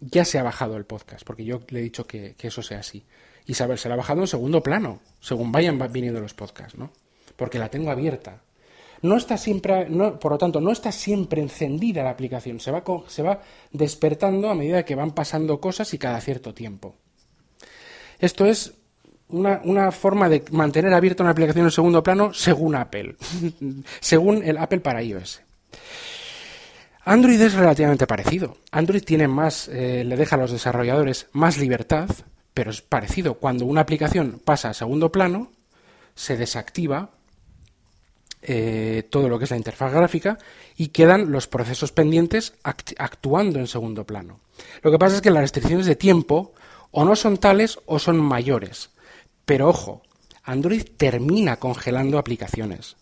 ya 0.01 0.25
se 0.25 0.39
ha 0.39 0.43
bajado 0.43 0.77
el 0.77 0.85
podcast, 0.85 1.25
porque 1.25 1.45
yo 1.45 1.61
le 1.69 1.81
he 1.81 1.83
dicho 1.83 2.07
que, 2.07 2.35
eso 2.41 2.63
sea 2.63 2.81
así. 2.81 3.05
Y 3.47 3.55
saber, 3.55 3.79
se 3.79 3.89
la 3.89 3.95
ha 3.95 3.99
bajado 3.99 4.21
en 4.21 4.27
segundo 4.27 4.63
plano, 4.63 5.01
según 5.21 5.53
vayan 5.53 5.79
viniendo 5.93 6.21
los 6.21 6.35
podcasts, 6.35 6.79
¿no? 6.79 6.91
Porque 7.37 7.59
la 7.59 7.69
tengo 7.69 7.91
abierta. 7.91 8.43
No 9.03 9.17
está 9.17 9.39
siempre, 9.39 9.87
por 10.21 10.33
lo 10.33 10.39
tanto, 10.39 10.61
no 10.61 10.71
está 10.71 10.93
siempre 10.93 11.41
encendida 11.41 12.03
la 12.03 12.11
aplicación, 12.11 12.61
se 12.61 12.71
va, 12.71 12.85
se 13.09 13.23
va 13.23 13.41
despertando 13.73 14.51
a 14.51 14.55
medida 14.55 14.85
que 14.85 14.95
van 14.95 15.13
pasando 15.13 15.61
cosas 15.61 15.93
y 15.95 15.99
cada 15.99 16.21
cierto 16.21 16.53
tiempo. 16.53 16.95
Esto 18.19 18.45
es 18.45 18.75
una, 19.29 19.63
una, 19.65 19.91
forma 19.91 20.29
de 20.29 20.45
mantener 20.51 20.93
abierta 20.93 21.23
una 21.23 21.33
aplicación 21.33 21.65
en 21.65 21.71
segundo 21.71 22.03
plano 22.03 22.35
según 22.35 22.75
Apple, 22.75 23.17
según 24.01 24.43
el 24.45 24.59
Apple 24.59 24.81
para 24.81 25.03
iOS. 25.03 25.41
Android 27.11 27.41
es 27.41 27.55
relativamente 27.55 28.07
parecido. 28.07 28.59
Android 28.71 29.03
tiene 29.03 29.27
más, 29.27 29.67
eh, 29.67 30.05
le 30.05 30.17
deja 30.17 30.37
a 30.37 30.39
los 30.39 30.53
desarrolladores 30.53 31.27
más 31.33 31.59
libertad, 31.59 32.09
pero 32.55 32.71
es 32.71 32.83
parecido. 32.83 33.35
Cuando 33.35 33.67
una 33.67 33.81
aplicación 33.81 34.41
pasa 34.45 34.71
a 34.71 34.75
segundo 34.75 35.11
plano, 35.11 35.51
se 36.15 36.37
desactiva 36.37 37.11
eh, 38.43 39.09
todo 39.11 39.29
lo 39.29 39.41
que 39.41 39.47
es 39.47 39.51
la 39.51 39.57
interfaz 39.57 39.93
gráfica 39.93 40.39
y 40.77 40.91
quedan 40.91 41.33
los 41.33 41.49
procesos 41.49 41.91
pendientes 41.91 42.53
actuando 42.63 43.59
en 43.59 43.67
segundo 43.67 44.07
plano. 44.07 44.39
Lo 44.83 44.93
que 44.93 44.99
pasa 45.01 45.17
es 45.17 45.21
que 45.21 45.33
las 45.33 45.43
restricciones 45.43 45.87
de 45.87 45.97
tiempo 45.97 46.53
o 46.93 47.05
no 47.05 47.17
son 47.17 47.39
tales 47.39 47.81
o 47.87 47.99
son 47.99 48.21
mayores. 48.21 48.91
Pero 49.45 49.69
ojo, 49.69 50.03
Android 50.45 50.85
termina 50.97 51.57
congelando 51.57 52.21
aplicaciones. 52.21 52.95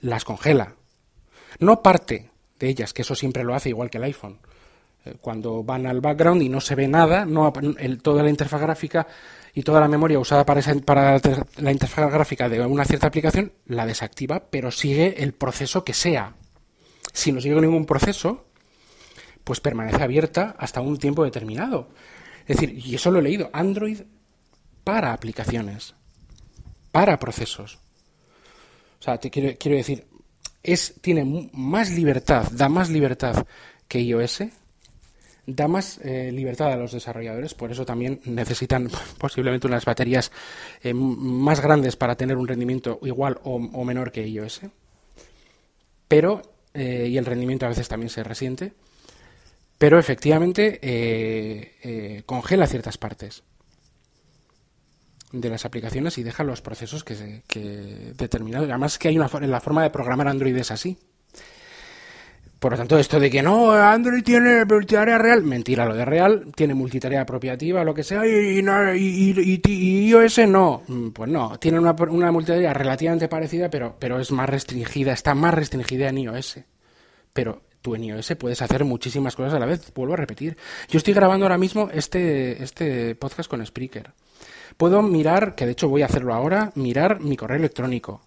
Las 0.00 0.24
congela. 0.24 0.76
No 1.58 1.82
parte 1.82 2.30
de 2.58 2.68
ellas, 2.68 2.92
que 2.92 3.02
eso 3.02 3.14
siempre 3.14 3.44
lo 3.44 3.54
hace 3.54 3.68
igual 3.68 3.90
que 3.90 3.98
el 3.98 4.04
iPhone. 4.04 4.38
Eh, 5.04 5.14
cuando 5.20 5.62
van 5.62 5.86
al 5.86 6.00
background 6.00 6.42
y 6.42 6.48
no 6.48 6.60
se 6.60 6.74
ve 6.74 6.88
nada, 6.88 7.24
no, 7.24 7.52
toda 8.02 8.22
la 8.22 8.30
interfaz 8.30 8.60
gráfica 8.60 9.06
y 9.54 9.62
toda 9.62 9.80
la 9.80 9.88
memoria 9.88 10.18
usada 10.18 10.44
para, 10.44 10.62
para 10.84 11.20
la 11.56 11.72
interfaz 11.72 12.12
gráfica 12.12 12.48
de 12.48 12.64
una 12.64 12.84
cierta 12.84 13.06
aplicación 13.06 13.52
la 13.66 13.86
desactiva, 13.86 14.44
pero 14.50 14.70
sigue 14.70 15.22
el 15.22 15.32
proceso 15.32 15.84
que 15.84 15.94
sea. 15.94 16.34
Si 17.12 17.32
no 17.32 17.40
sigue 17.40 17.60
ningún 17.60 17.86
proceso, 17.86 18.46
pues 19.44 19.60
permanece 19.60 20.02
abierta 20.02 20.54
hasta 20.58 20.80
un 20.80 20.98
tiempo 20.98 21.24
determinado. 21.24 21.88
Es 22.46 22.56
decir, 22.56 22.78
y 22.78 22.94
eso 22.94 23.10
lo 23.10 23.18
he 23.18 23.22
leído, 23.22 23.50
Android 23.52 24.00
para 24.84 25.12
aplicaciones, 25.12 25.94
para 26.92 27.18
procesos. 27.18 27.78
O 28.98 29.02
sea, 29.02 29.18
te 29.18 29.30
quiero, 29.30 29.56
quiero 29.58 29.76
decir, 29.76 30.06
tiene 31.00 31.50
más 31.52 31.90
libertad, 31.90 32.48
da 32.52 32.68
más 32.68 32.90
libertad 32.90 33.46
que 33.86 34.00
iOS, 34.00 34.44
da 35.46 35.66
más 35.66 35.98
eh, 36.04 36.30
libertad 36.30 36.72
a 36.72 36.76
los 36.76 36.92
desarrolladores, 36.92 37.54
por 37.54 37.72
eso 37.72 37.86
también 37.86 38.20
necesitan 38.24 38.90
posiblemente 39.18 39.66
unas 39.66 39.84
baterías 39.84 40.30
eh, 40.82 40.92
más 40.94 41.60
grandes 41.60 41.96
para 41.96 42.16
tener 42.16 42.36
un 42.36 42.46
rendimiento 42.46 42.98
igual 43.02 43.40
o, 43.44 43.58
menor 43.84 44.12
que 44.12 44.28
iOS. 44.28 44.60
Pero, 46.06 46.42
eh, 46.74 47.08
y 47.10 47.16
el 47.16 47.26
rendimiento 47.26 47.66
a 47.66 47.70
veces 47.70 47.88
también 47.88 48.10
se 48.10 48.22
resiente, 48.24 48.72
pero 49.78 49.98
efectivamente 49.98 50.80
congela 52.26 52.66
ciertas 52.66 52.98
partes 52.98 53.42
de 55.32 55.50
las 55.50 55.64
aplicaciones 55.64 56.18
y 56.18 56.22
deja 56.22 56.44
los 56.44 56.62
procesos 56.62 57.04
que, 57.04 57.42
que 57.46 58.12
determinados. 58.16 58.68
Además 58.68 58.98
que 58.98 59.08
hay 59.08 59.18
una 59.18 59.30
la 59.40 59.60
forma 59.60 59.82
de 59.82 59.90
programar 59.90 60.28
Android 60.28 60.56
es 60.56 60.70
así. 60.70 60.98
Por 62.58 62.72
lo 62.72 62.78
tanto, 62.78 62.98
esto 62.98 63.20
de 63.20 63.30
que 63.30 63.40
no, 63.40 63.70
Android 63.70 64.24
tiene 64.24 64.64
multitarea 64.64 65.16
real, 65.16 65.44
mentira, 65.44 65.86
lo 65.86 65.94
de 65.94 66.04
real 66.04 66.46
tiene 66.56 66.74
multitarea 66.74 67.20
apropiativa, 67.20 67.84
lo 67.84 67.94
que 67.94 68.02
sea, 68.02 68.26
y, 68.26 68.58
y, 68.58 69.60
y, 69.64 70.08
iOS 70.08 70.38
no. 70.48 70.82
Mm, 70.88 71.10
pues 71.10 71.30
no, 71.30 71.56
tiene 71.60 71.78
una, 71.78 71.92
una 71.92 72.32
multitarea 72.32 72.74
relativamente 72.74 73.28
parecida, 73.28 73.70
pero, 73.70 73.96
pero 74.00 74.18
es 74.18 74.32
más 74.32 74.48
restringida, 74.50 75.12
está 75.12 75.36
más 75.36 75.54
restringida 75.54 76.08
en 76.08 76.18
iOS. 76.18 76.58
Pero 77.32 77.62
tú 77.80 77.94
en 77.94 78.02
iOS 78.02 78.34
puedes 78.36 78.60
hacer 78.60 78.84
muchísimas 78.84 79.36
cosas 79.36 79.54
a 79.54 79.60
la 79.60 79.66
vez, 79.66 79.92
vuelvo 79.94 80.14
a 80.14 80.16
repetir. 80.16 80.56
Yo 80.88 80.98
estoy 80.98 81.14
grabando 81.14 81.46
ahora 81.46 81.58
mismo 81.58 81.90
este, 81.92 82.60
este 82.60 83.14
podcast 83.14 83.48
con 83.48 83.64
Spreaker. 83.64 84.10
Puedo 84.76 85.02
mirar, 85.02 85.54
que 85.54 85.66
de 85.66 85.72
hecho 85.72 85.88
voy 85.88 86.02
a 86.02 86.06
hacerlo 86.06 86.34
ahora, 86.34 86.72
mirar 86.74 87.20
mi 87.20 87.36
correo 87.36 87.58
electrónico. 87.58 88.22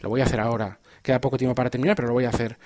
Lo 0.00 0.08
voy 0.08 0.20
a 0.20 0.24
hacer 0.24 0.40
ahora. 0.40 0.78
Queda 1.02 1.20
poco 1.20 1.36
tiempo 1.36 1.54
para 1.54 1.70
terminar, 1.70 1.96
pero 1.96 2.08
lo 2.08 2.14
voy 2.14 2.24
a 2.24 2.30
hacer. 2.30 2.56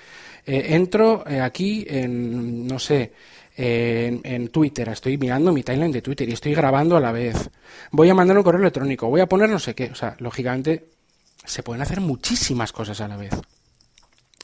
Eh, 0.45 0.67
entro 0.69 1.23
eh, 1.27 1.41
aquí 1.41 1.85
en, 1.87 2.67
no 2.67 2.79
sé, 2.79 3.13
en, 3.55 4.47
Twitter. 4.49 4.89
Estoy 4.89 5.17
mirando 5.17 5.51
mi 5.51 5.63
timeline 5.63 5.91
de 5.91 6.01
Twitter 6.01 6.29
y 6.29 6.33
estoy 6.33 6.53
grabando 6.53 6.95
a 6.95 6.99
la 6.99 7.11
vez. 7.11 7.49
Voy 7.91 8.09
a 8.09 8.13
mandar 8.13 8.37
un 8.37 8.43
correo 8.43 8.61
electrónico. 8.61 9.09
Voy 9.09 9.21
a 9.21 9.27
poner 9.27 9.49
no 9.49 9.59
sé 9.59 9.73
qué. 9.73 9.89
O 9.91 9.95
sea, 9.95 10.15
lógicamente 10.19 10.89
se 11.43 11.63
pueden 11.63 11.81
hacer 11.81 11.99
muchísimas 12.01 12.71
cosas 12.71 13.01
a 13.01 13.07
la 13.07 13.17
vez. 13.17 13.33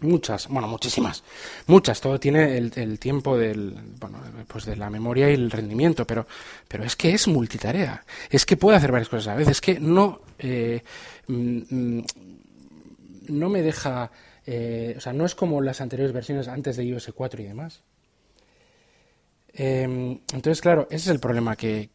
Muchas, 0.04 0.50
bueno, 0.50 0.68
muchísimas, 0.68 1.24
muchas. 1.68 2.02
Todo 2.02 2.20
tiene 2.20 2.58
el, 2.58 3.00
tiempo 3.00 3.38
del, 3.38 3.74
bueno, 4.00 4.20
pues 4.48 4.66
de 4.66 4.76
la 4.76 4.90
memoria 4.90 5.30
y 5.30 5.34
el 5.34 5.50
rendimiento, 5.50 6.06
pero, 6.06 6.28
pero 6.68 6.84
es 6.84 6.96
que 6.96 7.14
es 7.14 7.28
multitarea. 7.28 8.04
Es 8.30 8.46
que 8.46 8.58
puede 8.58 8.78
hacer 8.78 8.92
varias 8.92 9.08
cosas 9.08 9.28
a 9.28 9.32
la 9.32 9.38
vez. 9.38 9.48
Es 9.48 9.62
que 9.62 9.80
no, 9.80 10.20
eh, 10.40 10.84
mm, 11.28 11.60
mm, 11.70 12.06
no 13.30 13.50
me 13.50 13.62
deja, 13.62 14.12
eh, 14.46 14.96
o 14.98 15.00
sea, 15.00 15.14
no 15.14 15.26
es 15.26 15.36
como 15.36 15.62
las 15.62 15.80
anteriores 15.80 16.14
versiones 16.14 16.50
antes 16.50 16.76
de 16.76 16.84
iOS 16.84 17.12
4 17.16 17.42
y 17.42 17.46
demás. 17.46 17.82
Em, 19.56 20.20
entonces, 20.34 20.62
claro, 20.62 20.88
ese 20.90 20.96
es 20.96 21.08
el 21.08 21.20
problema, 21.20 21.56
que, 21.56 21.92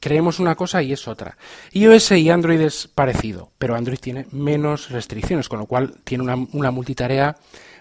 creemos 0.00 0.38
una 0.38 0.54
cosa 0.54 0.82
y 0.82 0.92
es 0.92 1.08
otra. 1.08 1.36
iOS 1.72 2.12
y 2.12 2.28
Android 2.28 2.60
es 2.60 2.88
parecido, 2.88 3.50
pero 3.58 3.74
Android 3.74 3.98
tiene 3.98 4.26
menos 4.32 4.90
restricciones, 4.90 5.48
con 5.48 5.60
lo 5.60 5.66
cual 5.66 6.00
tiene 6.04 6.24
una, 6.24 6.70
multitarea 6.70 7.36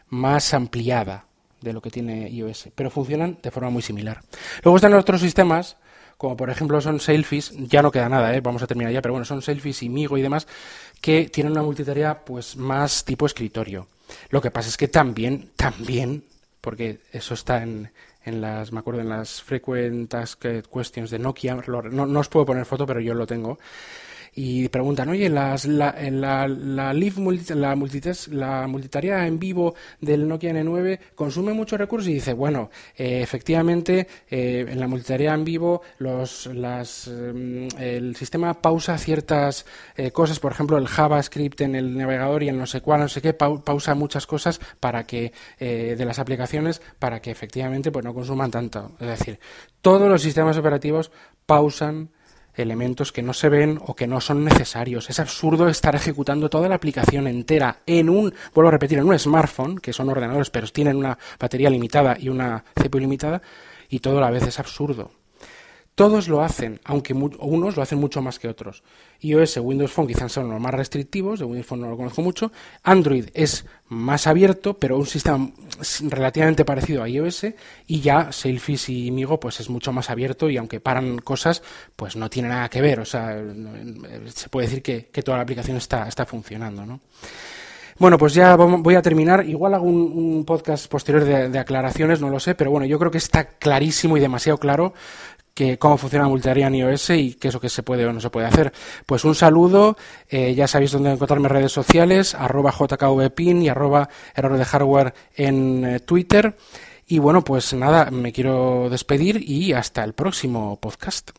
más 0.09 0.53
ampliada 0.53 1.25
de 1.59 1.73
lo 1.73 1.81
que 1.81 1.89
tiene 1.89 2.29
iOS, 2.29 2.69
pero 2.75 2.89
funcionan 2.89 3.39
de 3.43 3.51
forma 3.51 3.69
muy 3.69 3.81
similar. 3.81 4.21
Luego 4.63 4.77
están 4.77 4.93
otros 4.93 5.19
sistemas, 5.19 5.75
como 6.17 6.37
por 6.37 6.49
ejemplo 6.49 6.79
son 6.79 7.01
Selfies, 7.01 7.51
ya 7.57 7.81
no 7.81 7.91
queda 7.91 8.07
nada, 8.07 8.33
¿eh? 8.35 8.41
vamos 8.41 8.63
a 8.63 8.67
terminar 8.67 8.93
ya, 8.93 9.01
pero 9.01 9.13
bueno, 9.13 9.25
son 9.25 9.41
Selfies 9.41 9.83
y 9.83 9.89
Migo 9.89 10.17
y 10.17 10.21
demás, 10.21 10.47
que 11.01 11.27
tienen 11.27 11.51
una 11.51 11.61
multitarea 11.61 12.23
pues 12.23 12.55
más 12.55 13.03
tipo 13.03 13.25
escritorio. 13.25 13.87
Lo 14.29 14.41
que 14.41 14.49
pasa 14.49 14.69
es 14.69 14.77
que 14.77 14.87
también, 14.87 15.51
también, 15.57 16.23
porque 16.61 17.01
eso 17.11 17.33
está 17.33 17.61
en, 17.61 17.91
en 18.27 18.41
las, 18.41 18.71
me 18.71 18.79
acuerdo, 18.79 19.01
en 19.01 19.09
las 19.09 19.41
frequent 19.41 20.09
task 20.09 20.45
questions 20.71 21.09
de 21.09 21.19
Nokia, 21.19 21.55
no, 21.55 22.05
no 22.05 22.19
os 22.19 22.27
puedo 22.27 22.45
poner 22.45 22.65
foto, 22.65 22.85
pero 22.85 22.99
yo 22.99 23.13
lo 23.13 23.25
tengo, 23.25 23.57
y 24.39 24.69
preguntan, 24.69 25.09
oye, 25.09 25.29
las, 25.29 25.65
la, 25.65 25.95
la, 26.11 26.47
la, 26.47 26.93
la, 26.93 27.75
multitest, 27.75 28.27
la 28.27 28.67
multitarea 28.67 29.25
en 29.25 29.39
vivo 29.39 29.73
del 29.99 30.27
Nokia 30.27 30.51
N9 30.51 30.99
consume 31.15 31.53
muchos 31.53 31.79
recursos 31.79 32.07
y 32.07 32.13
dice, 32.13 32.33
bueno, 32.33 32.69
eh, 32.95 33.21
efectivamente, 33.23 34.07
eh, 34.29 34.63
en 34.69 34.79
la 34.79 34.87
multitarea 34.87 35.33
en 35.33 35.43
vivo 35.43 35.81
los, 35.97 36.45
las, 36.53 37.07
mm, 37.07 37.67
el 37.79 38.15
sistema 38.15 38.53
pausa 38.61 38.99
ciertas 38.99 39.65
eh, 39.95 40.11
cosas, 40.11 40.39
por 40.39 40.51
ejemplo, 40.51 40.77
el 40.77 40.87
JavaScript 40.87 41.61
en 41.61 41.73
el 41.73 41.97
navegador 41.97 42.43
y 42.43 42.49
en 42.49 42.59
no 42.59 42.67
sé 42.67 42.81
cuál, 42.81 42.99
no 42.99 43.09
sé 43.09 43.23
qué, 43.23 43.33
pausa 43.33 43.95
muchas 43.95 44.27
cosas 44.27 44.61
para 44.79 45.07
que, 45.07 45.33
de 45.57 46.05
las 46.05 46.19
aplicaciones 46.19 46.79
para 46.99 47.23
que 47.23 47.31
efectivamente 47.31 47.91
pues 47.91 48.05
no 48.05 48.13
consuman 48.13 48.51
tanto. 48.51 48.91
Es 48.99 49.07
decir, 49.07 49.39
todos 49.81 50.07
los 50.07 50.21
sistemas 50.21 50.57
operativos 50.57 51.11
pausan 51.47 52.11
elementos 52.57 53.11
que 53.11 53.21
no 53.21 53.33
se 53.33 53.49
ven 53.49 53.79
o 53.85 53.95
que 53.95 54.07
no 54.07 54.21
son 54.21 54.43
necesarios. 54.43 55.09
Es 55.09 55.19
absurdo 55.19 55.67
estar 55.67 55.95
ejecutando 55.95 56.49
toda 56.49 56.69
la 56.69 56.75
aplicación 56.75 57.27
entera 57.27 57.79
en 57.85 58.09
un, 58.09 58.33
vuelvo 58.53 58.69
a 58.69 58.71
repetir, 58.71 58.97
en 58.99 59.05
un 59.05 59.17
smartphone, 59.17 59.77
que 59.79 59.93
son 59.93 60.09
ordenadores, 60.09 60.49
pero 60.49 60.67
tienen 60.67 60.97
una 60.97 61.17
batería 61.39 61.69
limitada 61.69 62.17
y 62.19 62.29
una 62.29 62.63
CPU 62.73 62.99
limitada, 62.99 63.41
y 63.89 63.99
todo 63.99 64.17
a 64.17 64.21
la 64.21 64.31
vez 64.31 64.43
es 64.43 64.59
absurdo. 64.59 65.11
Todos 65.97 66.27
lo 66.27 66.43
hacen, 66.43 66.79
aunque 66.83 67.15
unos 67.15 67.75
lo 67.75 67.81
hacen 67.81 67.97
mucho 67.97 68.21
más 68.21 68.37
que 68.37 68.47
otros. 68.47 68.83
iOS, 69.21 69.57
Windows 69.57 69.91
Phone 69.91 70.05
quizás 70.05 70.31
son 70.31 70.47
los 70.47 70.61
más 70.61 70.71
restrictivos, 70.71 71.39
de 71.39 71.45
Windows 71.45 71.65
Phone 71.65 71.81
no 71.81 71.89
lo 71.89 71.97
conozco 71.97 72.21
mucho. 72.21 72.51
Android 72.83 73.29
es 73.33 73.65
más 73.89 74.27
abierto, 74.27 74.75
pero 74.75 74.95
un 74.95 75.07
sistema 75.07 75.49
relativamente 76.01 76.65
parecido 76.65 77.01
a 77.01 77.09
iOS. 77.09 77.47
Y 77.87 78.01
ya 78.01 78.31
Sailfish 78.31 78.91
y 78.91 79.09
Migo 79.09 79.39
pues 79.39 79.59
es 79.59 79.71
mucho 79.71 79.91
más 79.91 80.11
abierto 80.11 80.51
y 80.51 80.57
aunque 80.57 80.79
paran 80.79 81.17
cosas, 81.17 81.63
pues 81.95 82.15
no 82.15 82.29
tiene 82.29 82.49
nada 82.49 82.69
que 82.69 82.79
ver. 82.79 82.99
O 82.99 83.05
sea, 83.05 83.35
se 84.27 84.49
puede 84.49 84.67
decir 84.67 84.83
que, 84.83 85.23
toda 85.23 85.37
la 85.37 85.43
aplicación 85.45 85.77
está, 85.77 86.25
funcionando, 86.27 86.85
¿no? 86.85 86.99
Bueno, 87.97 88.19
pues 88.19 88.35
ya 88.35 88.55
voy 88.55 88.93
a 88.93 89.01
terminar. 89.01 89.43
Igual 89.49 89.73
hago 89.73 89.85
un, 89.85 90.45
podcast 90.45 90.87
posterior 90.87 91.49
de, 91.49 91.57
aclaraciones, 91.57 92.21
no 92.21 92.29
lo 92.29 92.39
sé, 92.39 92.53
pero 92.53 92.69
bueno, 92.69 92.85
yo 92.85 92.99
creo 92.99 93.09
que 93.09 93.17
está 93.17 93.45
clarísimo 93.45 94.15
y 94.15 94.19
demasiado 94.19 94.59
claro 94.59 94.93
que 95.57 95.79
cómo 95.79 95.97
funciona 95.97 96.27
Multitarea 96.27 96.67
en 96.67 96.75
iOS 96.75 97.09
y 97.09 97.33
qué 97.33 97.47
es 97.47 97.53
lo 97.55 97.59
que 97.59 97.67
se 97.67 97.81
puede 97.81 98.05
o 98.05 98.13
no 98.13 98.21
se 98.21 98.29
puede 98.29 98.45
hacer. 98.45 98.71
Pues 99.07 99.25
un 99.25 99.33
saludo, 99.33 99.97
eh, 100.29 100.53
ya 100.53 100.67
sabéis 100.67 100.91
dónde 100.91 101.11
encontrarme 101.11 101.47
en 101.47 101.53
redes 101.55 101.71
sociales, 101.71 102.35
arroba 102.35 102.71
jkvpin 102.71 103.63
y 103.63 103.67
arroba 103.67 104.07
error 104.35 104.55
de 104.55 104.65
hardware 104.65 105.15
en 105.33 105.83
eh, 105.83 105.99
Twitter. 106.01 106.55
Y 107.07 107.17
bueno, 107.17 107.43
pues 107.43 107.73
nada, 107.73 108.11
me 108.11 108.31
quiero 108.31 108.87
despedir 108.91 109.41
y 109.49 109.73
hasta 109.73 110.03
el 110.03 110.13
próximo 110.13 110.79
podcast. 110.79 111.31